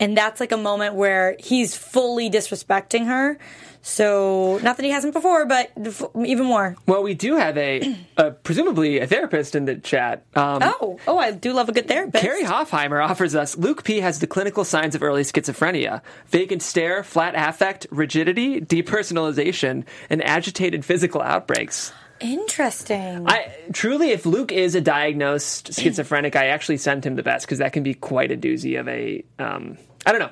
and 0.00 0.16
that's 0.16 0.40
like 0.40 0.50
a 0.50 0.56
moment 0.56 0.94
where 0.96 1.36
he's 1.38 1.76
fully 1.76 2.28
disrespecting 2.28 3.06
her 3.06 3.38
so 3.86 4.58
not 4.62 4.78
that 4.78 4.84
he 4.84 4.90
hasn't 4.90 5.12
before 5.12 5.44
but 5.44 5.70
f- 5.84 6.02
even 6.24 6.46
more 6.46 6.74
Well, 6.86 7.02
we 7.02 7.12
do 7.12 7.36
have 7.36 7.56
a, 7.58 7.96
a 8.16 8.30
presumably 8.30 8.98
a 8.98 9.06
therapist 9.06 9.54
in 9.54 9.66
the 9.66 9.76
chat. 9.76 10.24
Um, 10.34 10.60
oh 10.62 10.98
oh 11.06 11.18
i 11.18 11.30
do 11.30 11.52
love 11.52 11.68
a 11.68 11.72
good 11.72 11.86
therapist 11.86 12.24
Carrie 12.24 12.44
Hoffheimer 12.44 13.04
offers 13.06 13.34
us 13.34 13.56
Luke 13.58 13.84
P 13.84 14.00
has 14.00 14.20
the 14.20 14.26
clinical 14.26 14.64
signs 14.64 14.94
of 14.94 15.02
early 15.02 15.22
schizophrenia 15.22 16.00
vacant 16.28 16.62
stare, 16.62 17.04
flat 17.04 17.34
affect, 17.36 17.86
rigidity, 17.90 18.60
depersonalization, 18.60 19.84
and 20.08 20.24
agitated 20.24 20.84
physical 20.84 21.20
outbreaks. 21.20 21.92
interesting 22.20 23.28
I 23.28 23.52
truly, 23.72 24.10
if 24.10 24.24
Luke 24.24 24.50
is 24.52 24.74
a 24.74 24.80
diagnosed 24.80 25.74
schizophrenic, 25.78 26.36
I 26.36 26.46
actually 26.46 26.78
send 26.78 27.04
him 27.04 27.16
the 27.16 27.22
best 27.22 27.46
because 27.46 27.58
that 27.58 27.72
can 27.72 27.82
be 27.82 27.94
quite 27.94 28.30
a 28.32 28.36
doozy 28.36 28.80
of 28.80 28.88
a. 28.88 29.24
Um, 29.38 29.76
I 30.06 30.12
don't 30.12 30.20
know. 30.20 30.30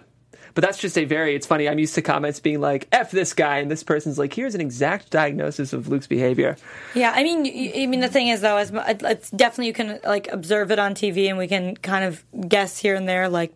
But 0.54 0.62
that's 0.62 0.78
just 0.78 0.98
a 0.98 1.04
very, 1.04 1.34
it's 1.34 1.46
funny. 1.46 1.68
I'm 1.68 1.78
used 1.78 1.94
to 1.94 2.02
comments 2.02 2.40
being 2.40 2.60
like, 2.60 2.88
F 2.92 3.10
this 3.10 3.32
guy. 3.32 3.58
And 3.58 3.70
this 3.70 3.82
person's 3.82 4.18
like, 4.18 4.34
here's 4.34 4.54
an 4.54 4.60
exact 4.60 5.10
diagnosis 5.10 5.72
of 5.72 5.88
Luke's 5.88 6.06
behavior. 6.06 6.56
Yeah, 6.94 7.12
I 7.14 7.22
mean, 7.22 7.40
I 7.40 7.86
mean, 7.86 8.00
the 8.00 8.08
thing 8.08 8.28
is 8.28 8.40
though, 8.40 8.58
is 8.58 8.70
it's 8.74 9.30
definitely 9.30 9.68
you 9.68 9.72
can 9.72 10.00
like 10.04 10.28
observe 10.28 10.70
it 10.70 10.78
on 10.78 10.94
TV, 10.94 11.28
and 11.28 11.38
we 11.38 11.48
can 11.48 11.76
kind 11.76 12.04
of 12.04 12.24
guess 12.48 12.78
here 12.78 12.94
and 12.94 13.08
there, 13.08 13.28
like 13.28 13.52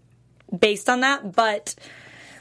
based 0.59 0.89
on 0.89 1.01
that, 1.01 1.35
but 1.35 1.75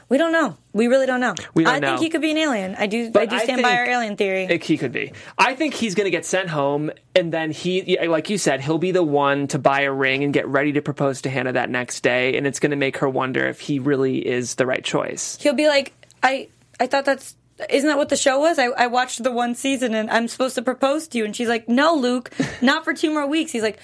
we 0.08 0.18
don't 0.18 0.30
know. 0.32 0.56
We 0.72 0.86
really 0.86 1.06
don't 1.06 1.20
know. 1.20 1.34
We 1.54 1.64
don't 1.64 1.74
I 1.74 1.78
know. 1.80 1.88
think 1.88 2.00
he 2.00 2.10
could 2.10 2.20
be 2.20 2.30
an 2.30 2.36
alien. 2.38 2.74
I 2.78 2.86
do. 2.86 3.10
But 3.10 3.22
I 3.22 3.26
do 3.26 3.36
I 3.36 3.44
stand 3.44 3.62
by 3.62 3.76
our 3.76 3.86
alien 3.86 4.16
theory. 4.16 4.44
It- 4.44 4.62
he 4.64 4.76
could 4.78 4.92
be. 4.92 5.12
I 5.36 5.54
think 5.54 5.74
he's 5.74 5.94
going 5.94 6.04
to 6.04 6.10
get 6.10 6.24
sent 6.24 6.48
home, 6.48 6.90
and 7.14 7.32
then 7.32 7.50
he, 7.50 7.98
like 8.06 8.30
you 8.30 8.38
said, 8.38 8.60
he'll 8.60 8.78
be 8.78 8.92
the 8.92 9.02
one 9.02 9.46
to 9.48 9.58
buy 9.58 9.80
a 9.82 9.92
ring 9.92 10.22
and 10.22 10.32
get 10.32 10.46
ready 10.46 10.72
to 10.72 10.82
propose 10.82 11.22
to 11.22 11.30
Hannah 11.30 11.52
that 11.52 11.70
next 11.70 12.02
day, 12.02 12.36
and 12.36 12.46
it's 12.46 12.60
going 12.60 12.70
to 12.70 12.76
make 12.76 12.98
her 12.98 13.08
wonder 13.08 13.46
if 13.48 13.60
he 13.60 13.78
really 13.78 14.18
is 14.26 14.54
the 14.56 14.66
right 14.66 14.84
choice. 14.84 15.36
He'll 15.40 15.54
be 15.54 15.66
like, 15.68 15.92
I, 16.22 16.48
I 16.78 16.86
thought 16.86 17.04
that's. 17.04 17.34
Isn't 17.70 17.88
that 17.88 17.96
what 17.96 18.10
the 18.10 18.16
show 18.16 18.38
was? 18.38 18.58
I, 18.58 18.66
I 18.66 18.86
watched 18.88 19.22
the 19.22 19.32
one 19.32 19.54
season 19.54 19.94
and 19.94 20.10
I'm 20.10 20.28
supposed 20.28 20.56
to 20.56 20.62
propose 20.62 21.08
to 21.08 21.16
you. 21.18 21.24
And 21.24 21.34
she's 21.34 21.48
like, 21.48 21.70
No, 21.70 21.94
Luke, 21.94 22.30
not 22.60 22.84
for 22.84 22.92
two 22.92 23.10
more 23.10 23.26
weeks. 23.26 23.50
He's 23.50 23.62
like, 23.62 23.78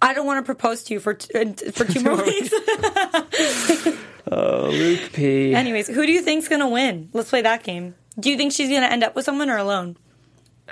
I 0.00 0.14
don't 0.14 0.24
want 0.24 0.38
to 0.38 0.42
propose 0.46 0.84
to 0.84 0.94
you 0.94 1.00
for 1.00 1.12
t- 1.12 1.70
for 1.72 1.84
two 1.84 2.00
more 2.02 2.16
weeks. 2.24 2.50
Luke 4.30 5.12
P. 5.12 5.54
Anyways, 5.54 5.88
who 5.88 6.06
do 6.06 6.12
you 6.12 6.22
think's 6.22 6.48
gonna 6.48 6.68
win? 6.68 7.10
Let's 7.12 7.30
play 7.30 7.42
that 7.42 7.62
game. 7.62 7.94
Do 8.18 8.30
you 8.30 8.36
think 8.36 8.52
she's 8.52 8.68
gonna 8.68 8.86
end 8.86 9.02
up 9.04 9.14
with 9.16 9.24
someone 9.24 9.50
or 9.50 9.56
alone? 9.56 9.96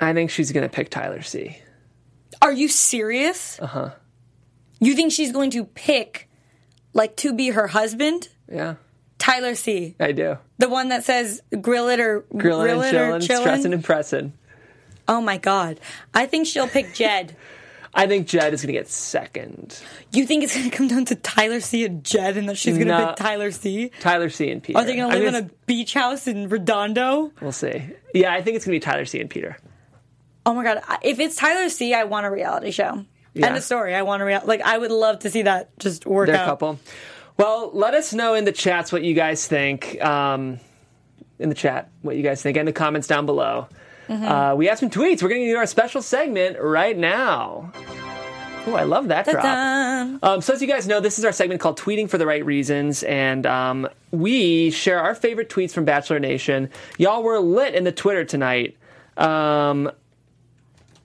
I 0.01 0.13
think 0.13 0.29
she's 0.31 0.51
going 0.53 0.63
to 0.63 0.69
pick 0.73 0.89
Tyler 0.89 1.21
C. 1.21 1.57
Are 2.41 2.53
you 2.53 2.69
serious? 2.69 3.59
Uh 3.59 3.63
Uh-huh. 3.65 3.89
You 4.79 4.95
think 4.95 5.11
she's 5.11 5.33
going 5.33 5.51
to 5.51 5.65
pick, 5.65 6.29
like, 6.93 7.17
to 7.17 7.33
be 7.33 7.49
her 7.49 7.67
husband? 7.67 8.29
Yeah, 8.49 8.75
Tyler 9.17 9.55
C. 9.55 9.95
I 9.99 10.13
do. 10.13 10.37
The 10.57 10.69
one 10.69 10.87
that 10.89 11.03
says 11.03 11.41
grill 11.59 11.89
it 11.89 11.99
or 11.99 12.25
grill 12.37 12.61
and 12.61 12.79
it 12.81 12.91
chilling, 12.91 13.11
or 13.11 13.19
chillin'? 13.19 13.39
stressing 13.41 13.73
and 13.73 13.83
pressing. 13.83 14.33
Oh 15.07 15.19
my 15.19 15.37
god. 15.37 15.81
I 16.13 16.25
think 16.27 16.47
she'll 16.47 16.67
pick 16.69 16.93
Jed. 16.93 17.35
I 17.93 18.05
think 18.07 18.27
Jed 18.27 18.53
is 18.53 18.61
going 18.61 18.67
to 18.73 18.79
get 18.79 18.87
second. 18.87 19.79
you 20.11 20.25
think 20.25 20.43
it's 20.43 20.55
gonna 20.55 20.69
come 20.69 20.87
down 20.87 21.05
to 21.05 21.15
Tyler 21.15 21.59
C 21.59 21.85
and 21.85 22.03
Jed 22.03 22.37
and 22.37 22.47
that 22.49 22.57
she's 22.57 22.77
gonna 22.77 22.97
No. 22.99 23.07
pick 23.07 23.15
Tyler 23.15 23.51
C? 23.51 23.91
Tyler 23.99 24.29
C 24.29 24.51
and 24.51 24.61
Peter. 24.61 24.77
Are 24.77 24.85
they 24.85 24.95
gonna 24.95 25.09
I 25.09 25.17
live 25.19 25.33
mean, 25.33 25.35
in 25.35 25.45
a 25.45 25.49
beach 25.65 25.93
house 25.95 26.27
in 26.27 26.49
Redondo? 26.49 27.31
We'll 27.41 27.51
see. 27.51 27.81
Yeah, 28.13 28.31
I 28.33 28.41
think 28.41 28.55
it's 28.57 28.65
going 28.65 28.79
to 28.79 28.85
be 28.85 28.91
Tyler 28.91 29.05
C 29.05 29.19
and 29.19 29.29
Peter. 29.29 29.57
Oh 30.45 30.53
my 30.53 30.63
god. 30.63 30.81
If 31.01 31.19
it's 31.19 31.35
Tyler 31.35 31.69
C, 31.69 31.93
I 31.93 32.03
want 32.05 32.25
a 32.25 32.31
reality 32.31 32.71
show. 32.71 33.05
Yeah. 33.33 33.47
End 33.47 33.57
of 33.57 33.63
story. 33.63 33.93
I 33.95 34.01
want 34.03 34.21
a 34.21 34.25
real 34.25 34.41
like 34.45 34.61
I 34.61 34.77
would 34.77 34.91
love 34.91 35.19
to 35.19 35.29
see 35.29 35.43
that 35.43 35.77
just 35.79 36.05
work 36.05 36.27
They're 36.27 36.35
a 36.35 36.39
out. 36.39 36.45
couple. 36.45 36.79
Well, 37.37 37.71
let 37.73 37.93
us 37.93 38.13
know 38.13 38.33
in 38.35 38.45
the 38.45 38.51
chats 38.51 38.91
what 38.91 39.01
you 39.03 39.13
guys 39.13 39.47
think. 39.47 39.99
Um, 40.03 40.59
in 41.39 41.49
the 41.49 41.55
chat, 41.55 41.89
what 42.01 42.15
you 42.17 42.23
guys 42.23 42.41
think, 42.41 42.57
and 42.57 42.67
the 42.67 42.73
comments 42.73 43.07
down 43.07 43.25
below. 43.25 43.67
Mm-hmm. 44.09 44.25
Uh, 44.25 44.55
we 44.55 44.65
have 44.65 44.79
some 44.79 44.89
tweets. 44.89 45.21
We're 45.21 45.29
going 45.29 45.41
to 45.41 45.51
do 45.51 45.57
our 45.57 45.65
special 45.67 46.01
segment 46.01 46.57
right 46.59 46.97
now. 46.97 47.71
Oh, 48.65 48.73
I 48.75 48.83
love 48.83 49.07
that 49.07 49.25
drop. 49.25 49.41
Ta-da. 49.43 50.17
Um, 50.33 50.41
so, 50.41 50.53
as 50.53 50.61
you 50.61 50.67
guys 50.67 50.87
know, 50.87 50.99
this 50.99 51.17
is 51.17 51.25
our 51.25 51.31
segment 51.31 51.61
called 51.61 51.79
Tweeting 51.79 52.09
for 52.09 52.17
the 52.17 52.25
Right 52.25 52.43
Reasons, 52.43 53.03
and 53.03 53.45
um, 53.45 53.87
we 54.11 54.69
share 54.71 54.99
our 54.99 55.15
favorite 55.15 55.49
tweets 55.49 55.71
from 55.71 55.85
Bachelor 55.85 56.19
Nation. 56.19 56.69
Y'all 56.97 57.23
were 57.23 57.39
lit 57.39 57.73
in 57.73 57.83
the 57.83 57.91
Twitter 57.91 58.25
tonight. 58.25 58.77
Um, 59.15 59.91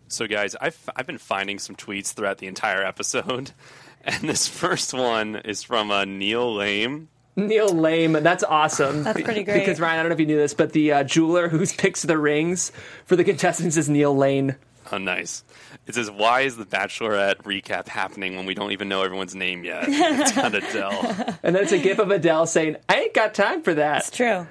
So, 0.08 0.26
guys, 0.26 0.56
I've, 0.60 0.78
I've 0.96 1.06
been 1.06 1.18
finding 1.18 1.58
some 1.58 1.76
tweets 1.76 2.12
throughout 2.12 2.38
the 2.38 2.46
entire 2.46 2.84
episode. 2.84 3.52
And 4.06 4.28
this 4.28 4.46
first 4.46 4.92
one 4.92 5.36
is 5.36 5.62
from 5.62 5.90
uh, 5.90 6.04
Neil 6.04 6.54
Lame. 6.56 7.08
Neil 7.36 7.68
Lame, 7.68 8.12
that's 8.12 8.44
awesome. 8.44 9.02
That's 9.02 9.20
pretty 9.22 9.42
great. 9.42 9.60
Because 9.60 9.80
Ryan, 9.80 9.98
I 9.98 10.02
don't 10.02 10.10
know 10.10 10.14
if 10.14 10.20
you 10.20 10.26
knew 10.26 10.38
this, 10.38 10.54
but 10.54 10.72
the 10.72 10.92
uh, 10.92 11.04
jeweler 11.04 11.48
who 11.48 11.66
picks 11.78 12.02
the 12.02 12.18
rings 12.18 12.70
for 13.04 13.16
the 13.16 13.24
contestants 13.24 13.76
is 13.76 13.88
Neil 13.88 14.16
Lane. 14.16 14.56
Oh, 14.92 14.98
nice. 14.98 15.44
It 15.86 15.94
says, 15.94 16.10
Why 16.10 16.42
is 16.42 16.56
the 16.56 16.64
Bachelorette 16.66 17.36
recap 17.42 17.88
happening 17.88 18.36
when 18.36 18.46
we 18.46 18.54
don't 18.54 18.72
even 18.72 18.88
know 18.88 19.02
everyone's 19.02 19.34
name 19.34 19.64
yet? 19.64 19.84
It's 19.88 20.32
got 20.32 20.54
Adele. 20.54 21.36
And 21.42 21.54
then 21.54 21.62
it's 21.62 21.72
a 21.72 21.78
gif 21.78 21.98
of 21.98 22.10
Adele 22.10 22.46
saying, 22.46 22.76
"I 22.88 22.96
ain't 23.00 23.14
got 23.14 23.34
time 23.34 23.62
for 23.62 23.74
that." 23.74 23.98
It's 23.98 24.10
true. 24.10 24.46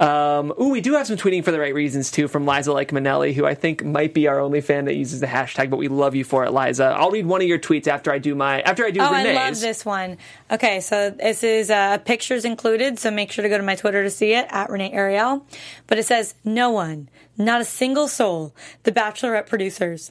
Um, 0.00 0.52
ooh, 0.60 0.70
we 0.70 0.80
do 0.80 0.94
have 0.94 1.06
some 1.06 1.16
tweeting 1.16 1.44
for 1.44 1.52
the 1.52 1.60
right 1.60 1.72
reasons 1.72 2.10
too 2.10 2.26
from 2.26 2.46
Liza 2.46 2.72
Like 2.72 2.90
Manelli, 2.90 3.32
who 3.32 3.46
I 3.46 3.54
think 3.54 3.84
might 3.84 4.12
be 4.12 4.26
our 4.26 4.40
only 4.40 4.60
fan 4.60 4.86
that 4.86 4.96
uses 4.96 5.20
the 5.20 5.28
hashtag, 5.28 5.70
but 5.70 5.76
we 5.76 5.86
love 5.86 6.16
you 6.16 6.24
for 6.24 6.44
it, 6.44 6.50
Liza. 6.52 6.84
I'll 6.84 7.12
read 7.12 7.26
one 7.26 7.40
of 7.42 7.46
your 7.46 7.60
tweets 7.60 7.86
after 7.86 8.10
I 8.12 8.18
do 8.18 8.34
my 8.34 8.60
after 8.62 8.84
I 8.84 8.90
do 8.90 9.00
Oh, 9.00 9.10
Renee's. 9.12 9.36
I 9.38 9.44
love 9.44 9.60
this 9.60 9.84
one. 9.84 10.18
Okay, 10.50 10.80
so 10.80 11.10
this 11.10 11.44
is 11.44 11.70
uh, 11.70 11.98
pictures 11.98 12.44
included, 12.44 12.98
so 12.98 13.12
make 13.12 13.30
sure 13.30 13.44
to 13.44 13.48
go 13.48 13.56
to 13.56 13.62
my 13.62 13.76
Twitter 13.76 14.02
to 14.02 14.10
see 14.10 14.32
it 14.34 14.46
at 14.50 14.68
Renee 14.68 14.90
Ariel. 14.92 15.46
But 15.86 15.98
it 15.98 16.04
says, 16.06 16.34
"No 16.44 16.70
one, 16.70 17.08
not 17.38 17.60
a 17.60 17.64
single 17.64 18.08
soul, 18.08 18.52
the 18.82 18.90
Bachelorette 18.92 19.46
producers." 19.48 20.10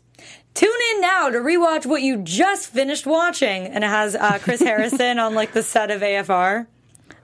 Tune 0.53 0.71
in 0.93 1.01
now 1.01 1.29
to 1.29 1.39
rewatch 1.39 1.85
what 1.85 2.03
you 2.03 2.17
just 2.17 2.69
finished 2.69 3.05
watching, 3.05 3.65
and 3.65 3.83
it 3.83 3.87
has 3.87 4.15
uh, 4.15 4.39
Chris 4.39 4.59
Harrison 4.63 5.19
on 5.19 5.35
like 5.35 5.51
the 5.51 5.63
set 5.63 5.91
of 5.91 6.01
AFR. 6.01 6.67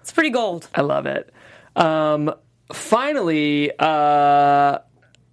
It's 0.01 0.12
pretty 0.12 0.32
gold. 0.32 0.68
I 0.76 0.82
love 0.82 1.05
it. 1.05 1.32
Um, 1.76 2.34
finally, 2.72 3.72
uh, 3.78 4.80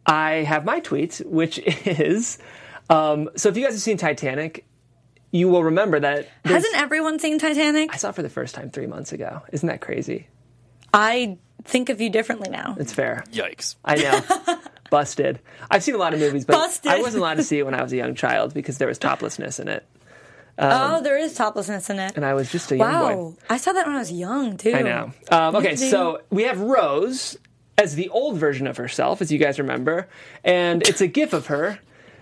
I 0.06 0.30
have 0.46 0.64
my 0.64 0.80
tweet, 0.80 1.20
which 1.24 1.58
is 1.86 2.38
um, 2.88 3.30
so 3.36 3.48
if 3.48 3.56
you 3.56 3.64
guys 3.64 3.74
have 3.74 3.82
seen 3.82 3.96
Titanic, 3.96 4.66
you 5.32 5.48
will 5.48 5.64
remember 5.64 6.00
that 6.00 6.28
Hasn't 6.44 6.76
everyone 6.76 7.18
seen 7.18 7.38
Titanic? 7.38 7.92
I 7.92 7.96
saw 7.96 8.10
it 8.10 8.14
for 8.14 8.22
the 8.22 8.28
first 8.28 8.54
time 8.54 8.70
three 8.70 8.86
months 8.86 9.12
ago. 9.12 9.42
Isn't 9.52 9.66
that 9.68 9.80
crazy? 9.80 10.28
I 10.94 11.38
think 11.64 11.88
of 11.88 12.00
you 12.00 12.10
differently 12.10 12.48
now. 12.48 12.76
It's 12.78 12.92
fair. 12.92 13.24
Yikes. 13.32 13.76
I 13.84 13.96
know. 13.96 14.58
Busted. 14.90 15.40
I've 15.68 15.82
seen 15.82 15.96
a 15.96 15.98
lot 15.98 16.14
of 16.14 16.20
movies, 16.20 16.44
but 16.44 16.52
Busted. 16.54 16.90
I 16.90 17.00
wasn't 17.00 17.22
allowed 17.22 17.34
to 17.34 17.42
see 17.42 17.58
it 17.58 17.64
when 17.64 17.74
I 17.74 17.82
was 17.82 17.92
a 17.92 17.96
young 17.96 18.14
child 18.14 18.54
because 18.54 18.78
there 18.78 18.86
was 18.86 18.98
toplessness 18.98 19.58
in 19.58 19.66
it, 19.66 19.84
oh, 20.58 21.02
there 21.02 21.18
is 21.18 21.34
toplessness 21.34 21.90
in 21.90 21.98
it. 21.98 22.12
and 22.16 22.24
I 22.24 22.34
was 22.34 22.50
just 22.50 22.70
a 22.72 22.76
young 22.76 22.90
boy. 22.90 23.16
Wow, 23.16 23.34
I 23.50 23.56
saw 23.56 23.72
that 23.72 23.86
when 23.86 23.96
I 23.96 23.98
was 23.98 24.12
young 24.12 24.56
too. 24.56 24.72
I 24.72 24.82
know. 24.82 25.12
Um, 25.30 25.56
okay, 25.56 25.76
so 25.92 26.22
we 26.30 26.44
have 26.44 26.60
Rose, 26.60 27.36
as 27.78 27.94
the 27.94 28.08
old 28.08 28.38
version 28.38 28.66
of 28.66 28.76
herself, 28.78 29.20
as 29.20 29.30
you 29.30 29.38
guys 29.38 29.58
remember, 29.58 30.08
and 30.44 30.86
it's 30.88 31.00
a 31.00 31.06
GIF 31.06 31.32
of 31.32 31.46
her. 31.46 31.78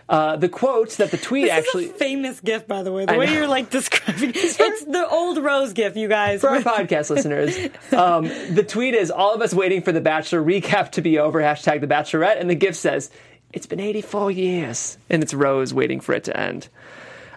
Uh, 0.07 0.37
the 0.37 0.51
quote 0.51 0.91
that 0.99 1.11
the 1.11 1.16
tweet 1.16 1.45
This 1.45 1.53
actually 1.53 1.87
famous 1.87 2.39
gif, 2.41 2.66
by 2.68 2.82
the 2.82 2.93
way. 2.93 3.07
The 3.07 3.14
I 3.14 3.16
way 3.16 3.24
know. 3.24 3.32
you're 3.32 3.47
like 3.49 3.70
describing 3.70 4.30
it. 4.35 4.37
it's 4.37 4.85
the 4.85 5.09
old 5.09 5.39
Rose 5.39 5.72
gif, 5.72 5.97
you 5.97 6.09
guys. 6.09 6.43
for 6.43 6.51
our 6.51 6.59
podcast 6.61 7.09
listeners, 7.09 7.57
um, 7.91 8.24
the 8.55 8.62
tweet 8.68 8.93
is 8.93 9.11
all 9.11 9.32
of 9.35 9.41
us 9.41 9.55
waiting 9.55 9.80
for 9.80 9.93
the 9.93 10.03
Bachelor 10.03 10.43
recap 10.43 10.91
to 10.91 11.01
be 11.01 11.18
over. 11.18 11.41
Hashtag 11.41 11.80
the 11.80 11.87
Bachelorette, 11.87 12.39
and 12.39 12.51
the 12.51 12.55
GIF 12.55 12.76
says 12.76 13.11
it's 13.55 13.64
been 13.64 13.80
84 13.80 14.30
years, 14.32 14.99
and 15.09 15.22
it's 15.22 15.32
Rose 15.32 15.72
waiting 15.72 16.01
for 16.01 16.12
it 16.12 16.24
to 16.24 16.37
end. 16.39 16.68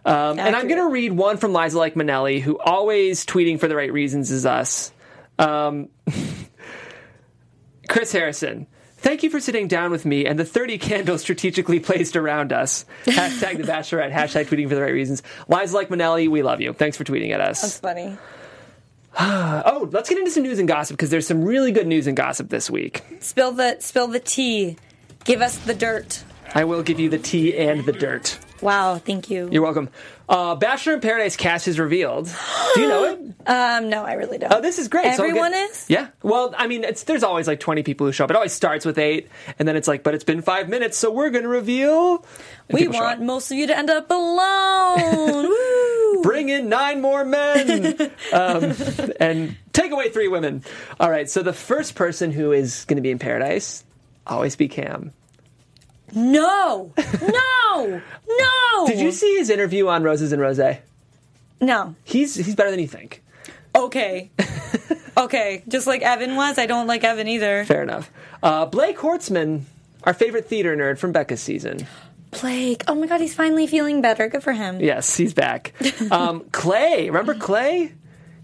Um, 0.07 0.39
and 0.39 0.55
I'm 0.55 0.67
going 0.67 0.79
to 0.81 0.89
read 0.89 1.11
one 1.11 1.35
from 1.35 1.51
Liza 1.53 1.77
Like 1.77 1.95
Manelli, 1.95 2.39
who 2.39 2.57
always 2.57 3.25
tweeting 3.25 3.59
for 3.59 3.67
the 3.67 3.75
right 3.75 3.91
reasons 3.91 4.31
is 4.31 4.45
us. 4.45 4.93
Um, 5.37 5.89
Chris 7.89 8.13
Harrison. 8.13 8.67
Thank 8.99 9.23
you 9.23 9.29
for 9.29 9.39
sitting 9.41 9.67
down 9.67 9.91
with 9.91 10.05
me 10.05 10.25
and 10.25 10.39
the 10.39 10.45
30 10.45 10.77
candles 10.77 11.21
strategically 11.21 11.79
placed 11.81 12.15
around 12.15 12.53
us. 12.53 12.85
Hashtag 13.05 13.57
the 13.57 13.63
Bachelorette. 13.63 14.13
Hashtag 14.13 14.45
tweeting 14.45 14.69
for 14.69 14.75
the 14.75 14.81
right 14.81 14.93
reasons. 14.93 15.23
Liza 15.49 15.75
Like 15.75 15.89
Manelli, 15.89 16.29
we 16.29 16.41
love 16.41 16.61
you. 16.61 16.71
Thanks 16.73 16.95
for 16.95 17.03
tweeting 17.03 17.31
at 17.31 17.41
us. 17.41 17.61
That's 17.61 17.79
funny. 17.79 18.17
Oh, 19.19 19.89
let's 19.91 20.09
get 20.09 20.19
into 20.19 20.29
some 20.29 20.43
news 20.43 20.59
and 20.59 20.67
gossip 20.67 20.95
because 20.95 21.09
there's 21.09 21.25
some 21.25 21.43
really 21.43 21.71
good 21.71 21.87
news 21.87 22.05
and 22.05 22.15
gossip 22.15 22.49
this 22.49 22.69
week. 22.69 23.03
Spill 23.19 23.51
the 23.51 23.77
spill 23.79 24.07
the 24.07 24.19
tea. 24.19 24.77
Give 25.23 25.41
us 25.41 25.57
the 25.57 25.73
dirt. 25.73 26.23
I 26.53 26.65
will 26.65 26.83
give 26.83 26.99
you 26.99 27.09
the 27.09 27.17
tea 27.17 27.57
and 27.57 27.83
the 27.83 27.93
dirt. 27.93 28.37
Wow, 28.61 28.97
thank 28.97 29.29
you. 29.29 29.49
You're 29.51 29.61
welcome. 29.61 29.89
Uh, 30.27 30.55
Bachelor 30.55 30.93
in 30.95 30.99
Paradise 30.99 31.35
cast 31.35 31.67
is 31.67 31.79
revealed. 31.79 32.25
Do 32.75 32.81
you 32.81 32.87
know 32.89 33.03
it? 33.05 33.19
um, 33.47 33.89
no, 33.89 34.03
I 34.03 34.13
really 34.13 34.37
don't. 34.39 34.51
Oh, 34.51 34.61
this 34.61 34.79
is 34.79 34.87
great. 34.87 35.13
So 35.15 35.23
Everyone 35.23 35.51
get- 35.51 35.69
is? 35.69 35.85
Yeah. 35.89 36.07
Well, 36.23 36.53
I 36.57 36.67
mean, 36.67 36.83
it's 36.83 37.03
there's 37.03 37.23
always 37.23 37.47
like 37.47 37.59
20 37.59 37.83
people 37.83 38.07
who 38.07 38.11
show 38.11 38.23
up. 38.25 38.31
It 38.31 38.35
always 38.35 38.53
starts 38.53 38.85
with 38.85 38.97
eight, 38.97 39.29
and 39.59 39.67
then 39.67 39.75
it's 39.75 39.87
like, 39.87 40.03
but 40.03 40.15
it's 40.15 40.23
been 40.23 40.41
five 40.41 40.69
minutes, 40.69 40.97
so 40.97 41.11
we're 41.11 41.29
going 41.29 41.43
to 41.43 41.49
reveal. 41.49 42.25
And 42.67 42.73
we 42.75 42.79
people 42.81 42.95
show 42.95 43.01
want 43.03 43.19
up. 43.19 43.25
most 43.25 43.51
of 43.51 43.57
you 43.57 43.67
to 43.67 43.77
end 43.77 43.89
up 43.89 44.09
alone. 44.09 45.47
Woo! 45.49 46.23
Bring 46.23 46.49
in 46.49 46.67
nine 46.67 46.99
more 46.99 47.23
men 47.23 47.95
um, 48.33 48.73
and 49.19 49.55
take 49.71 49.91
away 49.91 50.09
three 50.09 50.27
women. 50.27 50.63
All 50.99 51.09
right. 51.11 51.29
So 51.29 51.43
the 51.43 51.53
first 51.53 51.95
person 51.95 52.31
who 52.31 52.51
is 52.51 52.85
going 52.85 52.95
to 52.97 53.01
be 53.03 53.11
in 53.11 53.19
Paradise, 53.19 53.83
always 54.25 54.55
be 54.55 54.67
Cam. 54.67 55.13
No, 56.13 56.93
no, 57.21 58.01
no. 58.27 58.87
Did 58.87 58.99
you 58.99 59.11
see 59.11 59.37
his 59.37 59.49
interview 59.49 59.87
on 59.87 60.03
Roses 60.03 60.31
and 60.31 60.41
Rose? 60.41 60.59
No. 61.59 61.95
He's 62.03 62.35
he's 62.35 62.55
better 62.55 62.71
than 62.71 62.79
you 62.79 62.87
think. 62.87 63.23
Okay. 63.75 64.31
okay. 65.17 65.63
Just 65.67 65.87
like 65.87 66.01
Evan 66.01 66.35
was, 66.35 66.57
I 66.57 66.65
don't 66.65 66.87
like 66.87 67.03
Evan 67.03 67.27
either. 67.27 67.65
Fair 67.65 67.83
enough. 67.83 68.09
Uh, 68.41 68.65
Blake 68.65 68.97
Horstmann, 68.97 69.63
our 70.03 70.13
favorite 70.13 70.47
theater 70.47 70.75
nerd 70.75 70.97
from 70.97 71.11
Becca's 71.11 71.41
season. 71.41 71.85
Blake. 72.31 72.83
Oh 72.87 72.95
my 72.95 73.07
god, 73.07 73.21
he's 73.21 73.33
finally 73.33 73.67
feeling 73.67 74.01
better. 74.01 74.27
Good 74.27 74.43
for 74.43 74.53
him. 74.53 74.79
Yes, 74.79 75.15
he's 75.17 75.33
back. 75.33 75.73
Um, 76.11 76.45
Clay, 76.51 77.07
remember 77.07 77.35
Clay? 77.35 77.93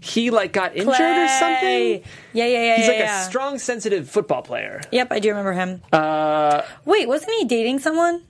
He 0.04 0.30
like 0.30 0.52
got 0.52 0.76
injured 0.76 0.88
or 0.88 1.28
something. 1.28 2.02
Yeah, 2.34 2.44
yeah, 2.44 2.46
yeah. 2.46 2.76
He's 2.76 2.86
yeah, 2.86 2.92
like 2.92 2.98
yeah. 2.98 3.22
a 3.22 3.24
strong, 3.24 3.58
sensitive 3.58 4.10
football 4.10 4.42
player. 4.42 4.82
Yep, 4.92 5.08
I 5.10 5.18
do 5.18 5.30
remember 5.30 5.54
him. 5.54 5.80
Uh, 5.90 6.60
Wait, 6.84 7.08
wasn't 7.08 7.32
he 7.38 7.46
dating 7.46 7.78
someone? 7.78 8.22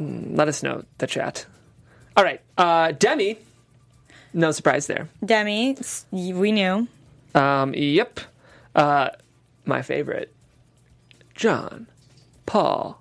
let 0.00 0.48
us 0.48 0.62
know 0.62 0.84
the 0.98 1.06
chat. 1.06 1.46
All 2.16 2.24
right, 2.24 2.40
uh, 2.58 2.92
Demi. 2.92 3.38
No 4.34 4.50
surprise 4.50 4.88
there. 4.88 5.08
Demi. 5.24 5.76
We 6.10 6.50
knew. 6.50 6.88
Um, 7.34 7.74
yep. 7.74 8.18
Uh, 8.74 9.10
my 9.64 9.82
favorite, 9.82 10.34
John 11.36 11.86
Paul 12.44 13.00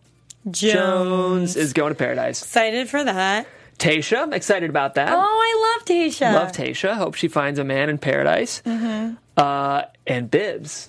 Jones 0.52 1.56
is 1.56 1.74
going 1.74 1.94
to 1.94 1.98
paradise. 1.98 2.44
Excited 2.44 2.90
for 2.90 3.04
that. 3.04 3.48
Tayshia, 3.82 4.32
excited 4.32 4.70
about 4.70 4.94
that. 4.96 5.10
Oh, 5.12 5.18
I 5.18 5.76
love 5.76 5.86
Tayshia. 5.86 6.34
Love 6.34 6.52
Tayshia. 6.52 6.96
Hope 6.96 7.16
she 7.16 7.28
finds 7.28 7.58
a 7.58 7.64
man 7.64 7.90
in 7.90 7.98
paradise. 7.98 8.62
Mm-hmm. 8.64 9.16
Uh, 9.36 9.84
and 10.06 10.30
Bibbs. 10.30 10.88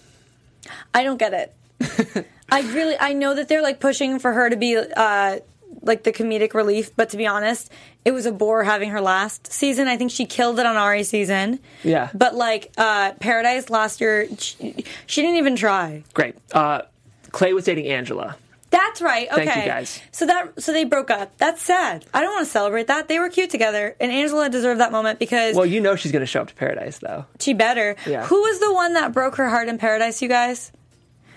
I 0.93 1.03
don't 1.03 1.16
get 1.16 1.32
it. 1.32 2.26
I 2.53 2.61
really, 2.72 2.97
I 3.01 3.14
know 3.14 3.34
that 3.34 3.49
they're 3.49 3.62
like 3.62 3.80
pushing 3.80 4.18
for 4.18 4.32
her 4.32 4.51
to 4.51 4.57
be 4.57 4.76
uh, 4.76 5.38
like 5.80 6.03
the 6.03 6.12
comedic 6.12 6.53
relief, 6.53 6.95
but 6.95 7.09
to 7.11 7.16
be 7.16 7.26
honest, 7.26 7.72
it 8.05 8.11
was 8.11 8.26
a 8.26 8.32
bore 8.32 8.62
having 8.62 8.90
her 8.90 9.01
last 9.01 9.51
season. 9.51 9.88
I 9.88 9.97
think 9.97 10.11
she 10.11 10.26
killed 10.26 10.59
it 10.59 10.66
on 10.66 10.76
Ari's 10.76 11.09
season. 11.09 11.61
Yeah. 11.82 12.11
But 12.12 12.34
like 12.34 12.72
uh, 12.76 13.12
Paradise 13.20 13.70
last 13.70 14.03
year, 14.03 14.28
she, 14.36 14.84
she 15.07 15.22
didn't 15.22 15.36
even 15.36 15.57
try. 15.57 16.05
Great. 16.12 16.36
Uh, 16.53 16.82
Clay 17.30 17.55
was 17.55 17.64
dating 17.64 17.86
Angela. 17.86 18.36
That's 18.73 19.01
right. 19.03 19.29
Okay. 19.31 19.45
Thank 19.45 19.64
you, 19.64 19.70
guys. 19.70 20.01
So 20.11 20.27
that 20.27 20.61
so 20.61 20.73
they 20.73 20.85
broke 20.85 21.11
up. 21.11 21.37
That's 21.39 21.62
sad. 21.62 22.05
I 22.12 22.20
don't 22.23 22.33
want 22.35 22.47
to 22.47 22.51
celebrate 22.51 22.89
that. 22.89 23.07
They 23.07 23.18
were 23.18 23.29
cute 23.29 23.51
together, 23.51 23.95
and 24.01 24.11
Angela 24.11 24.49
deserved 24.49 24.81
that 24.81 24.91
moment 24.91 25.18
because 25.20 25.55
Well, 25.55 25.66
you 25.66 25.81
know 25.81 25.95
she's 25.95 26.11
going 26.11 26.20
to 26.20 26.27
show 26.27 26.41
up 26.41 26.49
to 26.49 26.55
paradise, 26.55 26.99
though. 26.99 27.27
she 27.39 27.53
better. 27.55 27.95
Yeah. 28.07 28.27
Who 28.27 28.41
was 28.41 28.59
the 28.61 28.73
one 28.73 28.95
that 28.95 29.12
broke 29.12 29.37
her 29.37 29.49
heart 29.49 29.68
in 29.68 29.79
Paradise? 29.79 30.20
You 30.23 30.29
guys. 30.29 30.73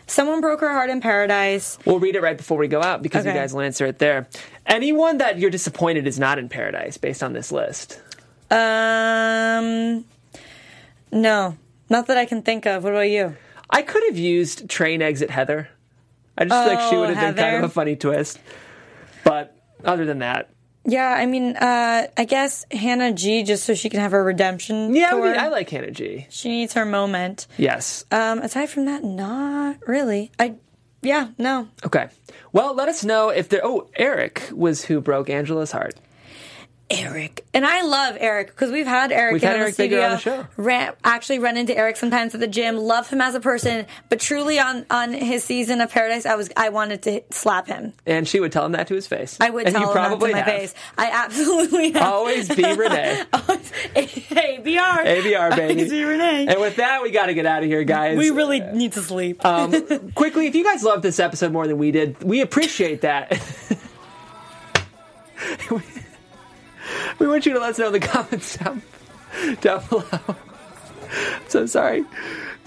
Someone 0.08 0.40
broke 0.40 0.62
her 0.62 0.72
heart 0.72 0.90
in 0.90 1.02
Paradise. 1.02 1.78
We'll 1.86 2.00
read 2.00 2.16
it 2.16 2.22
right 2.22 2.38
before 2.38 2.58
we 2.58 2.68
go 2.68 2.82
out 2.82 3.02
because 3.02 3.26
you 3.26 3.32
Okay. 3.32 3.40
guys 3.40 3.54
will 3.54 3.62
answer 3.62 3.86
it 3.86 4.00
there. 4.00 4.28
Anyone 4.66 5.18
that 5.18 5.38
you're 5.40 5.50
disappointed 5.52 6.06
is 6.08 6.18
not 6.20 6.38
in 6.40 6.48
paradise 6.48 6.98
based 6.98 7.22
on 7.24 7.34
this 7.34 7.52
list? 7.52 8.00
Um, 8.52 10.06
no, 11.12 11.58
not 11.90 12.08
that 12.08 12.18
I 12.18 12.26
can 12.26 12.42
think 12.44 12.66
of. 12.66 12.84
What 12.84 12.94
about 12.94 13.10
you? 13.10 13.36
I 13.70 13.82
could 13.82 14.04
have 14.08 14.18
used 14.18 14.70
train 14.70 15.02
exit 15.02 15.32
Heather. 15.32 15.70
I 16.38 16.46
just 16.46 16.64
feel 16.66 16.74
like 16.76 16.90
she 16.90 16.96
Oh, 16.96 17.00
would 17.02 17.10
have 17.16 17.36
been 17.36 17.44
kind 17.44 17.56
of 17.58 17.64
a 17.64 17.70
funny 17.70 17.96
twist. 17.96 18.40
But 19.24 19.56
other 19.84 20.06
than 20.06 20.20
that, 20.20 20.50
Yeah, 20.86 21.08
I 21.18 21.26
mean, 21.26 21.56
uh, 21.56 22.08
I 22.18 22.26
guess 22.26 22.66
Hannah 22.72 23.12
G, 23.14 23.44
just 23.44 23.64
so 23.64 23.74
she 23.74 23.90
can 23.90 24.00
have 24.02 24.12
her 24.12 24.24
redemption. 24.24 24.94
yeah, 24.94 25.12
I, 25.14 25.20
mean, 25.20 25.38
I 25.38 25.48
like 25.48 25.70
Hannah 25.70 25.92
G. 25.92 26.28
She 26.30 26.50
needs 26.50 26.74
her 26.74 26.86
moment. 26.86 27.48
Yes. 27.58 28.06
Um, 28.12 28.40
aside 28.40 28.70
from 28.70 28.86
that, 28.86 29.04
not 29.04 29.78
really. 29.88 30.32
I, 30.38 30.56
yeah, 31.02 31.30
no. 31.38 31.68
Okay. 31.86 32.08
Well, 32.52 32.74
let 32.76 32.88
us 32.90 33.04
know 33.04 33.30
if 33.30 33.50
there. 33.50 33.62
Oh, 33.64 33.90
Eric 33.96 34.50
was 34.54 34.86
who 34.86 35.02
broke 35.02 35.30
Angela's 35.30 35.72
heart. 35.72 35.96
Eric. 36.88 37.44
And 37.52 37.66
I 37.66 37.82
love 37.82 38.16
Eric 38.20 38.48
because 38.48 38.72
we've 38.72 38.86
had 38.86 39.12
Eric 39.12 39.34
We've 39.34 39.44
in 39.44 39.48
had 39.48 39.56
the 39.56 39.62
Eric 39.62 39.74
studio. 39.74 39.98
Bigger 39.98 40.06
on 40.06 40.12
the 40.12 40.18
show. 40.20 40.48
Ran, 40.56 40.94
actually 41.04 41.40
run 41.40 41.58
into 41.58 41.76
Eric 41.76 41.98
sometimes 41.98 42.36
at 42.36 42.40
the 42.42 42.48
gym. 42.48 42.78
Love 42.78 43.10
him 43.10 43.22
as 43.22 43.34
a 43.34 43.40
person, 43.40 43.88
but 44.10 44.20
truly 44.20 44.60
on 44.60 44.86
on 44.92 45.12
his 45.14 45.44
season 45.44 45.82
of 45.82 45.90
Paradise, 45.92 46.28
I 46.28 46.36
was 46.36 46.52
I 46.56 46.70
wanted 46.70 47.02
to 47.04 47.22
slap 47.32 47.66
him. 47.66 47.94
And 48.06 48.28
she 48.28 48.40
would 48.40 48.52
tell 48.52 48.66
him 48.66 48.74
that 48.74 48.88
to 48.90 48.94
his 48.94 49.08
face. 49.08 49.38
I 49.42 49.50
would 49.50 49.66
and 49.66 49.74
tell 49.74 49.82
you 49.82 49.88
him 49.88 49.94
probably 49.94 50.34
that 50.34 50.40
to 50.42 50.46
my 50.46 50.52
have. 50.52 50.62
face. 50.62 50.76
I 50.96 51.10
absolutely 51.12 51.92
have. 51.94 52.04
Always 52.04 52.50
be 52.54 52.64
Renee. 52.76 53.24
hey, 53.96 54.60
BR. 54.60 54.70
ABR, 54.70 55.56
baby. 55.56 55.74
Always 55.74 55.90
be 55.92 56.04
Renee. 56.04 56.46
And 56.50 56.62
with 56.62 56.76
that, 56.76 57.02
we 57.02 57.10
got 57.10 57.26
to 57.28 57.34
get 57.34 57.48
out 57.48 57.64
of 57.64 57.68
here, 57.68 57.84
guys. 57.84 58.16
we 58.16 58.30
really 58.30 58.60
need 58.60 58.94
to 58.94 59.02
sleep. 59.02 59.44
um, 59.44 59.72
quickly, 60.14 60.46
if 60.46 60.54
you 60.54 60.64
guys 60.64 60.84
loved 60.84 61.02
this 61.02 61.20
episode 61.20 61.52
more 61.52 61.66
than 61.66 61.80
we 61.80 61.90
did, 61.92 62.22
we 62.24 62.42
appreciate 62.42 63.02
that. 63.02 63.32
we 67.20 67.28
want 67.28 67.46
you 67.46 67.54
to 67.54 67.60
let 67.60 67.72
us 67.72 67.80
know 67.80 67.88
in 67.88 67.94
the 67.94 68.00
comments 68.08 68.58
down, 68.58 68.82
down 69.62 69.84
below. 69.90 70.06
so 71.48 71.66
sorry. 71.66 72.06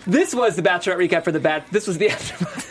This 0.07 0.35
was 0.35 0.57
the 0.57 0.63
Bachelorette 0.63 1.09
recap 1.09 1.25
for 1.25 1.33
the 1.33 1.41
bat. 1.41 1.67
This 1.71 1.87
was 1.87 1.99
the 1.99 2.09
aftermath. 2.11 2.68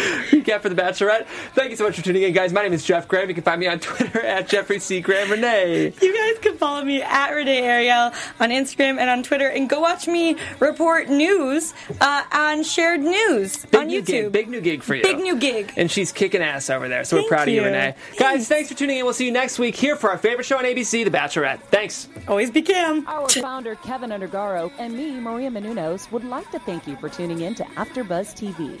recap 0.30 0.60
for 0.62 0.68
the 0.68 0.74
Bachelorette. 0.74 1.26
Thank 1.54 1.70
you 1.70 1.76
so 1.76 1.84
much 1.84 1.96
for 1.96 2.02
tuning 2.02 2.22
in, 2.22 2.32
guys. 2.32 2.52
My 2.52 2.62
name 2.62 2.72
is 2.72 2.84
Jeff 2.84 3.06
Graham. 3.08 3.28
You 3.28 3.34
can 3.34 3.44
find 3.44 3.60
me 3.60 3.66
on 3.66 3.78
Twitter 3.80 4.20
at 4.20 4.48
Jeffrey 4.48 4.78
C. 4.78 5.00
Graham 5.00 5.30
Renee. 5.30 5.92
You 6.00 6.14
guys 6.16 6.38
can 6.42 6.56
follow 6.56 6.84
me 6.84 7.02
at 7.02 7.30
Renee 7.30 7.62
Ariel 7.62 8.12
on 8.40 8.50
Instagram 8.50 8.98
and 8.98 9.10
on 9.10 9.22
Twitter, 9.22 9.48
and 9.48 9.68
go 9.68 9.80
watch 9.80 10.06
me 10.06 10.36
report 10.58 11.08
news 11.08 11.74
uh, 12.00 12.22
on 12.32 12.62
Shared 12.62 13.00
News 13.00 13.64
Big 13.66 13.80
on 13.80 13.86
new 13.88 14.00
YouTube. 14.02 14.06
gig. 14.06 14.32
Big 14.32 14.48
new 14.48 14.60
gig 14.60 14.82
for 14.82 14.94
you. 14.94 15.02
Big 15.02 15.18
new 15.18 15.36
gig. 15.36 15.72
And 15.76 15.90
she's 15.90 16.12
kicking 16.12 16.42
ass 16.42 16.70
over 16.70 16.88
there. 16.88 17.04
So 17.04 17.16
we're 17.16 17.20
Thank 17.22 17.30
proud 17.30 17.42
of 17.48 17.54
you, 17.54 17.60
you. 17.60 17.66
Renee. 17.66 17.94
Guys, 18.18 18.18
Thanks. 18.18 18.48
thanks 18.48 18.68
for 18.70 18.74
tuning 18.76 18.98
in. 18.98 19.04
We'll 19.04 19.14
see 19.14 19.26
you 19.26 19.32
next 19.32 19.58
week 19.58 19.74
here 19.76 19.96
for 19.96 20.10
our 20.10 20.18
favorite 20.18 20.44
show 20.44 20.58
on 20.58 20.64
ABC, 20.64 21.04
The 21.04 21.10
Bachelorette. 21.10 21.60
Thanks. 21.64 22.08
Always 22.28 22.50
be 22.50 22.62
Kim. 22.62 23.06
Our 23.06 23.28
founder, 23.28 23.74
Kevin 23.76 24.10
Undergaro, 24.10 24.70
and 24.78 24.96
me, 24.96 25.12
Maria 25.20 25.50
Menounos, 25.50 26.10
would 26.12 26.24
like 26.24 26.50
to 26.52 26.58
thank 26.60 26.86
you 26.86 26.96
for 26.96 27.08
tuning 27.08 27.40
in 27.40 27.54
to 27.56 27.64
AfterBuzz 27.64 28.34
TV. 28.36 28.80